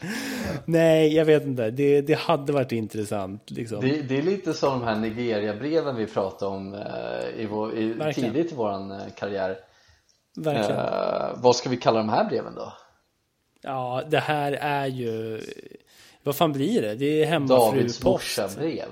Nej, 0.64 1.14
jag 1.14 1.24
vet 1.24 1.44
inte. 1.44 1.70
Det, 1.70 2.00
det 2.00 2.14
hade 2.14 2.52
varit 2.52 2.72
intressant. 2.72 3.50
Liksom. 3.50 3.80
Det, 3.80 4.02
det 4.02 4.18
är 4.18 4.22
lite 4.22 4.54
som 4.54 4.80
de 4.80 4.86
här 4.86 4.96
Nigeria-breven 4.96 5.96
vi 5.96 6.06
pratade 6.06 6.56
om 6.56 6.74
eh, 6.74 7.40
i 7.42 7.46
vår, 7.46 7.78
i, 7.78 8.12
tidigt 8.14 8.52
i 8.52 8.54
vår 8.54 8.70
eh, 8.72 8.98
karriär. 9.16 9.58
Verkligen. 10.36 10.80
Eh, 10.80 11.30
vad 11.36 11.56
ska 11.56 11.68
vi 11.68 11.76
kalla 11.76 11.98
de 11.98 12.08
här 12.08 12.24
breven 12.24 12.54
då? 12.54 12.72
Ja, 13.62 14.02
det 14.10 14.18
här 14.18 14.52
är 14.52 14.86
ju... 14.86 15.40
Vad 16.22 16.36
fan 16.36 16.52
blir 16.52 16.82
det? 16.82 16.94
Det 16.94 17.24
är 17.24 17.30
Davids 17.30 17.30
hemmafrupost. 17.30 18.04
morsa-brev. 18.04 18.88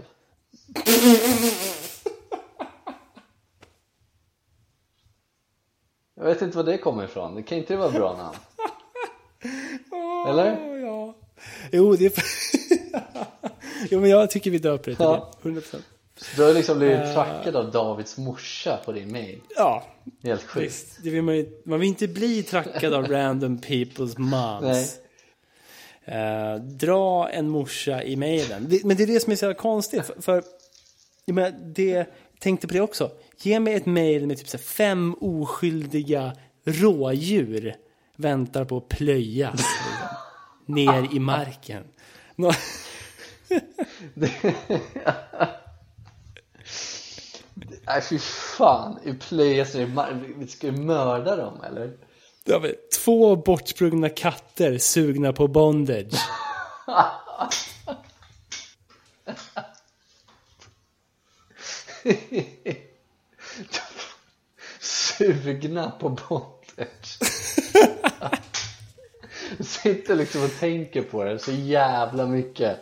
Jag 6.15 6.25
vet 6.25 6.43
inte 6.43 6.57
var 6.57 6.65
det 6.65 6.79
kommer 6.79 7.05
ifrån. 7.05 7.35
Det 7.35 7.43
kan 7.43 7.59
inte 7.59 7.77
vara 7.77 7.91
bra 7.91 8.17
namn. 8.17 8.37
Eller? 10.29 10.78
Jo, 11.73 11.97
det 11.97 12.07
är... 12.07 12.13
jo, 13.91 14.01
men 14.01 14.11
jag 14.11 14.31
tycker 14.31 14.51
vi 14.51 14.59
döper 14.59 14.91
det 14.91 14.97
till 14.97 15.05
Ja. 15.05 15.33
det. 15.43 15.49
100%. 15.49 15.77
Du 16.37 16.43
har 16.43 16.55
liksom 16.55 16.79
blivit 16.79 16.99
Eh. 16.99 17.15
trackad 17.15 17.57
av 17.57 17.71
Davids 17.71 18.19
morsa 18.19 18.79
på 18.85 18.93
din 18.93 19.13
mail. 19.13 19.41
Ja, 19.57 19.87
Helt 20.23 20.43
sjukt. 20.43 20.67
visst. 20.67 20.87
Det 21.03 21.11
vill 21.11 21.23
man, 21.23 21.37
ju, 21.37 21.63
man 21.65 21.81
vill 21.81 21.89
inte 21.89 22.09
bli 22.09 22.43
trackad 22.43 22.95
av 22.95 23.07
random 23.11 23.59
people's 23.59 24.19
moms. 24.19 24.63
Nej. 24.63 24.89
Eh, 26.05 26.55
dra 26.61 27.29
en 27.29 27.49
morsa 27.49 28.03
i 28.03 28.17
mejlen. 28.17 28.67
Det- 28.69 28.85
Men 28.85 28.97
det 28.97 29.03
är 29.03 29.07
det 29.07 29.21
som 29.21 29.33
är 29.33 29.37
så 29.37 29.45
jävla 29.45 29.59
konstigt. 29.61 30.07
För, 30.07 30.23
för 30.23 30.43
jag 31.25 31.35
menar, 31.35 31.55
det, 31.65 32.07
tänkte 32.39 32.67
på 32.67 32.75
det 32.75 32.81
också. 32.81 33.11
Ge 33.41 33.61
mig 33.61 33.75
ett 33.75 33.87
mejl 33.87 34.27
med 34.27 34.39
typ 34.39 34.49
så 34.49 34.57
här 34.57 34.65
fem 34.65 35.15
oskyldiga 35.21 36.33
rådjur 36.65 37.75
väntar 38.17 38.65
på 38.65 38.77
att 38.77 38.89
plöjas. 38.89 39.61
Ner 40.69 41.15
i 41.15 41.19
marken. 41.21 41.85
Nå- 42.37 42.53
Nej 47.87 48.03
fy 48.03 48.19
fan, 48.59 48.99
i 49.05 49.13
plöjas 49.13 49.75
i 49.75 49.87
mar- 49.87 50.35
vi 50.39 50.47
ska 50.47 50.67
ju 50.67 50.73
mörda 50.73 51.37
dem 51.37 51.61
eller? 51.65 51.93
Två 53.05 53.37
bortsprungna 53.37 54.09
katter 54.09 54.79
sugna 54.79 55.33
på 55.33 55.49
bondage. 55.49 56.15
Sugna 64.81 65.91
på 65.91 66.09
bondage. 66.09 67.19
Sitter 69.61 70.15
liksom 70.15 70.45
och 70.45 70.59
tänker 70.61 71.03
på 71.03 71.25
det 71.25 71.39
så 71.39 71.53
jävla 71.53 72.27
mycket. 72.27 72.77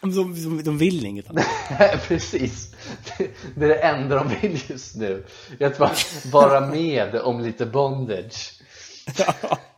De, 0.00 0.14
de, 0.14 0.62
de 0.62 0.78
vill 0.78 1.06
inget 1.06 1.30
annat. 1.30 1.44
Precis. 2.08 2.74
Det, 3.18 3.30
det 3.56 3.64
är 3.64 3.68
det 3.68 3.74
enda 3.74 4.16
de 4.16 4.28
vill 4.40 4.60
just 4.66 4.96
nu. 4.96 5.24
Att 5.60 5.78
bara 5.78 5.90
vara 6.32 6.60
med 6.66 7.14
om 7.14 7.40
lite 7.40 7.66
bondage. 7.66 8.52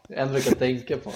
Det 0.08 0.14
enda 0.14 0.34
du 0.34 0.40
kan 0.42 0.54
tänka 0.54 0.96
på. 0.96 1.12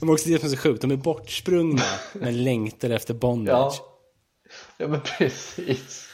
De 0.00 0.08
är 0.08 0.12
också 0.12 0.28
det 0.28 0.38
som 0.38 0.46
är 0.48 0.50
så 0.50 0.56
sjukt. 0.62 0.80
De 0.82 0.90
är 0.90 0.96
bortsprungna 0.96 1.82
men 2.12 2.44
längtar 2.44 2.90
efter 2.90 3.14
bondage. 3.14 3.74
Ja, 3.80 3.98
ja 4.78 4.88
men 4.88 5.00
precis. 5.00 6.06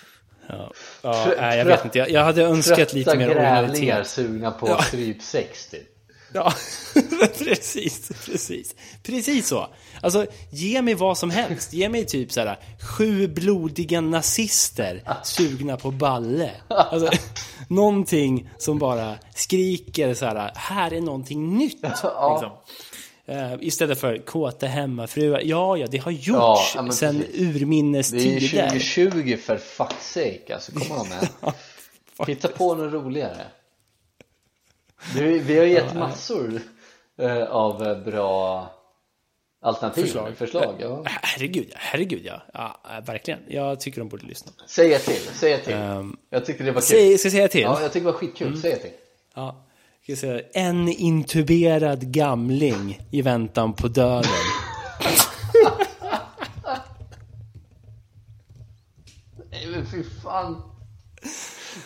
Ja, 0.48 0.72
ja 1.02 1.24
Trött- 1.26 1.36
nej, 1.40 1.59
jag 1.59 1.64
vet 1.64 1.84
inte. 1.84 1.98
Jag, 1.98 2.11
jag 2.11 2.24
hade 2.24 2.42
önskat 2.42 2.92
lite 2.92 3.11
Trötta 3.11 3.18
mer 3.18 3.34
grävlingar 3.34 3.62
originalitet. 3.68 4.07
sugna 4.07 4.50
på 4.50 4.68
Ja. 4.68 4.82
strypsex 4.82 5.66
typ. 5.70 5.88
Ja, 6.33 6.53
precis, 7.39 8.09
precis. 8.27 8.74
Precis 9.03 9.49
så. 9.49 9.68
Alltså, 10.01 10.27
ge 10.51 10.83
mig 10.83 10.95
vad 10.95 11.18
som 11.18 11.31
helst. 11.31 11.72
Ge 11.72 11.89
mig 11.89 12.07
typ 12.07 12.33
så 12.33 12.41
här 12.41 12.59
sju 12.81 13.29
blodiga 13.29 14.01
nazister 14.01 15.03
sugna 15.24 15.77
på 15.77 15.91
balle. 15.91 16.51
Alltså, 16.68 17.11
någonting 17.68 18.51
som 18.59 18.79
bara 18.79 19.14
skriker 19.35 20.14
så 20.14 20.27
här, 20.27 20.53
här 20.55 20.93
är 20.93 21.01
någonting 21.01 21.59
nytt. 21.59 21.83
Liksom. 21.83 22.51
Eh, 23.29 23.53
istället 23.61 24.01
för 24.01 24.18
kåta 24.18 24.66
hemmafruar. 24.66 25.41
Ja, 25.45 25.77
ja, 25.77 25.87
det 25.91 25.99
har 25.99 26.11
gjorts 26.11 26.74
Ja, 26.74 26.93
sedan 26.93 27.24
urminnes 27.35 28.11
Det 28.11 28.16
är 28.16 28.41
ju 28.41 28.49
tider. 28.49 28.68
2020 28.68 29.37
för 29.37 29.57
fuck's 29.57 30.01
sake 30.01 30.55
alltså, 30.55 30.72
kom 30.72 31.01
on 31.01 31.09
man. 31.09 31.55
Hitta 32.27 32.49
på 32.49 32.74
något 32.74 32.93
roligare. 32.93 33.45
Du, 35.14 35.38
vi 35.38 35.59
har 35.59 35.64
gett 35.64 35.94
massor 35.94 36.61
eh, 37.18 37.42
av 37.42 37.82
eh, 37.86 37.99
bra 38.05 38.70
alternativ, 39.62 40.03
Förslag. 40.03 40.36
förslag 40.36 40.74
ja. 40.78 41.03
Herregud, 41.05 41.72
herregud 41.74 42.22
ja. 42.24 42.42
ja. 42.55 42.80
Verkligen. 43.07 43.40
Jag 43.49 43.80
tycker 43.80 43.99
de 44.01 44.09
borde 44.09 44.26
lyssna. 44.26 44.53
Säg 44.66 44.94
ett 44.94 45.05
till, 45.05 45.22
säg 45.32 45.53
ett 45.53 45.64
till. 45.64 45.74
Ehm, 45.74 46.16
jag 46.30 46.47
tyckte 46.47 46.64
det 46.64 46.72
var 46.72 46.80
kul. 46.80 46.88
Säg, 46.88 47.18
ska 47.18 47.26
jag 47.26 47.32
säga 47.32 47.49
till? 47.49 47.61
Ja, 47.61 47.82
jag 47.82 47.92
tycker 47.92 48.07
det 48.07 48.12
var 48.12 48.18
skitkul, 48.18 48.61
säg 48.61 48.72
ett 48.72 48.82
till. 48.82 48.90
Ja, 49.34 49.66
ska 50.03 50.12
jag 50.12 50.18
säga, 50.18 50.40
en 50.53 50.88
intuberad 50.88 52.12
gamling 52.12 53.01
i 53.11 53.22
väntan 53.22 53.72
på 53.72 53.88
döden. 53.88 54.30
Nej 59.51 59.66
men 59.66 59.86
fy 59.86 60.05
fan. 60.22 60.62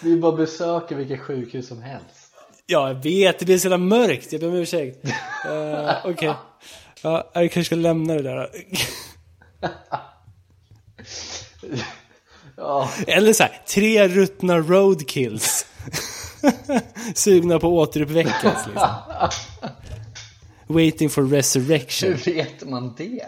Vi 0.02 0.16
bara 0.16 0.36
besöker 0.36 0.96
vilka 0.96 1.18
sjukhus 1.18 1.68
som 1.68 1.82
helst. 1.82 2.19
Ja, 2.70 2.88
jag 2.88 3.02
vet, 3.02 3.38
det 3.38 3.44
blir 3.44 3.58
så 3.58 3.64
jävla 3.64 3.78
mörkt. 3.78 4.32
Jag 4.32 4.40
ber 4.40 4.48
om 4.48 4.54
ursäkt. 4.54 5.04
Uh, 5.04 5.96
Okej. 6.04 6.34
Ja, 7.02 7.30
jag 7.34 7.52
kanske 7.52 7.64
ska 7.64 7.74
lämna 7.74 8.14
det 8.14 8.22
där. 8.22 8.50
Ja, 12.56 12.90
Eller 13.06 13.32
så 13.32 13.42
här, 13.42 13.62
tre 13.66 14.08
ruttna 14.08 14.58
roadkills. 14.58 15.66
Sugna 17.14 17.58
på 17.58 17.68
återuppväckas 17.68 18.66
liksom. 18.66 18.88
Waiting 20.66 21.10
for 21.10 21.22
hur 21.22 21.30
resurrection. 21.30 22.14
vet 22.14 22.68
man 22.68 22.94
det? 22.96 23.26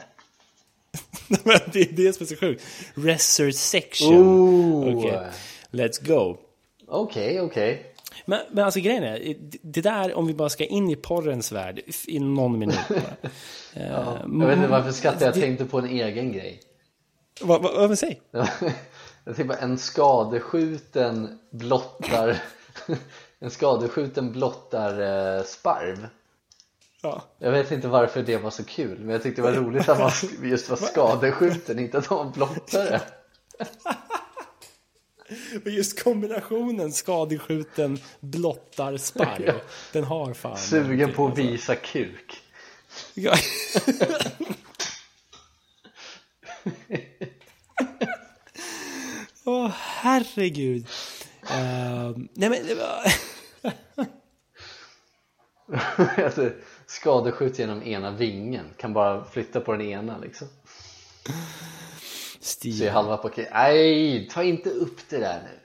Det 1.72 1.80
är 1.80 1.93
det 1.93 2.12
som 2.12 2.24
är 2.24 2.28
så 2.28 2.36
sjukt. 2.36 2.64
Resursection. 2.95 4.16
Oh. 4.16 4.99
Okej, 4.99 5.20
let's 5.70 6.07
go. 6.07 6.36
Okej, 6.88 7.40
okej. 7.40 7.91
Men, 8.25 8.41
men 8.51 8.65
alltså 8.65 8.81
grejen 8.81 9.05
är, 9.05 9.37
det 9.63 9.81
där 9.81 10.15
om 10.15 10.27
vi 10.27 10.35
bara 10.35 10.49
ska 10.49 10.65
in 10.65 10.91
i 10.91 10.97
porrens 10.97 11.53
värld 11.53 11.83
i 12.07 12.21
någon 12.21 12.59
minut 12.59 12.89
bara. 12.89 13.31
Ja. 13.75 14.19
Jag 14.41 14.47
vet 14.47 14.57
inte 14.57 14.69
varför 14.69 14.93
skrattar 14.93 15.27
jag, 15.27 15.35
tänkte 15.35 15.65
på 15.65 15.79
en 15.79 15.87
egen 15.87 16.33
grej. 16.33 16.61
Vad, 17.41 17.63
vad, 17.63 17.89
vad 17.89 17.99
säga? 17.99 18.17
Jag 19.25 19.37
tänkte 19.37 19.45
bara 19.45 19.59
en 19.59 19.79
skadeskjuten 19.79 21.39
blottar 21.51 22.43
En 23.39 23.51
skadeskjuten 23.51 24.33
blottar 24.33 25.01
eh, 25.37 25.45
sparv 25.45 26.09
Ja. 27.03 27.23
Jag 27.39 27.53
vet 27.53 27.73
inte 27.73 27.89
varför 27.89 28.23
det 28.23 28.37
var 28.37 28.51
så 28.51 28.65
kul 28.65 28.99
men 28.99 29.09
jag 29.09 29.23
tyckte 29.23 29.43
det 29.43 29.51
var 29.51 29.57
roligt 29.57 29.89
att 29.89 29.99
man 29.99 30.11
just 30.43 30.71
var 30.71 30.77
skadeskjuten, 30.77 31.79
inte 31.79 31.99
att 31.99 32.11
man 32.11 32.33
blottare 32.33 33.01
Och 35.64 35.70
just 35.70 36.03
kombinationen 36.03 36.93
skadeskjuten 36.93 37.99
blottar 38.20 38.97
sparv. 38.97 39.61
Den 39.93 40.05
har 40.05 40.35
fan. 40.35 40.59
Sugen 40.59 41.12
på 41.12 41.24
att 41.26 41.30
alltså. 41.30 41.47
visa 41.47 41.74
kuk. 41.74 42.43
Ja. 43.14 43.35
Åh, 49.45 49.70
herregud. 49.76 50.87
Uh, 51.43 52.18
nej 52.35 52.51
men 52.51 52.66
det 52.66 52.74
var... 52.74 53.03
alltså, 56.24 56.51
skadeskjut 56.87 57.59
genom 57.59 57.83
ena 57.83 58.11
vingen. 58.11 58.66
Kan 58.76 58.93
bara 58.93 59.24
flytta 59.24 59.61
på 59.61 59.72
den 59.72 59.80
ena 59.83 60.18
liksom. 60.18 60.49
Stil. 62.43 62.78
Så 62.78 62.84
är 62.84 62.90
halva 62.90 63.16
paket. 63.16 63.49
Nej, 63.53 64.28
ta 64.28 64.43
inte 64.43 64.70
upp 64.70 65.01
det 65.09 65.18
där 65.18 65.43
nu. 65.43 65.59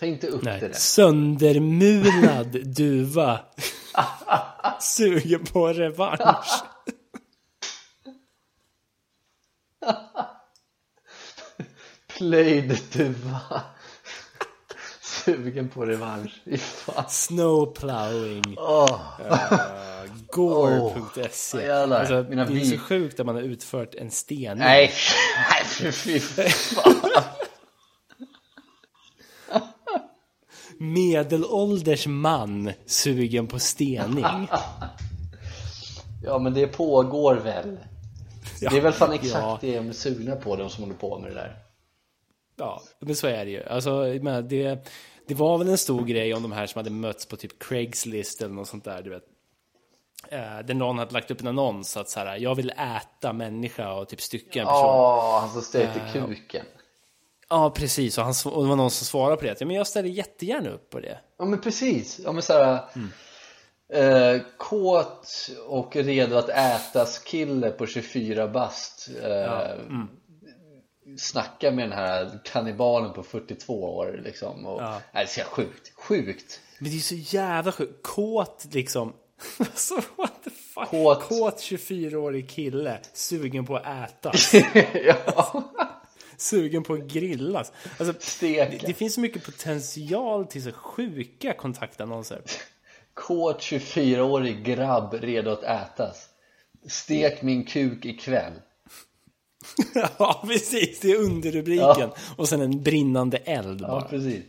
Ta 0.00 0.06
inte 0.06 0.26
upp 0.26 0.42
Nej, 0.42 0.60
det 0.60 0.68
där. 0.68 0.74
söndermulad 0.74 2.66
duva. 2.76 3.40
Suger 4.80 5.38
på 5.38 5.68
revansch. 5.68 6.62
Plöjd 12.16 12.78
duva. 12.92 13.40
Sugen 15.24 15.68
på 15.68 15.84
revansch. 15.86 16.42
Snowplowing. 17.08 18.54
Åh. 18.58 19.00
Gore.se. 20.30 21.58
Åh, 21.58 21.64
jävlar. 21.64 22.00
alltså, 22.00 22.26
Mina 22.30 22.44
det 22.44 22.60
är 22.60 22.64
så 22.64 22.78
sjukt 22.78 23.20
att 23.20 23.26
man 23.26 23.34
har 23.34 23.42
utfört 23.42 23.94
en 23.94 24.10
stening. 24.10 24.58
Nej, 24.58 24.90
nej 25.82 25.92
fy, 25.92 26.20
fan. 26.20 26.94
Medelålders 30.78 32.06
man 32.06 32.72
sugen 32.86 33.46
på 33.46 33.58
stening. 33.58 34.48
Ja 36.24 36.38
men 36.38 36.54
det 36.54 36.66
pågår 36.66 37.34
väl. 37.34 37.78
Det 38.60 38.66
är 38.76 38.80
väl 38.80 38.92
fan 38.92 39.12
exakt 39.12 39.42
Ja. 39.42 39.58
det 39.60 39.76
de 39.76 39.88
är 39.88 39.92
sugna 39.92 40.36
på, 40.36 40.56
de 40.56 40.70
som 40.70 40.84
håller 40.84 40.96
på 40.96 41.18
med 41.18 41.30
det 41.30 41.34
där. 41.34 41.56
Ja, 42.56 42.82
men 42.98 43.16
så 43.16 43.26
är 43.26 43.44
det 43.44 43.50
ju. 43.50 43.62
Alltså, 43.64 44.04
det, 44.42 44.88
det 45.26 45.34
var 45.34 45.58
väl 45.58 45.68
en 45.68 45.78
stor 45.78 46.04
grej 46.04 46.34
om 46.34 46.42
de 46.42 46.52
här 46.52 46.66
som 46.66 46.78
hade 46.78 46.90
mötts 46.90 47.26
på 47.26 47.36
typ 47.36 47.58
Craigslist 47.58 48.42
eller 48.42 48.54
något 48.54 48.68
sånt 48.68 48.84
där, 48.84 49.02
du 49.02 49.10
vet. 49.10 49.24
Eh, 50.28 50.66
där 50.66 50.74
någon 50.74 50.98
hade 50.98 51.12
lagt 51.12 51.30
upp 51.30 51.40
en 51.40 51.46
annons 51.46 51.96
att 51.96 52.08
så 52.08 52.20
här, 52.20 52.36
jag 52.36 52.54
vill 52.54 52.70
äta 52.70 53.32
människa 53.32 53.92
och 53.92 54.08
typ 54.08 54.20
stycka 54.20 54.60
en 54.60 54.66
person. 54.66 54.80
Ja, 54.80 55.38
han 55.40 55.50
som 55.50 55.62
stekte 55.62 56.00
kuken. 56.12 56.66
Ja, 57.48 57.70
precis. 57.70 58.18
Och, 58.18 58.24
han, 58.24 58.34
och 58.44 58.62
det 58.62 58.68
var 58.68 58.76
någon 58.76 58.90
som 58.90 59.06
svarade 59.06 59.36
på 59.36 59.44
det. 59.44 59.56
Ja, 59.60 59.66
men 59.66 59.76
jag 59.76 59.86
ställer 59.86 60.08
jättegärna 60.08 60.70
upp 60.70 60.90
på 60.90 61.00
det. 61.00 61.18
Ja 61.38 61.44
men 61.44 61.60
precis, 61.60 62.20
ja 62.24 62.32
men 62.32 62.42
såhär 62.42 62.80
eh, 63.92 64.40
Kåt 64.58 65.50
och 65.68 65.96
redo 65.96 66.36
att 66.36 66.48
ätas 66.48 67.18
kille 67.18 67.70
på 67.70 67.86
24 67.86 68.48
bast 68.48 69.10
eh, 69.22 69.70
Snacka 71.18 71.70
med 71.70 71.84
den 71.84 71.98
här 71.98 72.40
kannibalen 72.44 73.12
på 73.12 73.22
42 73.22 73.96
år 73.96 74.20
liksom 74.24 74.66
och, 74.66 74.82
Ja. 74.82 75.00
Nej, 75.12 75.26
det 75.34 75.40
är 75.40 75.44
sjukt, 75.44 75.92
sjukt 75.94 76.60
Men 76.78 76.90
det 76.90 76.96
är 76.96 77.00
så 77.00 77.14
jävla 77.14 77.72
sjukt. 77.72 78.02
Kåt 78.02 78.66
liksom. 78.72 79.12
Alltså, 79.58 79.94
what 79.94 80.32
the 80.44 80.50
fuck? 80.50 80.88
Kåt. 80.88 81.22
Kåt 81.22 81.56
24-årig 81.56 82.50
kille. 82.50 82.98
Sugen 83.12 83.66
på 83.66 83.76
att 83.76 83.86
äta. 83.86 84.32
Ja, 85.06 85.62
sugen 86.36 86.82
på 86.82 86.94
att 86.94 87.00
grillas. 87.00 87.72
Alltså, 87.98 88.14
det, 88.40 88.86
det 88.86 88.94
finns 88.94 89.14
så 89.14 89.20
mycket 89.20 89.44
potential 89.44 90.46
till 90.46 90.62
så 90.62 90.72
sjuka 90.72 91.52
kontaktannonser. 91.54 92.42
Kåt 93.14 93.60
24-årig 93.60 94.64
grabb 94.64 95.14
redo 95.14 95.50
att 95.50 95.62
ätas 95.62 96.28
Stek 96.86 97.42
min 97.42 97.64
kuk 97.64 98.04
ikväll 98.04 98.52
ja, 100.18 100.42
precis. 100.46 101.00
Det 101.00 101.10
är 101.12 101.16
underrubriken. 101.18 101.84
Ja. 101.98 102.14
Och 102.36 102.48
sen 102.48 102.60
en 102.60 102.82
brinnande 102.82 103.36
eld 103.36 103.80
Ja 103.80 103.86
bara. 103.88 104.00
precis 104.02 104.42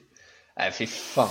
Nej 0.57 0.71
fy 0.71 0.87
fan 0.87 1.29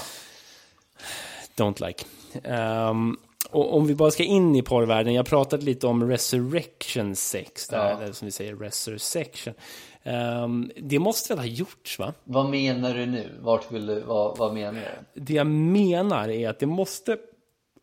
Don't 1.56 1.86
like. 1.86 2.04
Ehm, 2.44 3.16
och 3.50 3.76
om 3.76 3.86
vi 3.86 3.94
bara 3.94 4.10
ska 4.10 4.22
in 4.24 4.56
i 4.56 4.62
porrvärlden. 4.62 5.14
Jag 5.14 5.26
pratade 5.26 5.64
lite 5.64 5.86
om 5.86 6.08
Resurrection 6.10 7.16
sex. 7.16 7.68
Där, 7.68 7.78
Ja. 7.90 8.00
Eller 8.02 8.12
som 8.12 8.26
vi 8.26 8.32
säger, 8.32 8.56
Resursection. 8.56 9.54
Um, 10.04 10.70
det 10.76 10.98
måste 10.98 11.32
väl 11.34 11.38
ha 11.38 11.46
gjorts 11.46 11.98
va? 11.98 12.12
Vad 12.24 12.50
menar 12.50 12.94
du 12.94 13.06
nu? 13.06 13.38
Vart 13.40 13.72
vill 13.72 13.86
du, 13.86 14.00
vad, 14.00 14.38
vad 14.38 14.54
menar 14.54 14.80
du? 15.14 15.20
Det 15.20 15.34
jag 15.34 15.46
menar 15.46 16.28
är 16.28 16.48
att 16.48 16.58
det 16.58 16.66
måste 16.66 17.16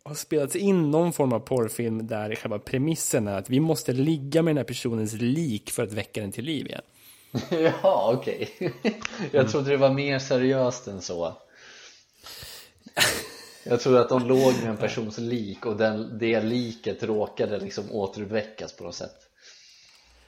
ha 0.03 0.15
spelats 0.15 0.55
in 0.55 0.91
någon 0.91 1.13
form 1.13 1.33
av 1.33 1.39
porrfilm 1.39 2.07
där 2.07 2.35
själva 2.35 2.59
premissen 2.59 3.27
är 3.27 3.37
att 3.37 3.49
vi 3.49 3.59
måste 3.59 3.93
ligga 3.93 4.41
med 4.41 4.51
den 4.51 4.57
här 4.57 4.63
personens 4.63 5.13
lik 5.13 5.71
för 5.71 5.83
att 5.83 5.93
väcka 5.93 6.21
den 6.21 6.31
till 6.31 6.45
liv 6.45 6.65
igen. 6.67 6.81
Ja, 7.83 8.13
okej. 8.13 8.49
Jag 9.31 9.51
trodde 9.51 9.69
det 9.69 9.77
var 9.77 9.93
mer 9.93 10.19
seriöst 10.19 10.87
än 10.87 11.01
så. 11.01 11.37
Jag 13.63 13.79
trodde 13.79 13.99
att 14.01 14.09
de 14.09 14.27
låg 14.27 14.53
med 14.61 14.69
en 14.69 14.77
persons 14.77 15.17
lik 15.17 15.65
och 15.65 15.77
den, 15.77 16.17
det 16.17 16.41
liket 16.41 17.03
råkade 17.03 17.59
liksom 17.59 17.91
återuppväckas 17.91 18.73
på 18.73 18.83
något 18.83 18.95
sätt. 18.95 19.15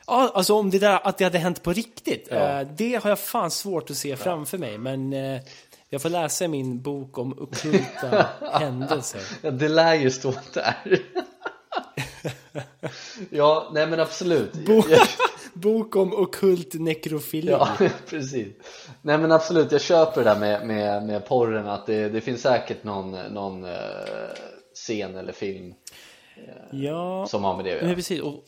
Ja, 0.07 0.31
alltså 0.33 0.53
om 0.53 0.69
det 0.69 0.79
där 0.79 1.07
att 1.07 1.17
det 1.17 1.23
hade 1.23 1.37
hänt 1.37 1.63
på 1.63 1.73
riktigt. 1.73 2.27
Ja. 2.31 2.59
eh, 2.61 2.67
det 2.77 2.95
har 3.03 3.09
jag 3.09 3.19
fan 3.19 3.51
svårt 3.51 3.89
att 3.89 3.97
se 3.97 4.17
framför 4.17 4.57
mig. 4.57 4.77
Men 4.77 5.13
eh, 5.13 5.41
jag 5.93 6.01
får 6.01 6.09
läsa 6.09 6.45
i 6.45 6.47
min 6.47 6.81
bok 6.81 7.17
om 7.17 7.31
ockulta 7.39 8.25
händelser. 8.53 9.21
Ja, 9.41 9.51
det 9.51 9.69
lär 9.69 9.95
ju 9.95 10.11
stå 10.11 10.33
där. 10.53 10.75
Ja, 13.29 13.69
nej 13.73 13.87
men 13.87 13.99
absolut. 13.99 14.53
Bo- 14.53 14.83
Bok 15.53 15.95
om 15.95 16.13
ockult 16.13 16.73
nekrofili. 16.73 17.51
Ja, 17.51 17.69
precis. 18.09 18.47
Nej 19.01 19.17
men 19.17 19.31
absolut, 19.31 19.71
jag 19.71 19.81
köper 19.81 20.23
det 20.23 20.29
där 20.29 20.39
med, 20.39 20.67
med, 20.67 21.03
med 21.03 21.25
porren 21.27 21.67
att 21.67 21.85
det, 21.85 22.09
det 22.09 22.21
finns 22.21 22.41
säkert 22.41 22.83
någon, 22.83 23.11
någon 23.11 23.63
eh, 23.65 23.71
scen 24.73 25.15
eller 25.15 25.33
film 25.33 25.73
ja. 26.71 27.25
som 27.29 27.43
har 27.43 27.55
med 27.55 27.65
det 27.65 27.71
att 27.71 27.77
Men 27.81 27.89
göra. 27.89 27.95
precis. 27.95 28.21
Och, 28.21 28.43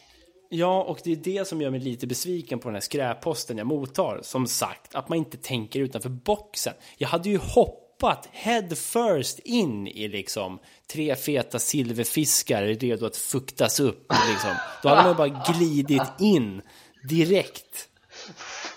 ja, 0.54 0.84
och 0.84 1.00
det 1.04 1.12
är 1.12 1.16
det 1.16 1.48
som 1.48 1.62
gör 1.62 1.70
mig 1.70 1.80
lite 1.80 2.08
besviken 2.08 2.60
på 2.60 2.68
den 2.68 2.76
här 2.76 2.82
skräpposten 2.82 3.58
jag 3.58 3.68
mottar. 3.68 4.20
Som 4.24 4.48
sagt, 4.48 4.96
att 4.96 5.10
man 5.10 5.18
inte 5.18 5.38
tänker 5.38 5.80
utanför 5.80 6.10
boxen. 6.10 6.74
Jag 6.98 7.08
hade 7.08 7.30
ju 7.30 7.38
hoppat 7.38 8.30
head 8.32 8.70
first 8.76 9.40
in 9.40 9.88
i 9.88 10.08
liksom 10.08 10.60
tre 10.92 11.16
feta 11.16 11.60
silverfiskar 11.60 12.64
redo 12.64 13.06
att 13.06 13.18
fuktas 13.18 13.80
upp. 13.80 14.12
Liksom. 14.32 14.56
Då 14.84 14.90
hade 14.90 15.04
man 15.04 15.16
bara 15.16 15.54
glidit 15.54 16.12
in 16.20 16.62
direkt. 17.10 17.90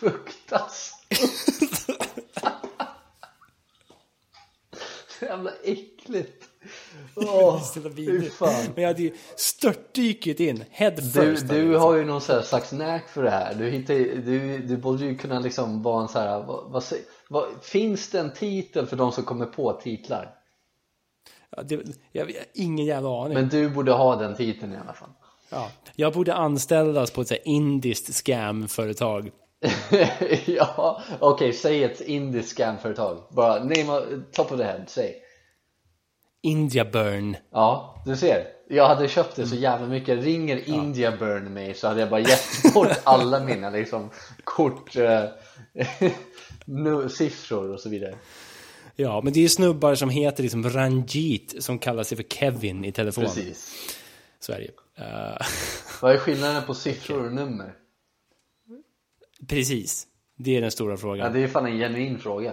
Fuktas. 0.01 0.93
Så 5.19 5.25
jävla 5.25 5.51
äckligt. 5.65 6.46
Åh, 7.15 7.63
fan. 8.39 8.65
Men 8.75 8.83
jag 8.83 8.89
hade 8.89 9.03
ju 9.03 9.13
störtdykit 9.37 10.41
in 10.41 10.65
head 10.71 10.91
Du, 10.91 11.03
first. 11.03 11.43
hade 11.43 11.61
du 11.61 11.73
jag 11.73 11.79
har 11.79 11.97
ju 11.97 12.05
någon 12.05 12.21
sån 12.21 12.35
här 12.35 12.43
slags 12.43 12.69
knack 12.69 13.09
för 13.09 13.23
det 13.23 13.31
här. 13.31 13.55
Du, 13.55 13.71
hittar, 13.71 13.95
du, 13.95 14.59
du 14.59 14.77
borde 14.77 15.05
ju 15.05 15.19
kunna 15.19 15.41
liksom 15.41 15.83
vara 15.83 16.03
en 16.03 16.09
så 16.09 16.19
här, 16.19 16.43
vad, 16.43 16.73
vad, 16.73 16.85
vad, 17.29 17.45
finns 17.63 18.11
det 18.11 18.21
en 18.21 18.33
titel 18.33 18.87
för 18.87 18.97
de 18.97 19.13
som 19.13 19.25
kommer 19.25 19.47
på 19.47 19.73
titlar? 19.73 20.35
Ja, 21.57 21.63
det, 21.63 21.75
jag, 22.13 22.31
jag, 22.31 22.45
ingen 22.55 22.87
jävla 22.87 23.23
aning. 23.23 23.35
Men 23.35 23.49
du 23.49 23.71
borde 23.71 23.93
ha 23.93 24.17
den 24.17 24.37
titeln 24.37 24.73
i 24.73 24.77
alla 24.77 24.93
fall. 24.93 25.11
Ja, 25.51 25.71
jag 25.95 26.13
borde 26.13 26.35
anställas 26.35 27.11
på 27.11 27.21
ett 27.21 27.29
så 27.29 27.35
här 27.35 27.49
indiskt 27.49 28.15
scamföretag. 28.15 29.31
ja, 30.47 31.03
okej, 31.21 31.53
säg 31.53 31.85
ett 31.85 32.01
indiskt 32.01 32.57
scamföretag. 32.57 33.23
Bara 33.31 33.59
name 33.59 34.23
top 34.33 34.53
of 34.53 34.59
the 34.59 34.65
head, 34.65 34.85
säg. 34.87 35.23
India 36.43 36.85
Burn. 36.85 37.37
Ja, 37.51 38.03
du 38.07 38.17
ser. 38.17 38.47
Jag 38.69 38.89
hade 38.89 39.09
köpt 39.09 39.37
det 39.37 39.47
så 39.47 39.57
jävla 39.57 39.87
mycket. 39.87 40.25
Ringer 40.25 40.69
India 40.69 41.17
Burn 41.17 41.55
mig 41.55 41.75
så 41.75 41.89
hade 41.89 42.01
jag 42.01 42.11
bara 42.11 42.21
gett 42.21 42.75
bort 42.75 42.89
alla 43.05 43.45
mina 43.45 43.71
liksom 43.71 44.11
kort, 44.45 44.97
eh, 44.97 45.25
nu, 46.65 47.09
siffror 47.09 47.71
och 47.73 47.81
så 47.81 47.89
vidare. 47.89 48.15
Ja, 48.97 49.21
men 49.25 49.33
det 49.33 49.39
är 49.39 49.43
ju 49.43 49.49
snubbar 49.49 49.95
som 49.95 50.11
heter 50.11 50.43
liksom 50.43 50.71
Ranjit 50.71 51.55
som 51.65 51.79
kallar 51.79 52.03
sig 52.03 52.17
för 52.17 52.25
Kevin 52.25 52.85
i 52.85 52.93
telefon. 52.93 53.25
Precis. 53.25 53.73
Ju. 54.49 54.71
Eh, 55.05 55.37
Vad 56.03 56.15
är 56.15 56.19
skillnaden 56.19 56.63
på 56.67 56.75
siffror 56.75 57.27
och 57.27 57.33
nummer? 57.33 57.73
precis. 59.49 60.07
Det 60.39 60.57
är 60.57 60.61
den 60.61 60.71
stora 60.71 60.93
Ja, 60.93 60.97
frågan. 60.97 61.33
det 61.33 61.41
är 61.41 61.49
fan 61.49 61.67
en 61.67 61.79
genuin 61.79 62.19
fråga. 62.19 62.53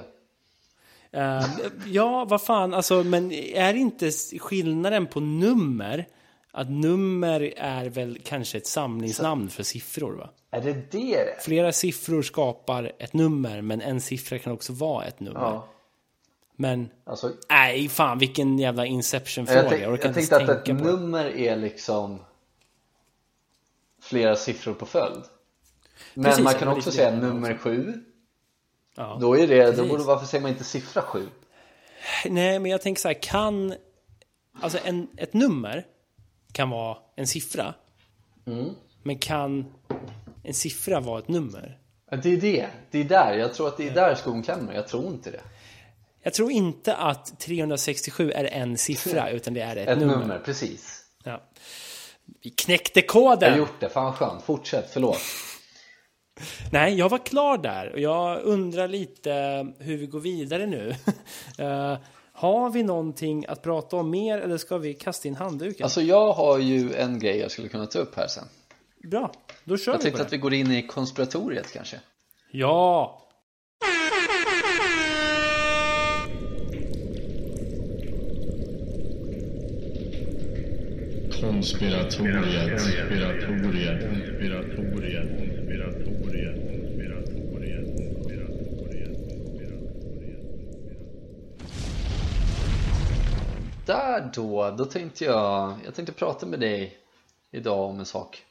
Eh, 1.13 1.45
ja, 1.85 2.25
vad 2.25 2.41
fan, 2.41 2.73
alltså, 2.73 3.03
men 3.03 3.31
är 3.31 3.73
inte 3.73 4.11
skillnaden 4.39 5.07
på 5.07 5.19
nummer 5.19 6.07
att 6.51 6.69
nummer 6.69 7.53
är 7.57 7.85
väl 7.85 8.19
kanske 8.23 8.57
ett 8.57 8.67
samlingsnamn 8.67 9.49
för 9.49 9.63
siffror 9.63 10.13
va? 10.13 10.29
Är 10.51 10.61
det 10.61 10.91
det? 10.91 11.43
Flera 11.43 11.71
siffror 11.71 12.21
skapar 12.21 12.91
ett 12.99 13.13
nummer, 13.13 13.61
men 13.61 13.81
en 13.81 14.01
siffra 14.01 14.39
kan 14.39 14.53
också 14.53 14.73
vara 14.73 15.05
ett 15.05 15.19
nummer. 15.19 15.39
Ja. 15.39 15.67
Men, 16.55 16.89
Alltså, 17.03 17.31
nej 17.49 17.89
fan 17.89 18.19
vilken 18.19 18.59
jävla 18.59 18.85
Inception-fråga. 18.85 19.61
jag, 19.61 19.69
tänk, 19.69 19.83
Jag, 19.83 20.03
jag 20.03 20.13
tänkte 20.13 20.35
att 20.35 20.49
ett 20.49 20.65
på 20.65 20.73
nummer 20.73 21.25
är 21.25 21.55
liksom 21.55 22.19
flera 24.01 24.35
siffror 24.35 24.73
på 24.73 24.85
följd. 24.85 25.23
Men 26.13 26.25
Precis, 26.25 26.43
man 26.43 26.53
kan 26.53 26.67
också 26.67 26.91
säga 26.91 27.15
nummer 27.15 27.57
sju. 27.57 27.93
Ja. 28.95 29.17
Då 29.21 29.37
är 29.37 29.47
det, 29.47 29.71
då 29.71 29.85
borde, 29.85 30.03
varför 30.03 30.25
säger 30.25 30.41
man 30.41 30.51
inte 30.51 30.63
siffra 30.63 31.01
sju? 31.01 31.27
Nej, 32.25 32.59
men 32.59 32.71
jag 32.71 32.81
tänker 32.81 33.01
så 33.01 33.07
här, 33.07 33.21
kan... 33.21 33.73
Alltså 34.61 34.79
en, 34.83 35.07
ett 35.17 35.33
nummer 35.33 35.85
kan 36.51 36.69
vara 36.69 36.97
en 37.15 37.27
siffra. 37.27 37.73
Mm. 38.47 38.69
Men 39.03 39.17
kan 39.17 39.73
en 40.43 40.53
siffra 40.53 40.99
vara 40.99 41.19
ett 41.19 41.27
nummer? 41.27 41.79
Det 42.23 42.29
är 42.33 42.37
det, 42.37 42.67
det 42.91 42.99
är 42.99 43.03
där, 43.03 43.33
jag 43.37 43.53
tror 43.53 43.67
att 43.67 43.77
det 43.77 43.87
är 43.87 43.93
där 43.93 44.15
skon 44.15 44.43
klämmer, 44.43 44.73
jag 44.73 44.87
tror 44.87 45.05
inte 45.05 45.31
det. 45.31 45.41
Jag 46.23 46.33
tror 46.33 46.51
inte 46.51 46.95
att 46.95 47.39
367 47.39 48.31
är 48.31 48.43
en 48.45 48.77
siffra, 48.77 49.29
utan 49.31 49.53
det 49.53 49.61
är 49.61 49.75
ett, 49.75 49.87
Ett 49.87 49.97
nummer. 49.97 50.17
nummer, 50.17 50.39
precis. 50.45 50.99
Ja. 51.23 51.41
Vi 52.43 52.49
knäckte 52.49 52.99
Jag 52.99 53.07
koden! 53.07 53.51
har 53.51 53.57
gjort 53.57 53.79
det, 53.79 53.89
fan 53.89 54.13
skönt, 54.13 54.43
fortsätt, 54.43 54.89
förlåt. 54.93 55.17
Nej, 56.71 56.93
jag 56.93 57.09
var 57.09 57.17
klar 57.17 57.57
där 57.57 57.91
och 57.93 57.99
jag 57.99 58.41
undrar 58.43 58.87
lite 58.87 59.31
hur 59.79 59.97
vi 59.97 60.05
går 60.05 60.19
vidare 60.19 60.65
nu. 60.65 60.95
Eh, 61.57 61.97
har 62.31 62.69
vi 62.69 62.83
någonting 62.83 63.45
att 63.47 63.61
prata 63.61 63.95
om 63.95 64.09
mer 64.09 64.37
eller 64.37 64.57
ska 64.57 64.77
vi 64.77 64.93
kasta 64.93 65.27
in 65.27 65.35
handduken? 65.35 65.83
Alltså 65.83 66.01
jag 66.01 66.33
har 66.33 66.59
ju 66.59 66.93
en 66.93 67.19
grej 67.19 67.37
jag 67.37 67.51
skulle 67.51 67.67
kunna 67.67 67.85
ta 67.85 67.99
upp 67.99 68.15
här 68.15 68.27
sen. 68.27 68.43
Bra, 69.03 69.31
då 69.63 69.77
kör 69.77 69.91
Jag 69.91 69.97
vi 69.97 70.01
på 70.01 70.03
tänkte 70.03 70.21
att 70.21 70.33
vi 70.33 70.37
går 70.37 70.53
in 70.53 70.71
i 70.71 70.87
konspiratoriet 70.87 71.73
kanske. 71.73 71.99
Ja! 72.51 73.19
Konspiratoriet, 81.41 82.69
konspiratoriet, 82.69 84.09
konspiratoriet, 84.09 84.09
konspiratoriet, 84.09 85.27
konspiratoriet. 85.37 86.23
Där 93.85 94.31
då, 94.33 94.71
då 94.77 94.85
tänkte 94.85 95.25
jag, 95.25 95.75
jag 95.85 95.95
tänkte 95.95 96.13
prata 96.13 96.45
med 96.45 96.59
dig 96.59 96.97
idag 97.51 97.89
om 97.89 97.99
en 97.99 98.05
sak. 98.05 98.43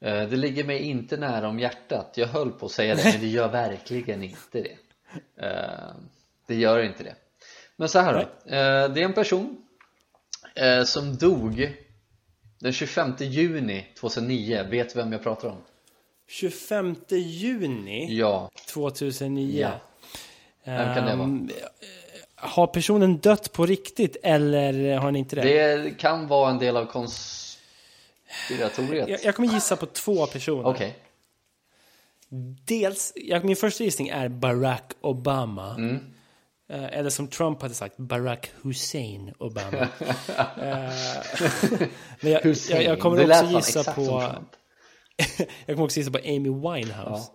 Eh, 0.00 0.28
Det 0.28 0.36
ligger 0.36 0.64
mig 0.64 0.78
inte 0.82 1.16
nära 1.16 1.48
om 1.48 1.58
hjärtat, 1.58 2.12
jag 2.16 2.26
höll 2.26 2.50
på 2.50 2.66
att 2.66 2.72
säga 2.72 2.94
det 2.94 3.04
men 3.04 3.20
det 3.20 3.26
gör 3.26 3.48
verkligen 3.48 4.22
inte 4.22 4.60
det. 4.62 4.76
Eh, 5.46 5.94
Det 6.46 6.54
gör 6.54 6.82
inte 6.82 7.02
det. 7.04 7.14
Men 7.76 7.88
så 7.88 7.98
här 7.98 8.12
då, 8.14 8.20
eh, 8.54 8.88
det 8.92 9.00
är 9.00 9.04
en 9.04 9.12
person 9.12 9.64
som 10.84 11.16
dog 11.16 11.76
den 12.58 12.72
25 12.72 13.14
juni 13.18 13.86
2009, 14.00 14.62
vet 14.70 14.94
du 14.94 15.00
vem 15.00 15.12
jag 15.12 15.22
pratar 15.22 15.48
om? 15.48 15.58
25 16.26 16.96
juni 17.10 18.16
Ja, 18.18 18.50
2009. 18.66 19.60
Ja. 19.60 19.80
Vem 20.64 20.94
kan 20.94 21.04
det 21.06 21.16
vara? 21.16 21.38
Har 22.40 22.66
personen 22.66 23.18
dött 23.18 23.52
på 23.52 23.66
riktigt 23.66 24.16
eller 24.22 24.94
har 24.94 25.04
han 25.04 25.16
inte 25.16 25.36
det? 25.36 25.76
det 25.76 25.90
kan 25.90 26.26
vara 26.26 26.50
en 26.50 26.58
del 26.58 26.76
av 26.76 26.86
konspiratoriet. 26.86 29.08
Jag, 29.08 29.24
jag 29.24 29.34
kommer 29.34 29.48
gissa 29.48 29.76
på 29.76 29.86
två 29.86 30.26
personer. 30.26 30.66
Okej, 30.66 30.96
Dels, 32.64 33.12
jag, 33.16 33.44
min 33.44 33.56
första 33.56 33.84
gissning 33.84 34.08
är 34.08 34.28
Barack 34.28 34.92
Obama. 35.00 35.74
Mm. 35.74 36.00
Eh, 36.70 36.98
eller 36.98 37.10
som 37.10 37.28
Trump 37.28 37.62
hade 37.62 37.74
sagt, 37.74 37.96
Barack 37.96 38.50
Hussein 38.62 39.34
Obama. 39.38 39.88
Eh, 40.60 40.60
Men 42.20 42.32
jag, 42.32 42.46
jag, 42.70 42.82
jag 42.82 43.00
kommer 43.00 43.30
också 43.30 43.44
gissa 43.44 43.92
på... 43.92 44.34
Jag 45.66 45.76
kommer 45.76 45.84
också 45.84 45.98
gissa 45.98 46.10
på 46.10 46.18
Amy 46.18 46.50
Winehouse. 46.50 47.30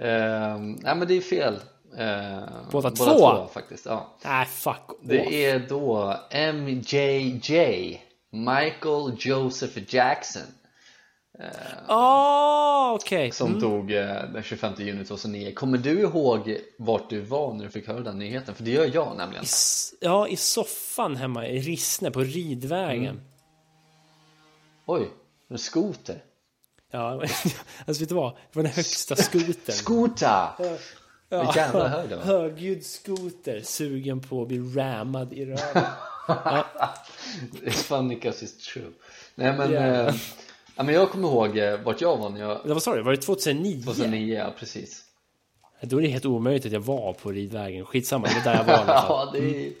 Ehm, 0.00 0.72
nej 0.72 0.96
men 0.96 1.08
det 1.08 1.14
är 1.14 1.20
fel. 1.20 1.60
Ehm, 1.98 2.42
Båda 2.70 2.90
två? 2.90 3.48
faktiskt. 3.52 3.86
Ja. 3.86 4.16
Nej, 4.24 4.46
fuck 4.46 4.92
off. 4.92 4.96
Det 5.02 5.44
är 5.46 5.58
då 5.68 6.16
MJJ, 6.54 8.00
Michael 8.30 9.12
Joseph 9.18 9.78
Jackson, 9.94 10.42
Ah, 11.88 12.92
okej. 12.92 13.30
som 13.32 13.60
dog 13.60 13.92
eh, 13.92 14.06
den 14.32 14.42
25 14.42 14.72
juni 14.78 15.04
2009. 15.04 15.52
Kommer 15.54 15.78
du 15.78 16.00
ihåg 16.00 16.56
vart 16.78 17.10
du 17.10 17.20
var 17.20 17.52
när 17.54 17.64
du 17.64 17.70
fick 17.70 17.86
höra 17.88 18.00
den 18.00 18.18
nyheten? 18.18 18.54
För 18.54 18.64
det 18.64 18.70
gör 18.70 18.90
jag 18.94 19.16
nämligen. 19.16 19.44
S- 19.44 19.94
Ja, 20.00 20.28
i 20.28 20.36
soffan 20.36 21.16
hemma 21.16 21.46
i 21.46 21.58
Rissne 21.60 22.10
på 22.10 22.20
Ridvägen. 22.20 23.04
Mm. 23.14 23.20
Oj, 24.86 25.08
en 25.48 25.58
skoter. 25.58 26.22
Ja, 26.90 27.10
alltså 27.86 28.00
vet 28.02 28.08
du 28.08 28.14
vad? 28.14 28.32
Det 28.32 28.56
var 28.56 28.62
den 28.62 28.72
högsta 28.72 29.16
skotern. 29.16 29.74
Skota! 29.74 30.54
Ja, 31.28 31.52
jävla 31.56 31.88
höjd 31.88 32.08
det 32.10 32.16
var. 32.16 32.22
Högljudd 32.24 32.84
skoter, 32.84 33.60
sugen 33.64 34.20
på 34.20 34.42
att 34.42 34.48
bli 34.48 34.58
rammad 34.58 35.32
i 35.32 35.44
röven. 35.44 35.84
It's 37.64 37.70
funny 37.84 38.14
because 38.14 38.44
it's 38.46 38.72
true. 38.72 38.90
Nej 39.34 39.52
men, 39.58 39.72
Ja. 39.72 39.80
eh, 39.80 40.14
ja, 40.76 40.82
men 40.82 40.94
jag 40.94 41.10
kommer 41.10 41.28
ihåg 41.28 41.58
eh, 41.58 41.80
vart 41.80 42.00
jag 42.00 42.16
var 42.16 42.30
när 42.30 42.40
jag, 42.40 42.60
Det 42.64 42.72
var 42.72 42.80
sa 42.80 42.94
du? 42.96 43.02
Var 43.02 43.10
det 43.10 43.16
2009? 43.16 43.82
2009, 43.82 44.34
ja 44.38 44.54
precis. 44.58 45.04
Då 45.80 45.98
är 45.98 46.02
det 46.02 46.08
helt 46.08 46.24
omöjligt 46.26 46.66
att 46.66 46.72
jag 46.72 46.80
var 46.80 47.12
på 47.12 47.30
Ridvägen. 47.32 47.84
Skitsamma, 47.86 48.26
det 48.28 48.34
var 48.34 48.52
där 48.52 48.58
jag 48.58 48.64
var 48.64 48.84
fall. 49.02 49.28
Ja, 49.34 49.40
det 49.40 49.66
är, 49.66 49.72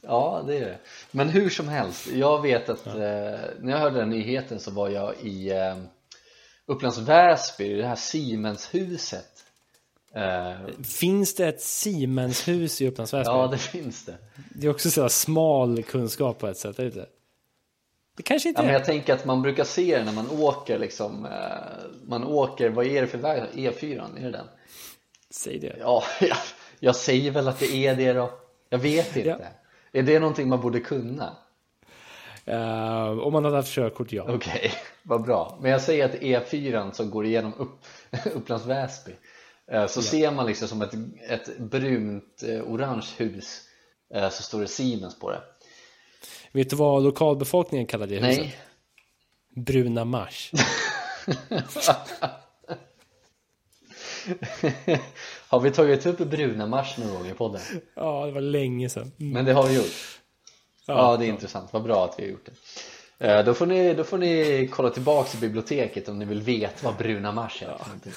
ja, 0.00 0.44
det 0.46 0.56
är 0.56 0.60
det. 0.60 0.78
Men 1.10 1.28
hur 1.28 1.50
som 1.50 1.68
helst, 1.68 2.06
jag 2.12 2.42
vet 2.42 2.68
att 2.68 2.86
eh, 2.86 2.92
när 2.94 3.70
jag 3.70 3.78
hörde 3.78 3.98
den 3.98 4.10
nyheten 4.10 4.60
så 4.60 4.70
var 4.70 4.88
jag 4.88 5.14
i 5.22 5.50
eh, 5.50 5.76
Upplands 6.66 6.98
Väsby, 6.98 7.74
det 7.76 7.86
här 7.86 7.96
Siemenshuset. 7.96 9.37
Eh, 10.18 10.82
Finns 10.84 11.34
det 11.34 11.46
ett 11.48 11.60
Siemens-hus 11.60 12.80
i 12.82 12.88
Upplands 12.88 13.14
Väsby? 13.14 13.30
ja, 13.30 13.46
det 13.46 13.58
finns 13.58 14.04
det. 14.04 14.16
Det 14.54 14.66
är 14.66 14.70
också 14.70 14.90
så 14.90 15.02
här 15.02 15.08
smal 15.08 15.82
kunskap 15.82 16.38
på 16.38 16.46
ett 16.48 16.56
sätt, 16.58 16.78
är 16.78 16.82
det 16.82 16.88
inte? 16.88 17.06
Det 18.16 18.22
kanske 18.22 18.48
inte 18.48 18.60
Ja, 18.60 18.64
men 18.64 18.74
är. 18.74 18.78
jag 18.78 18.84
tänker 18.86 19.14
att 19.14 19.24
man 19.24 19.42
brukar 19.42 19.64
se 19.64 19.98
det 19.98 20.04
när 20.04 20.12
man 20.12 20.30
åker 20.30 20.78
liksom, 20.78 21.24
eh, 21.26 21.30
man 22.06 22.24
åker, 22.24 22.70
vad 22.70 22.86
är 22.86 23.00
det 23.00 23.06
för 23.06 23.18
väg? 23.18 23.42
E4, 23.54 24.18
är 24.18 24.22
det 24.22 24.30
den? 24.30 24.46
Säg 25.30 25.58
det. 25.58 25.76
Ja, 25.80 26.04
jag, 26.20 26.36
jag 26.80 26.96
säger 26.96 27.30
väl 27.30 27.48
att 27.48 27.58
det 27.58 27.86
är 27.86 27.96
det 27.96 28.12
då. 28.12 28.30
Jag 28.68 28.78
vet 28.78 29.16
inte. 29.16 29.28
Ja. 29.28 29.38
Är 29.92 30.02
det 30.02 30.18
någonting 30.18 30.48
man 30.48 30.60
borde 30.60 30.80
kunna? 30.80 31.36
Uh, 32.48 33.18
om 33.18 33.32
man 33.32 33.44
hade 33.44 33.56
haft 33.56 33.72
körkort, 33.72 34.12
ja. 34.12 34.24
Okej, 34.28 34.72
vad 35.02 35.22
bra. 35.22 35.58
Men 35.62 35.70
jag 35.70 35.80
säger 35.82 36.04
att 36.04 36.14
E4 36.14 36.90
som 36.92 37.10
går 37.10 37.26
igenom 37.26 37.52
upp, 37.58 37.84
Upplands 38.34 38.66
Väsby 38.66 39.12
så 39.88 40.02
ser 40.02 40.30
man 40.30 40.46
liksom 40.46 40.68
som 40.68 40.82
ett, 40.82 40.94
ett 41.28 41.58
brunt 41.58 42.42
eh, 42.42 42.62
orange 42.62 43.06
hus 43.16 43.60
eh, 44.14 44.30
så 44.30 44.42
står 44.42 44.60
det 44.60 44.68
Siemens 44.68 45.18
på 45.18 45.30
det. 45.30 45.42
Vet 46.52 46.70
du 46.70 46.76
vad 46.76 47.02
lokalbefolkningen 47.02 47.86
kallar 47.86 48.06
det 48.06 48.14
huset? 48.14 48.38
Nej, 48.38 48.58
Bruna 49.56 50.04
Mars. 50.04 50.50
har 55.48 55.60
vi 55.60 55.70
tagit 55.70 56.06
upp 56.06 56.18
bruna 56.18 56.66
mars 56.66 56.98
någon 56.98 57.14
gång 57.14 57.26
i 57.26 57.34
podden? 57.34 57.60
Ja, 57.94 58.26
det 58.26 58.32
var 58.32 58.40
länge 58.40 58.88
sedan. 58.88 59.12
Mm. 59.20 59.32
Men 59.32 59.44
det 59.44 59.52
har 59.52 59.66
vi 59.68 59.76
gjort. 59.76 60.20
Ja, 60.86 61.16
det 61.16 61.26
är 61.26 61.28
intressant. 61.28 61.72
Vad 61.72 61.82
bra 61.82 62.04
att 62.04 62.14
vi 62.18 62.22
har 62.22 62.30
gjort 62.30 62.46
det. 62.46 62.52
Eh, 63.26 63.44
Då 63.44 63.54
får 63.54 63.66
ni, 63.66 63.94
då 63.94 64.04
får 64.04 64.18
ni 64.18 64.68
kolla 64.72 64.90
tillbaks 64.90 65.34
i 65.34 65.38
biblioteket 65.38 66.08
om 66.08 66.18
ni 66.18 66.24
vill 66.24 66.42
veta 66.42 66.76
vad 66.86 66.96
bruna 66.96 67.32
mars 67.32 67.62
är. 67.62 67.66
för 67.66 67.84
någonting. 67.86 68.12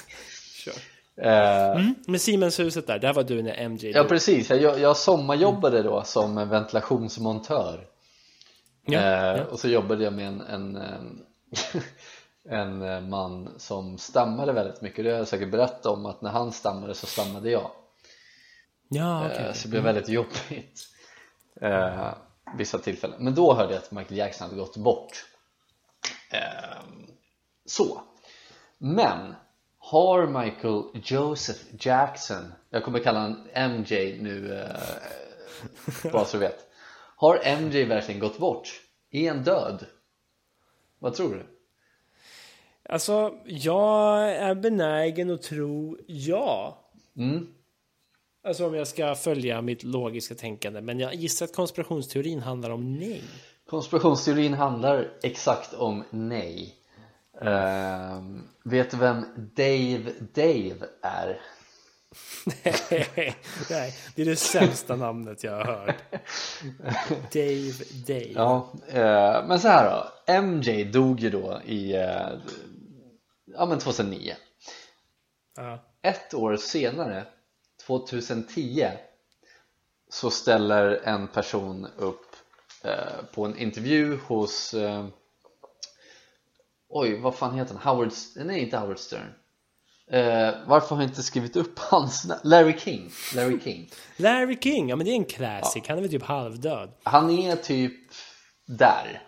Eh, 1.16 1.70
Mm. 1.72 1.94
Men 2.06 2.20
Siemenshuset 2.20 2.86
där, 2.86 2.98
där 2.98 3.12
var 3.12 3.22
du 3.22 3.42
när 3.42 3.68
MJ 3.68 3.90
Ja 3.90 4.04
precis, 4.04 4.50
jag, 4.50 4.78
jag 4.78 4.96
sommarjobbade 4.96 5.82
då 5.82 6.02
som 6.04 6.48
ventilationsmontör. 6.48 7.86
Ja, 8.84 8.98
eh, 8.98 9.38
ja. 9.38 9.44
Och 9.44 9.60
så 9.60 9.68
jobbade 9.68 10.04
jag 10.04 10.12
med 10.12 10.26
en, 10.26 10.40
en, 10.40 10.78
en 12.48 12.82
eh, 12.82 13.00
man 13.00 13.54
som 13.58 13.98
stammade 13.98 14.52
väldigt 14.52 14.80
mycket. 14.80 15.04
Det 15.04 15.10
har 15.10 15.18
jag 15.18 15.28
säkert 15.28 15.50
berättat 15.50 15.86
om 15.86 16.06
att 16.06 16.22
när 16.22 16.30
han 16.30 16.52
stammade 16.52 16.94
så 16.94 17.06
stammade 17.06 17.50
jag. 17.50 17.70
Ja, 18.88 19.26
okej. 19.26 19.46
Eh, 19.46 19.52
Så 19.52 19.62
det 19.62 19.70
blev 19.70 19.82
väldigt 19.82 20.08
jobbigt 20.08 20.88
eh, 21.60 22.14
Vissa 22.58 22.78
tillfällen. 22.78 23.24
Men 23.24 23.34
då 23.34 23.54
hörde 23.54 23.72
jag 23.72 23.82
att 23.82 23.90
Michael 23.90 24.16
Jackson 24.16 24.44
hade 24.48 24.60
gått 24.60 24.76
bort. 24.76 25.24
Eh, 26.30 26.82
Så. 27.66 28.00
Men 28.78 29.34
Har 29.92 30.26
Michael 30.26 30.82
Joseph 30.94 31.60
Jackson 31.78 32.52
Jag 32.70 32.84
kommer 32.84 32.98
kalla 32.98 33.20
honom 33.20 33.46
MJ 33.54 34.18
nu 34.22 34.54
eh, 34.54 36.12
Bara 36.12 36.24
så 36.24 36.36
du 36.36 36.40
vet 36.40 36.66
Har 37.16 37.60
MJ 37.62 37.84
verkligen 37.84 38.20
gått 38.20 38.38
bort? 38.38 38.80
Är 39.10 39.28
han 39.28 39.44
död? 39.44 39.86
Vad 40.98 41.14
tror 41.14 41.34
du? 41.34 41.42
Alltså, 42.88 43.34
jag 43.44 44.30
är 44.32 44.54
benägen 44.54 45.30
att 45.30 45.42
tro 45.42 45.98
ja. 46.06 46.78
Mm. 47.16 47.46
Alltså 48.44 48.66
om 48.66 48.74
jag 48.74 48.88
ska 48.88 49.14
följa 49.14 49.62
mitt 49.62 49.82
logiska 49.82 50.34
tänkande. 50.34 50.80
Men 50.80 51.00
jag 51.00 51.14
gissar 51.14 51.46
att 51.46 51.54
konspirationsteorin 51.54 52.40
handlar 52.40 52.70
om 52.70 52.94
nej. 52.96 53.22
Konspirationsteorin 53.66 54.54
handlar 54.54 55.12
exakt 55.22 55.74
om 55.74 56.04
nej. 56.10 56.81
Ehm, 57.44 58.48
vet 58.64 58.90
du 58.90 58.96
vem 58.96 59.24
Dave 59.56 60.12
Dave 60.34 60.86
är? 61.02 61.40
nej, 63.70 63.94
det 64.14 64.22
är 64.22 64.26
det 64.26 64.36
sämsta 64.36 64.96
namnet 64.96 65.44
jag 65.44 65.52
har 65.52 65.64
hört. 65.64 66.02
Dave 67.32 67.72
Dave. 68.06 68.32
Ja, 68.34 68.72
eh, 68.88 69.46
men 69.46 69.60
så 69.60 69.68
här 69.68 69.90
då. 70.26 70.42
MJ 70.42 70.84
dog 70.84 71.20
ju 71.20 71.30
då 71.30 71.60
i 71.66 71.94
eh, 71.94 72.28
ja, 73.44 73.66
men 73.66 73.78
2009. 73.78 74.34
Ja. 75.56 75.78
Ett 76.02 76.34
år 76.34 76.56
senare, 76.56 77.26
2010, 77.86 78.88
så 80.10 80.30
ställer 80.30 81.00
en 81.04 81.28
person 81.28 81.86
upp 81.96 82.26
eh, 82.84 83.24
på 83.34 83.44
en 83.44 83.58
intervju 83.58 84.18
hos 84.26 84.74
Oj, 86.94 87.20
vad 87.20 87.34
fan 87.34 87.58
heter 87.58 87.74
han? 87.74 87.94
Howard... 87.96 88.12
Nej, 88.36 88.60
inte 88.60 88.78
Howard 88.78 88.98
Stern 88.98 89.34
eh, 90.10 90.50
Varför 90.66 90.94
har 90.94 91.02
jag 91.02 91.10
inte 91.10 91.22
skrivit 91.22 91.56
upp 91.56 91.78
hans? 91.78 92.26
Larry 92.44 92.78
King 92.78 93.10
Larry 93.34 93.60
King 93.60 93.90
Larry 94.16 94.58
King, 94.60 94.88
ja 94.88 94.96
men 94.96 95.06
det 95.06 95.12
är 95.12 95.16
en 95.16 95.24
classic. 95.24 95.82
Han 95.88 95.98
är 95.98 96.02
väl 96.02 96.10
typ 96.10 96.22
halvdöd. 96.22 96.92
Han 97.02 97.30
är 97.30 97.56
typ 97.56 97.94
där 98.66 99.22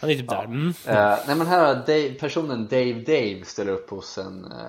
Han 0.00 0.10
är 0.10 0.14
typ 0.14 0.28
där. 0.28 0.44
Mm. 0.44 0.68
Eh, 0.68 1.18
nej 1.26 1.36
men 1.36 1.46
här 1.46 1.66
har 1.66 1.74
Dave, 1.74 2.10
personen 2.10 2.66
Dave 2.66 2.92
Dave 2.92 3.44
ställer 3.44 3.72
upp 3.72 3.90
hos 3.90 4.18
en, 4.18 4.44
eh, 4.44 4.60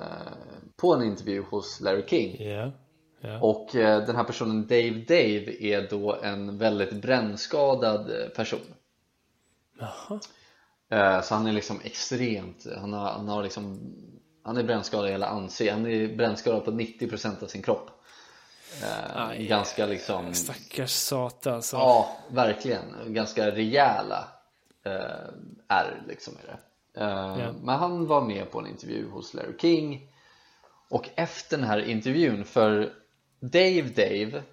på 0.76 0.94
en 0.94 1.04
intervju 1.04 1.44
hos 1.50 1.82
Larry 1.82 2.04
King 2.08 2.48
Ja. 2.50 2.72
ja. 3.22 3.40
och 3.42 3.76
eh, 3.76 4.06
den 4.06 4.16
här 4.16 4.24
personen 4.24 4.68
Dave 4.68 5.04
Dave 5.08 5.64
är 5.64 5.90
då 5.90 6.16
en 6.24 6.58
väldigt 6.58 6.94
brännskadad 7.02 8.22
eh, 8.22 8.28
person 8.28 8.60
Jaha. 9.80 10.20
Eh, 10.90 11.22
så 11.22 11.36
han 11.36 11.48
är 11.48 11.52
liksom 11.54 11.80
extremt, 11.84 12.66
han 12.78 12.94
har, 12.94 13.12
han 13.12 13.28
har 13.28 13.44
liksom 13.44 13.94
han 14.44 14.58
är 14.58 14.64
brännskadad 14.64 15.08
i 15.10 15.12
hela 15.12 15.28
ansiktet, 15.28 15.76
han 15.76 15.86
är 15.86 16.16
brännskadad 16.16 16.66
på 16.66 16.72
90% 16.72 17.44
av 17.44 17.48
sin 17.48 17.62
kropp 17.62 17.92
Eh, 18.84 19.28
Aj, 19.28 19.48
ganska 19.48 19.86
liksom 19.86 20.34
Stackars 20.34 20.92
sata 20.92 21.54
alltså. 21.54 21.76
Ja, 21.78 22.18
verkligen. 22.32 23.14
Ganska 23.14 23.52
rejäla 23.52 24.28
eh, 24.86 25.30
är 25.68 26.04
liksom 26.08 26.34
är 26.44 26.48
det. 26.48 26.60
Eh, 27.02 27.40
Ja. 27.46 27.52
Men 27.62 27.80
han 27.80 28.08
var 28.08 28.22
med 28.22 28.52
på 28.52 28.60
en 28.60 28.68
intervju 28.68 29.10
hos 29.10 29.34
Larry 29.34 29.58
King 29.62 30.12
och 30.90 31.10
efter 31.16 31.58
den 31.58 31.66
här 31.68 31.90
intervjun, 31.90 32.46
för 32.46 32.94
Dave 33.40 33.82
Dave 33.82 34.44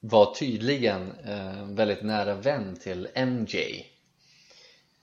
var 0.00 0.34
tydligen 0.34 1.12
eh, 1.24 1.64
väldigt 1.64 2.02
nära 2.02 2.34
vän 2.34 2.76
till 2.76 3.08
MJ 3.14 3.86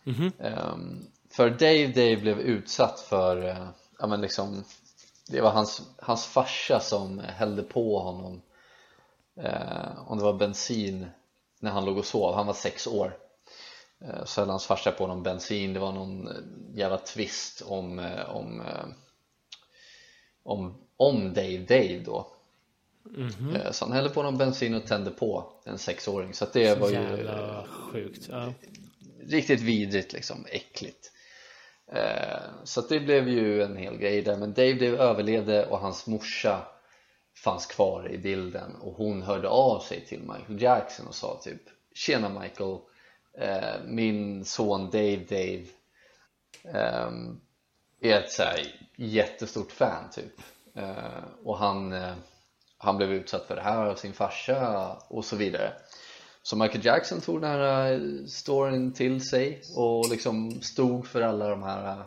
Mhm. 0.07 0.31
Ehm, 0.39 1.07
För 1.29 1.49
Dave 1.49 1.87
Dave 1.87 2.17
blev 2.17 2.39
utsatt 2.39 2.99
för, 2.99 3.47
eh, 3.47 3.67
ja 3.99 4.07
men 4.07 4.21
liksom 4.21 4.63
Det 5.29 5.41
var 5.41 5.51
hans, 5.51 5.81
hans 5.97 6.25
farsa 6.25 6.79
som 6.79 7.19
hällde 7.19 7.63
på 7.63 7.99
honom 7.99 8.41
eh, 9.35 10.09
Om 10.11 10.17
det 10.17 10.23
var 10.23 10.33
bensin 10.33 11.05
när 11.59 11.71
han 11.71 11.85
låg 11.85 11.97
och 11.97 12.05
sov, 12.05 12.35
han 12.35 12.47
var 12.47 12.53
sex 12.53 12.87
år 12.87 13.17
eh, 13.99 14.25
Så 14.25 14.41
hällde 14.41 14.53
hans 14.53 14.65
farsa 14.65 14.91
på 14.91 15.03
honom 15.03 15.23
bensin, 15.23 15.73
det 15.73 15.79
var 15.79 15.91
någon 15.91 16.27
eh, 16.27 16.33
jävla 16.73 16.97
twist 16.97 17.61
om 17.65 17.99
eh, 17.99 18.29
om, 18.35 18.63
om, 20.43 20.77
om 20.97 21.33
Dave 21.33 21.57
Dave 21.57 21.99
då 22.05 22.27
Eh, 23.55 23.71
Så 23.71 23.85
han 23.85 23.93
hällde 23.93 24.09
på 24.09 24.19
honom 24.19 24.37
bensin 24.37 24.73
och 24.73 24.85
tände 24.87 25.11
på 25.11 25.51
en 25.65 25.77
sexåring 25.77 26.33
så 26.33 26.43
att 26.43 26.53
det 26.53 26.79
var 26.79 26.89
ju 26.89 26.95
sjukt. 27.67 28.27
Ja 28.31 28.53
riktigt 29.27 29.61
vidrigt 29.61 30.13
liksom, 30.13 30.45
äckligt. 30.49 31.11
Eh, 31.91 32.39
Så 32.63 32.79
att 32.79 32.89
det 32.89 32.99
blev 32.99 33.29
ju 33.29 33.63
en 33.63 33.77
hel 33.77 33.97
grej 33.97 34.21
där. 34.21 34.37
Men 34.37 34.53
Dave 34.53 34.73
Dave 34.73 34.97
överlevde 34.97 35.65
och 35.65 35.79
hans 35.79 36.07
morsa 36.07 36.67
fanns 37.43 37.65
kvar 37.65 38.11
i 38.11 38.17
bilden. 38.17 38.75
Och 38.75 38.93
hon 38.93 39.21
hörde 39.21 39.49
av 39.49 39.79
sig 39.79 40.05
till 40.05 40.19
Michael 40.19 40.61
Jackson 40.61 41.07
och 41.07 41.15
sa 41.15 41.39
typ 41.43 41.61
Tjena 41.95 42.29
Michael, 42.41 42.77
eh, 43.37 43.81
min 43.85 44.45
son 44.45 44.85
Dave 44.91 45.15
Dave 45.29 45.65
ehm, 46.73 47.39
är 48.01 48.19
ett 48.19 48.31
så 48.31 48.43
här 48.43 48.59
jättestort 48.95 49.71
fan 49.71 50.09
typ. 50.11 50.33
Eh, 50.75 51.23
och 51.43 51.57
han, 51.57 51.93
eh, 51.93 52.13
han 52.77 52.97
blev 52.97 53.11
utsatt 53.11 53.47
för 53.47 53.55
det 53.55 53.61
här 53.61 53.85
av 53.85 53.95
sin 53.95 54.13
farsa 54.13 54.93
och 55.07 55.25
så 55.25 55.35
vidare 55.35 55.73
så 56.47 56.55
Michael 56.55 56.85
Jackson 56.85 57.21
tog 57.21 57.41
den 57.41 57.51
här 57.51 57.91
eh, 57.91 58.25
storyn 58.25 58.93
till 58.93 59.29
sig 59.29 59.61
och 59.75 60.09
liksom 60.09 60.61
stod 60.61 61.07
för 61.07 61.21
alla 61.21 61.49
de 61.49 61.63
här 61.63 61.99
eh, 61.99 62.05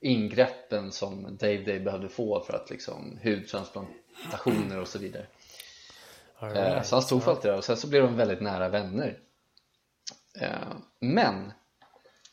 ingreppen 0.00 0.92
som 0.92 1.36
Dave 1.36 1.58
Dave 1.58 1.80
behövde 1.80 2.08
få 2.08 2.40
för 2.40 2.52
att 2.52 2.70
liksom 2.70 3.18
hudtransplantationer 3.22 4.80
och 4.80 4.88
så 4.88 4.98
vidare. 4.98 5.26
Eh, 6.40 6.48
right. 6.48 6.86
Så 6.86 6.96
han 6.96 7.02
stod 7.02 7.22
för 7.22 7.30
allt 7.30 7.42
det 7.42 7.48
där. 7.48 7.56
Och 7.56 7.64
sen 7.64 7.76
så 7.76 7.86
blev 7.86 8.02
de 8.02 8.16
väldigt 8.16 8.40
nära 8.40 8.68
vänner. 8.68 9.18
Men 11.00 11.52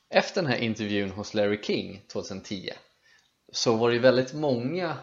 efter 0.10 0.42
den 0.42 0.52
här 0.52 0.58
intervjun 0.58 1.12
hos 1.12 1.34
Larry 1.34 1.64
King 1.64 2.02
2010 2.14 2.70
så 3.52 3.76
var 3.76 3.92
det 3.92 4.00
väldigt 4.00 4.34
många 4.34 4.98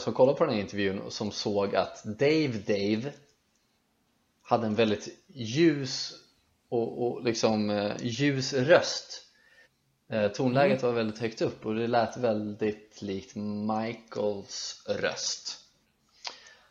som 0.00 0.12
kollade 0.12 0.38
på 0.38 0.44
den 0.44 0.54
här 0.54 0.60
intervjun 0.60 0.98
och 0.98 1.12
som 1.12 1.30
såg 1.30 1.76
att 1.76 2.04
Dave 2.04 2.58
Dave 2.66 3.12
hade 4.50 4.66
en 4.66 4.74
väldigt 4.74 5.08
ljus 5.26 6.12
och, 6.68 7.06
och 7.06 7.24
liksom 7.24 7.70
eh, 7.70 7.92
ljus 8.00 8.52
röst. 8.52 9.22
Eh, 10.12 10.28
Tonläget 10.28 10.82
var 10.82 10.92
väldigt 10.92 11.18
högt 11.18 11.42
upp 11.42 11.66
och 11.66 11.74
det 11.74 11.86
lät 11.86 12.16
väldigt 12.16 13.02
likt 13.02 13.36
Michaels 13.36 14.84
röst. 14.88 15.58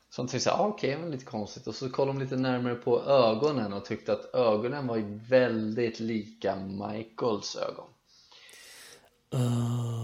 Så 0.10 0.22
han 0.22 0.28
tyckte 0.28 0.40
såhär, 0.40 0.64
ah, 0.64 0.68
okej, 0.68 0.90
det 0.92 0.98
var 0.98 1.10
lite 1.10 1.26
konstigt. 1.26 1.68
Och 1.68 1.76
så 1.76 1.90
kollade 1.90 2.20
de 2.20 2.24
lite 2.24 2.36
närmare 2.36 2.76
på 2.76 3.04
ögonen 3.04 3.74
och 3.74 3.86
tyckte 3.86 4.14
att 4.14 4.36
ögonen 4.36 4.88
var 4.88 5.30
väldigt 5.30 6.00
lika 6.00 6.56
Michaels 6.56 7.56
ögon. 7.56 7.90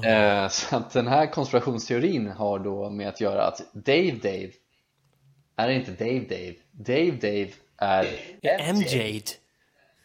Eh, 0.05 0.49
Så 0.49 0.75
att 0.75 0.91
den 0.91 1.07
här 1.07 1.31
konspirationsteorin 1.31 2.27
har 2.27 2.59
då 2.59 2.89
med 2.89 3.09
att 3.09 3.21
göra 3.21 3.43
att 3.47 3.61
Dave 3.73 4.11
Dave 4.11 4.51
är 5.55 5.69
inte 5.69 5.91
Dave 5.91 6.19
Dave? 6.19 6.55
Dave 6.71 7.11
Dave 7.11 7.51
är 7.77 8.07
MJ. 8.73 9.21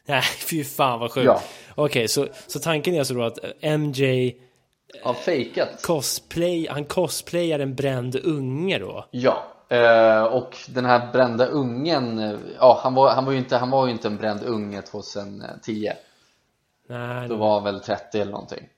Nej, 0.06 0.22
fy 0.50 0.64
fan 0.64 1.00
vad 1.00 1.12
sjukt. 1.12 1.26
Ja. 1.26 1.42
Okej, 1.74 2.08
så, 2.08 2.28
så 2.46 2.58
tanken 2.58 2.94
är 2.94 2.98
alltså 2.98 3.14
då 3.14 3.22
att 3.22 3.38
eh, 3.62 3.78
MJ 3.78 4.36
har 5.02 5.14
fejkat 5.14 5.82
cosplay, 5.82 6.66
han 6.70 6.84
cosplayar 6.84 7.58
en 7.58 7.74
bränd 7.74 8.16
unge 8.16 8.78
då? 8.78 9.06
Ja, 9.10 9.44
eh, 9.68 10.22
och 10.22 10.56
den 10.68 10.84
här 10.84 11.12
brända 11.12 11.46
ungen, 11.46 12.18
eh, 12.18 12.38
ja 12.58 12.80
han 12.82 12.94
var, 12.94 13.14
han 13.14 13.24
var 13.24 13.32
ju 13.32 13.38
inte, 13.38 13.56
han 13.56 13.70
var 13.70 13.86
ju 13.86 13.92
inte 13.92 14.08
en 14.08 14.16
bränd 14.16 14.42
unge 14.42 14.82
2010 14.82 15.92
Nej, 16.88 17.28
Då 17.28 17.36
var 17.36 17.54
han 17.54 17.64
väl 17.64 17.80
30 17.80 18.20
eller 18.20 18.32
någonting 18.32 18.68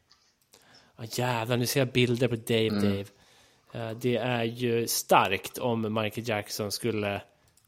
Ah, 0.96 1.04
jävlar, 1.10 1.56
nu 1.56 1.66
ser 1.66 1.80
jag 1.80 1.88
bilder 1.88 2.28
på 2.28 2.36
Dave 2.36 2.68
Mm. 2.68 2.82
Dave. 2.82 3.04
Eh, 3.72 3.90
det 3.96 4.16
är 4.16 4.42
ju 4.42 4.86
starkt 4.86 5.58
om 5.58 5.94
Michael 6.02 6.28
Jackson 6.28 6.72
skulle 6.72 7.22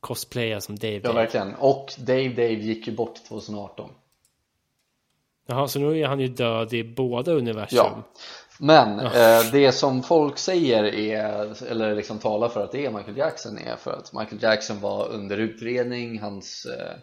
cosplaya 0.04 0.60
som 0.60 0.76
Dave 0.76 0.94
Ja 0.94 1.00
Dave. 1.00 1.20
verkligen, 1.20 1.54
och 1.54 1.92
Dave 1.98 2.28
Dave 2.28 2.52
gick 2.52 2.86
ju 2.86 2.92
bort 2.94 3.24
2018 3.28 3.90
Jaha, 5.46 5.68
så 5.68 5.78
nu 5.78 6.00
är 6.00 6.06
han 6.06 6.20
ju 6.20 6.28
död 6.28 6.72
i 6.72 6.84
båda 6.84 7.32
universum. 7.32 7.76
Ja, 7.76 8.02
men 8.58 9.00
eh, 9.00 9.52
det 9.52 9.72
som 9.72 10.02
folk 10.02 10.38
säger 10.38 10.84
är, 10.84 11.62
eller 11.70 11.94
liksom 11.94 12.18
talar 12.18 12.48
för 12.48 12.64
att 12.64 12.72
det 12.72 12.86
är 12.86 12.90
Michael 12.90 13.16
Jackson 13.16 13.58
är 13.58 13.76
för 13.76 13.92
att 13.92 14.12
Michael 14.12 14.42
Jackson 14.42 14.80
var 14.80 15.08
under 15.08 15.38
utredning, 15.38 16.20
hans 16.20 16.66
eh, 16.66 16.96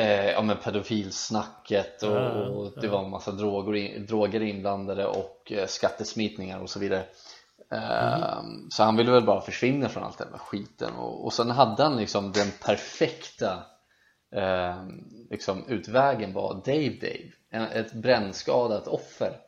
eh, 0.00 0.30
ja 0.30 0.42
men 0.42 0.56
pedofilsnacket 0.56 2.02
och, 2.02 2.56
och 2.56 2.80
det 2.80 2.88
var 2.88 3.04
en 3.04 3.10
massa 3.10 3.30
droger, 3.30 3.98
droger 3.98 4.42
inblandade 4.42 5.06
och 5.06 5.52
eh, 5.52 5.66
skattesmitningar 5.66 6.60
och 6.60 6.70
så 6.70 6.78
vidare 6.78 7.04
eh, 7.72 8.42
Så 8.70 8.82
han 8.82 8.96
ville 8.96 9.10
väl 9.10 9.26
bara 9.26 9.40
försvinna 9.40 9.88
från 9.88 10.02
allt 10.02 10.18
det 10.18 10.28
där 10.30 10.38
skiten. 10.38 10.94
Och, 10.94 11.24
och 11.24 11.32
sen 11.32 11.50
hade 11.50 11.82
han 11.82 11.96
liksom 11.96 12.32
den 12.32 12.50
perfekta 12.64 13.66
eh, 14.34 14.82
liksom 15.30 15.68
utvägen 15.68 16.32
var 16.32 16.54
Dave 16.54 16.98
Dave, 17.00 17.32
en, 17.50 17.62
ett 17.62 17.92
brännskadat 17.92 18.88
offer. 18.88 19.40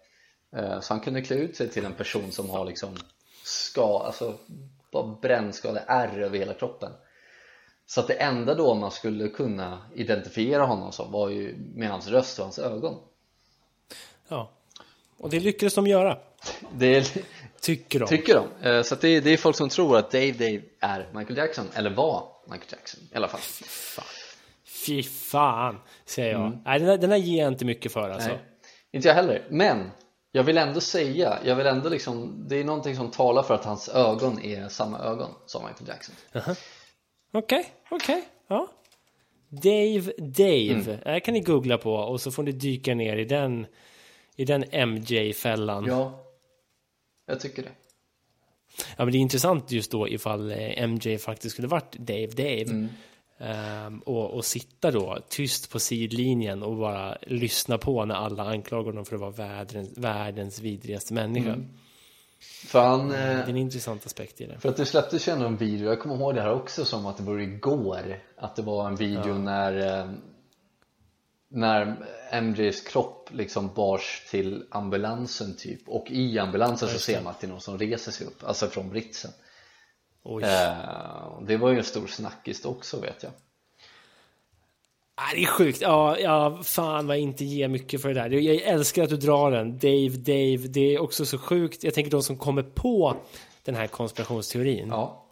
Eh, 0.56 0.80
så 0.80 0.94
han 0.94 1.00
kunde 1.00 1.22
klä 1.22 1.36
ut 1.36 1.56
sig 1.56 1.68
till 1.68 1.84
en 1.84 1.94
person 1.94 2.32
som 2.32 2.50
har 2.50 2.64
liksom 2.64 2.96
ska, 3.44 4.02
alltså 4.06 4.34
bara 4.92 5.16
brännskadade 5.22 5.84
ärr 5.88 6.18
över 6.18 6.38
hela 6.38 6.54
kroppen. 6.54 6.92
Så 7.86 8.00
att 8.00 8.06
det 8.06 8.14
enda 8.14 8.54
då 8.54 8.74
man 8.74 8.90
skulle 8.90 9.28
kunna 9.28 9.78
identifiera 9.94 10.64
honom 10.64 10.92
som 10.92 11.12
var 11.12 11.28
ju 11.28 11.56
med 11.74 11.90
hans 11.90 12.08
röst 12.08 12.38
och 12.38 12.44
hans 12.44 12.58
ögon. 12.58 12.96
Ja. 14.28 14.50
Och 15.16 15.30
det 15.30 15.40
lyckades 15.40 15.74
de 15.74 15.86
göra. 15.86 16.18
Det 16.72 17.24
Tycker 17.60 18.00
de. 18.00 18.06
tycker 18.08 18.34
de. 18.34 18.68
Eh, 18.68 18.82
Så 18.82 18.94
det, 18.94 19.20
det 19.20 19.30
är 19.30 19.36
folk 19.36 19.56
som 19.56 19.68
tror 19.68 19.96
att 19.98 20.10
Dave 20.10 20.32
Dave 20.32 20.60
är 20.80 21.08
Michael 21.14 21.36
Jackson, 21.38 21.66
eller 21.74 21.90
var 21.90 22.28
Michael 22.46 22.68
Jackson 22.70 23.00
i 23.12 23.16
alla 23.16 23.28
fall. 23.28 23.40
Fy 24.86 25.02
fan, 25.02 25.78
säger 26.04 26.32
jag. 26.32 26.58
Nej, 26.64 26.78
den, 26.78 26.88
här, 26.88 26.96
den 26.98 27.10
här 27.10 27.18
ger 27.18 27.42
jag 27.42 27.52
inte 27.52 27.64
mycket 27.64 27.92
för 27.92 28.10
alltså. 28.10 28.28
Mm. 28.28 28.40
Nej, 28.40 28.50
inte 28.92 29.08
jag 29.08 29.14
heller. 29.14 29.44
Men 29.50 29.90
jag 30.32 30.42
vill 30.42 30.58
ändå 30.58 30.80
säga, 30.80 31.38
jag 31.44 31.56
vill 31.56 31.66
ändå 31.66 31.88
liksom, 31.88 32.44
det 32.48 32.56
är 32.56 32.64
någonting 32.64 32.96
som 32.96 33.10
talar 33.10 33.42
för 33.42 33.54
att 33.54 33.64
hans 33.64 33.88
ögon 33.88 34.42
är 34.44 34.68
samma 34.68 34.98
ögon 34.98 35.30
som 35.46 35.62
Michael 35.68 35.88
Jackson. 35.88 36.14
Okej, 37.32 37.72
okej. 37.90 38.22
Ja. 38.48 38.68
Dave, 39.48 40.12
Dave. 40.18 40.72
Mm. 40.72 40.84
Det 40.84 41.00
här 41.10 41.20
kan 41.20 41.34
ni 41.34 41.40
googla 41.40 41.78
på 41.78 41.94
och 41.94 42.20
så 42.20 42.30
får 42.30 42.42
ni 42.42 42.52
dyka 42.52 42.94
ner 42.94 43.16
i 43.16 43.24
den, 43.24 43.66
i 44.36 44.44
den 44.44 44.64
MJ-fällan. 44.88 45.84
Ja. 45.84 46.26
Ja, 47.30 47.34
jag 47.34 47.40
tycker 47.40 47.62
det. 47.62 47.72
men 48.98 49.12
det 49.12 49.18
är 49.18 49.20
intressant 49.20 49.72
just 49.72 49.90
då 49.90 50.08
ifall 50.08 50.50
eh, 50.50 50.88
MJ 50.88 51.18
faktiskt 51.18 51.52
skulle 51.52 51.68
varit 51.68 51.92
Dave, 51.92 52.26
Dave. 52.26 52.62
Mm. 52.70 52.88
Ehm, 53.38 53.98
och, 53.98 54.30
och 54.30 54.44
sitta 54.44 54.90
då 54.90 55.18
tyst 55.28 55.70
på 55.70 55.78
sidlinjen 55.78 56.62
och 56.62 56.76
bara 56.76 57.18
lyssna 57.22 57.78
på 57.78 58.04
när 58.04 58.14
alla 58.14 58.42
anklagar 58.42 58.90
honom 58.90 59.04
för 59.04 59.14
att 59.14 59.20
vara 59.20 59.30
världens, 59.30 59.98
världens 59.98 60.60
vidrigaste 60.60 61.14
människa. 61.14 61.52
Mm. 61.52 61.68
För 62.66 62.80
han, 62.80 63.08
Det 63.08 63.16
är 63.16 63.42
eh, 63.42 63.48
en 63.48 63.56
intressant 63.56 64.06
aspekt 64.06 64.40
i 64.40 64.46
det. 64.46 64.58
för 64.58 64.68
att 64.68 64.76
det 64.76 64.86
släpptes 64.86 65.28
ju 65.28 65.32
ändå 65.32 65.46
en 65.46 65.56
video, 65.56 65.88
jag 65.88 66.00
kommer 66.00 66.14
ihåg 66.14 66.34
det 66.34 66.42
här 66.42 66.52
också 66.52 66.84
som 66.84 67.06
att 67.06 67.16
det 67.16 67.22
var 67.22 67.38
igår 67.38 68.22
Att 68.36 68.56
det 68.56 68.62
var 68.62 68.88
en 68.88 68.96
video 68.96 69.34
när 69.34 70.00
eh, 70.00 70.10
När 71.52 71.96
MJs 72.42 72.80
kropp 72.80 73.28
liksom 73.32 73.74
bars 73.74 74.26
till 74.30 74.66
ambulansen 74.70 75.56
typ 75.56 75.88
Och 75.88 76.10
i 76.10 76.38
ambulansen 76.38 76.88
så 76.88 76.98
ser 76.98 77.22
man 77.22 77.30
att 77.30 77.40
det 77.40 77.46
är 77.46 77.48
någon 77.48 77.60
som 77.60 77.78
reser 77.78 78.12
sig 78.12 78.26
upp, 78.26 78.44
alltså 78.44 78.66
från 78.66 78.90
britsen 78.90 79.30
eh, 80.42 81.40
Det 81.46 81.56
var 81.56 81.70
ju 81.70 81.78
en 81.78 81.84
stor 81.84 82.06
snackis 82.06 82.64
också 82.64 83.00
vet 83.00 83.22
jag 83.22 83.32
Ah, 85.22 85.34
det 85.34 85.42
är 85.42 85.46
sjukt. 85.46 85.80
Ja, 85.80 86.18
ja, 86.18 86.58
fan 86.62 87.06
vad 87.06 87.16
jag 87.16 87.22
inte 87.22 87.44
ger 87.44 87.68
mycket 87.68 88.02
för 88.02 88.08
det 88.08 88.14
där. 88.14 88.30
Jag 88.30 88.56
älskar 88.56 89.02
att 89.02 89.08
du 89.08 89.16
drar 89.16 89.50
den. 89.50 89.78
Dave, 89.78 90.08
Dave. 90.08 90.68
Det 90.68 90.94
är 90.94 91.02
också 91.02 91.26
så 91.26 91.38
sjukt. 91.38 91.84
Jag 91.84 91.94
tänker 91.94 92.10
de 92.10 92.22
som 92.22 92.36
kommer 92.36 92.62
på 92.62 93.16
den 93.64 93.74
här 93.74 93.86
konspirationsteorin. 93.86 94.88
Ja, 94.88 95.26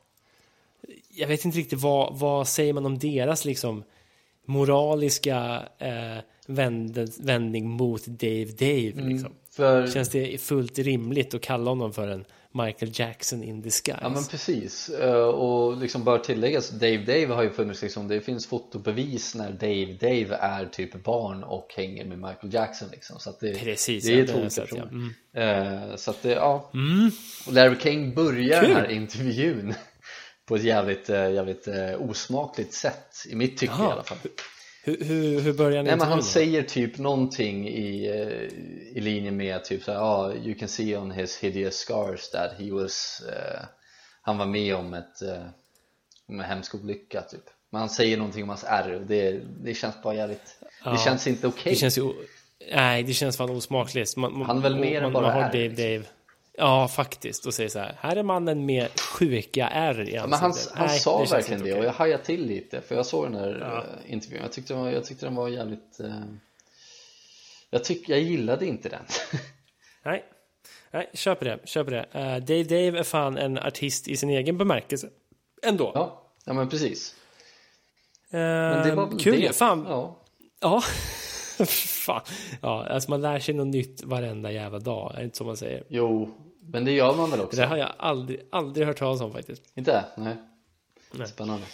Jag 1.10 1.28
vet 1.28 1.44
inte 1.44 1.58
riktigt 1.58 1.80
vad, 1.80 2.18
vad 2.18 2.48
säger 2.48 2.72
man 2.72 2.86
om 2.86 2.98
deras 2.98 3.44
liksom 3.44 3.84
moraliska 4.48 5.62
eh, 5.78 6.18
vänd, 6.46 7.08
vändning 7.20 7.68
mot 7.70 8.06
Dave, 8.06 8.44
Dave. 8.44 9.08
Liksom. 9.08 9.32
för 9.50 9.86
Känns 9.86 10.08
det 10.08 10.40
fullt 10.40 10.78
rimligt 10.78 11.34
att 11.34 11.40
kalla 11.42 11.70
honom 11.70 11.92
för 11.92 12.08
en 12.08 12.24
Michael 12.52 12.92
Jackson 12.94 13.42
in 13.42 13.60
disguise? 13.60 13.98
Ja 14.02 14.08
men 14.08 14.24
precis, 14.24 14.88
Eh, 14.88 15.14
och 15.14 15.76
liksom 15.76 16.04
bör 16.04 16.18
tilläggas 16.18 16.70
Dave 16.70 16.96
Dave 16.98 17.26
har 17.26 17.42
ju 17.42 17.50
funnits 17.50 17.82
liksom, 17.82 18.08
det 18.08 18.20
finns 18.20 18.46
fotobevis 18.46 19.34
när 19.34 19.50
Dave 19.52 19.92
Dave 20.00 20.36
är 20.40 20.64
typ 20.66 21.04
barn 21.04 21.42
och 21.42 21.72
hänger 21.76 22.04
med 22.04 22.18
Michael 22.18 22.54
Jackson 22.54 22.88
liksom 22.92 23.18
så 23.18 23.30
att 23.30 23.40
det, 23.40 23.54
Precis, 23.54 24.04
det 24.04 24.10
ja, 24.12 24.16
är 24.16 24.20
jag 24.20 24.28
två 24.28 24.50
sett, 24.50 24.68
ja. 24.70 24.76
personer 24.76 25.10
Eh, 25.34 25.96
Så 25.96 26.10
att 26.10 26.22
det, 26.22 26.32
ja 26.32 26.70
Och 27.46 27.52
Larry 27.52 27.76
King 27.80 28.14
börjar 28.14 28.60
Kul. 28.60 28.68
den 28.68 28.76
här 28.76 28.90
intervjun 28.90 29.74
på 30.48 30.56
ett 30.56 30.62
jävligt, 30.62 31.10
eh, 31.10 31.32
jävligt 31.32 31.68
eh, 31.68 32.02
osmakligt 32.10 32.74
sätt 32.74 33.24
i 33.28 33.34
mitt 33.34 33.58
tycke 33.58 33.72
Jaha. 33.78 33.88
i 33.88 33.92
alla 33.92 34.02
fall 34.02 34.18
Hur, 34.82 35.04
hur, 35.04 35.40
hur 35.40 35.52
börjar 35.52 35.82
ni 35.82 35.88
Nej 35.88 35.98
men 35.98 36.08
han 36.08 36.22
säger 36.22 36.62
typ 36.62 36.98
någonting 36.98 37.68
i, 37.68 38.06
eh, 38.06 38.96
i 38.96 39.00
linje 39.00 39.30
med 39.30 39.64
typ 39.64 39.82
såhär, 39.84 39.98
ah, 39.98 40.32
you 40.34 40.54
can 40.54 40.68
see 40.68 40.96
on 40.96 41.10
his 41.10 41.38
hideous 41.38 41.74
scars 41.74 42.30
that 42.30 42.50
he 42.58 42.70
was 42.70 43.22
eh, 43.28 43.60
Han 44.22 44.38
var 44.38 44.46
med 44.46 44.74
om 44.74 44.94
ett, 44.94 45.22
eh, 45.22 45.46
om 46.28 46.40
en 46.40 46.46
hemsk 46.46 46.74
olycka 46.74 47.22
typ 47.22 47.44
Men 47.70 47.80
han 47.80 47.90
säger 47.90 48.16
någonting 48.16 48.42
om 48.42 48.48
hans 48.48 48.64
ärr 48.64 48.94
och 48.94 49.06
det, 49.06 49.40
det 49.62 49.74
känns 49.74 50.02
bara 50.02 50.14
jävligt 50.14 50.58
Ja. 50.84 50.90
Det 50.90 50.98
känns 50.98 51.26
inte 51.26 51.46
okej 51.46 51.72
Det 51.72 51.78
känns 51.78 51.98
ju... 51.98 52.12
Nej, 52.72 53.02
det 53.02 53.12
känns 53.12 53.36
fan 53.36 53.50
osmakligt. 53.50 54.16
Man, 54.16 54.38
man, 54.38 54.46
Han 54.46 54.58
är 54.58 54.62
väl 54.62 54.76
mer 54.76 54.96
än 54.96 55.02
man, 55.02 55.12
bara 55.12 55.22
man 55.22 55.42
har 55.42 55.42
är, 55.42 55.68
Dave, 55.68 55.68
Dave. 55.68 56.04
Ja, 56.58 56.88
faktiskt. 56.88 57.46
Och 57.46 57.54
säger 57.54 57.68
så 57.68 57.78
här. 57.78 57.96
Här 58.00 58.16
är 58.16 58.22
mannen 58.22 58.66
med 58.66 58.88
sjuka 59.00 59.68
ärr 59.68 60.08
i 60.08 60.14
Ja, 60.14 60.26
men 60.26 60.38
han, 60.38 60.46
ansiktet. 60.50 60.78
han 60.78 60.86
Nej, 60.86 60.98
sa 60.98 61.18
känns 61.18 61.32
verkligen 61.32 61.62
det 61.62 61.78
och 61.78 61.84
jag 61.84 61.92
hajade 61.92 62.24
till 62.24 62.46
lite 62.46 62.80
för 62.80 62.94
jag 62.94 63.06
såg 63.06 63.24
den 63.24 63.32
där 63.32 63.58
Ja. 63.60 63.78
eh, 63.78 64.12
intervjun 64.12 64.42
jag 64.42 64.52
tyckte, 64.52 64.74
den 64.74 64.82
var- 64.82 64.90
jag 64.90 65.04
tyckte 65.04 65.26
den 65.26 65.34
var 65.34 65.48
jävligt 65.48 66.00
eh, 66.00 66.20
jag, 67.70 67.84
tyck, 67.84 68.08
jag 68.08 68.20
gillade 68.20 68.66
inte 68.66 68.88
den 68.88 69.02
Nej. 70.04 70.24
Nej, 70.90 71.10
köper 71.14 71.44
det. 71.46 71.58
Köper 71.68 71.90
det. 71.92 72.06
Eh, 72.12 72.36
Dave 72.36 72.62
Dave 72.62 72.98
är 72.98 73.02
fan 73.02 73.36
en 73.38 73.58
artist 73.58 74.08
i 74.08 74.16
sin 74.16 74.30
egen 74.30 74.58
bemärkelse. 74.58 75.08
Ändå. 75.62 75.92
Ja, 75.94 76.32
ja 76.44 76.52
men 76.52 76.68
precis 76.68 77.14
men 78.30 78.88
det 78.88 78.94
var 78.94 79.06
väl 79.06 79.18
kul. 79.20 79.40
det. 79.40 79.56
Fan. 79.56 79.84
Ja. 79.88 80.22
Ja. 80.60 80.80
fan. 82.06 82.20
Ja, 82.62 82.86
alltså 82.86 83.10
man 83.10 83.20
lär 83.20 83.38
sig 83.38 83.54
något 83.54 83.66
nytt 83.66 84.04
varenda 84.04 84.52
jävla 84.52 84.78
dag. 84.78 85.12
Är 85.14 85.18
det 85.18 85.24
inte 85.24 85.36
så 85.36 85.44
man 85.44 85.56
säger? 85.56 85.84
Jo, 85.88 86.34
men 86.72 86.84
det 86.84 86.92
gör 86.92 87.14
man 87.14 87.30
väl 87.30 87.38
Det 87.38 87.44
också? 87.44 87.56
där 87.60 87.66
har 87.66 87.76
jag 87.76 87.92
aldrig, 87.98 88.40
aldrig 88.50 88.86
hört 88.86 88.98
talas 88.98 89.20
om 89.20 89.32
faktiskt. 89.32 89.62
Inte? 89.74 90.04
Nej. 90.16 90.36
Nej. 91.12 91.26
Spännande. 91.26 91.66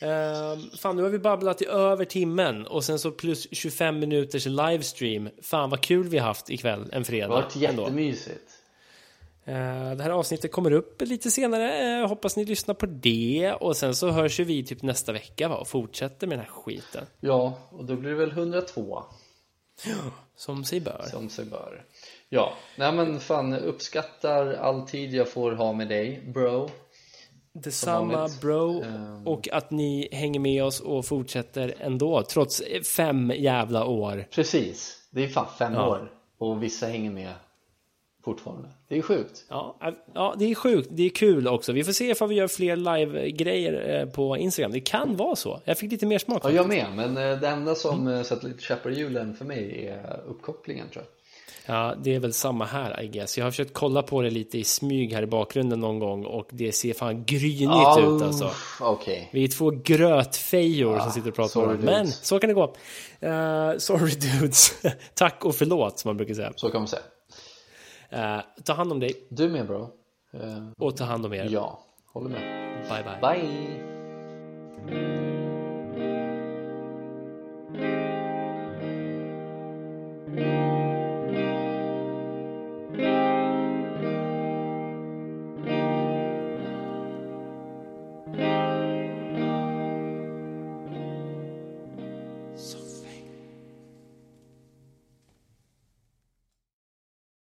Ehm, 0.00 0.70
fan, 0.78 0.96
nu 0.96 1.02
har 1.02 1.10
vi 1.10 1.18
babblat 1.18 1.62
i 1.62 1.66
över 1.66 2.04
timmen 2.04 2.66
och 2.66 2.84
sen 2.84 2.98
så 2.98 3.10
plus 3.10 3.48
25 3.52 3.98
minuters 3.98 4.46
livestream. 4.46 5.28
Fan 5.42 5.70
vad 5.70 5.80
kul 5.80 6.08
vi 6.08 6.18
haft 6.18 6.50
ikväll, 6.50 6.88
en 6.92 7.04
fredag. 7.04 7.28
Det 7.28 7.34
har 7.34 7.42
varit 7.42 7.56
jättemysigt. 7.56 8.52
Ehm, 9.44 9.96
det 9.98 10.02
här 10.04 10.10
avsnittet 10.10 10.52
kommer 10.52 10.72
upp 10.72 11.02
lite 11.02 11.30
senare. 11.30 11.72
Ehm, 11.72 12.08
hoppas 12.08 12.36
ni 12.36 12.44
lyssnar 12.44 12.74
på 12.74 12.86
det. 12.86 13.52
Och 13.60 13.76
sen 13.76 13.94
så 13.94 14.10
hörs 14.10 14.40
ju 14.40 14.44
vi 14.44 14.64
typ 14.64 14.82
nästa 14.82 15.12
vecka 15.12 15.48
va? 15.48 15.56
och 15.56 15.68
fortsätter 15.68 16.26
med 16.26 16.38
den 16.38 16.44
här 16.44 16.52
skiten. 16.52 17.06
Ja, 17.20 17.58
och 17.70 17.84
då 17.84 17.96
blir 17.96 18.10
det 18.10 18.16
väl 18.16 18.30
102 18.30 19.02
Som 20.36 20.64
sig 20.64 20.80
bör. 20.80 21.06
som 21.10 21.28
sig 21.28 21.44
bör. 21.44 21.84
Ja, 22.34 22.52
nej 22.76 22.92
men 22.92 23.20
fan 23.20 23.54
uppskattar 23.54 24.54
all 24.54 24.88
tid 24.88 25.14
jag 25.14 25.28
får 25.28 25.52
ha 25.52 25.72
med 25.72 25.88
dig, 25.88 26.22
bro. 26.34 26.70
Detsamma 27.52 28.28
bro. 28.40 28.82
Ehm. 28.82 29.26
Och 29.26 29.48
att 29.52 29.70
ni 29.70 30.08
hänger 30.12 30.40
med 30.40 30.64
oss 30.64 30.80
och 30.80 31.06
fortsätter 31.06 31.74
ändå. 31.78 32.22
Trots 32.22 32.62
fem 32.96 33.32
jävla 33.36 33.84
år. 33.86 34.26
Precis, 34.30 34.98
det 35.10 35.24
är 35.24 35.28
fan 35.28 35.46
fem 35.58 35.72
Ja. 35.74 35.88
år 35.88 36.12
och 36.38 36.62
vissa 36.62 36.86
hänger 36.86 37.10
med 37.10 37.32
fortfarande. 38.24 38.68
Det 38.88 38.98
är 38.98 39.02
sjukt. 39.02 39.44
Ja, 39.48 39.78
äh, 39.82 39.94
ja, 40.14 40.34
det 40.38 40.50
är 40.50 40.54
sjukt. 40.54 40.88
Det 40.92 41.02
är 41.02 41.10
kul 41.10 41.48
också. 41.48 41.72
Vi 41.72 41.84
får 41.84 41.92
se 41.92 42.10
ifall 42.10 42.28
vi 42.28 42.34
gör 42.34 42.48
fler 42.48 42.76
live-grejer 42.76 44.00
eh, 44.00 44.10
på 44.10 44.36
Instagram. 44.36 44.72
Det 44.72 44.80
kan 44.80 45.16
vara 45.16 45.36
så. 45.36 45.60
Jag 45.64 45.78
fick 45.78 45.92
lite 45.92 46.06
mer 46.06 46.18
smak. 46.18 46.40
Ja, 46.44 46.50
jag 46.50 46.68
med, 46.68 46.86
men 46.96 47.16
eh, 47.16 47.40
det 47.40 47.48
enda 47.48 47.74
som 47.74 48.08
mm. 48.08 48.24
sätter 48.24 48.48
lite 48.48 48.62
käppar 48.62 48.90
i 48.90 48.98
hjulen 48.98 49.34
för 49.34 49.44
mig 49.44 49.86
är 49.86 50.20
uppkopplingen 50.26 50.88
tror 50.88 51.04
jag. 51.04 51.21
Ja, 51.66 51.94
det 52.02 52.14
är 52.14 52.18
väl 52.20 52.32
samma 52.32 52.64
här, 52.64 53.02
I 53.02 53.08
guess. 53.08 53.38
Jag 53.38 53.44
har 53.46 53.50
försökt 53.50 53.74
kolla 53.74 54.02
på 54.02 54.22
det 54.22 54.30
lite 54.30 54.58
i 54.58 54.64
smyg 54.64 55.12
här 55.12 55.22
i 55.22 55.26
bakgrunden 55.26 55.80
någon 55.80 55.98
gång 55.98 56.24
och 56.24 56.48
det 56.50 56.72
ser 56.72 56.92
fan 56.94 57.24
grynigt 57.24 57.70
Oh, 57.70 58.16
ut 58.16 58.22
alltså. 58.22 58.50
Okej. 58.80 59.28
Vi 59.32 59.44
är 59.44 59.48
två 59.48 59.70
grötfejor 59.70 60.98
som 60.98 61.10
sitter 61.10 61.28
och 61.28 61.34
pratar 61.36 61.62
om 61.62 61.68
det. 61.68 61.84
Men 61.84 62.06
så 62.06 62.38
kan 62.38 62.48
det 62.48 62.54
gå. 62.54 62.74
Eh, 63.20 63.72
sorry 63.78 64.10
dudes. 64.14 64.82
Tack 65.14 65.44
och 65.44 65.54
förlåt, 65.54 65.98
som 65.98 66.08
man 66.08 66.16
brukar 66.16 66.34
säga. 66.34 66.52
Så 66.56 66.70
kan 66.70 66.80
man 66.80 66.88
säga. 66.88 67.02
Eh, 68.10 68.40
ta 68.64 68.72
hand 68.72 68.92
om 68.92 69.00
dig 69.00 69.26
Du 69.28 69.48
med 69.48 69.66
bro. 69.66 69.82
Eh, 70.32 70.40
och 70.78 70.96
ta 70.96 71.04
hand 71.04 71.26
om 71.26 71.32
er. 71.34 71.48
ja, 71.50 71.80
håller 72.12 72.28
med. 72.30 72.42
Bye, 72.88 73.04
bye. 73.20 73.48
Bye! 77.76 78.01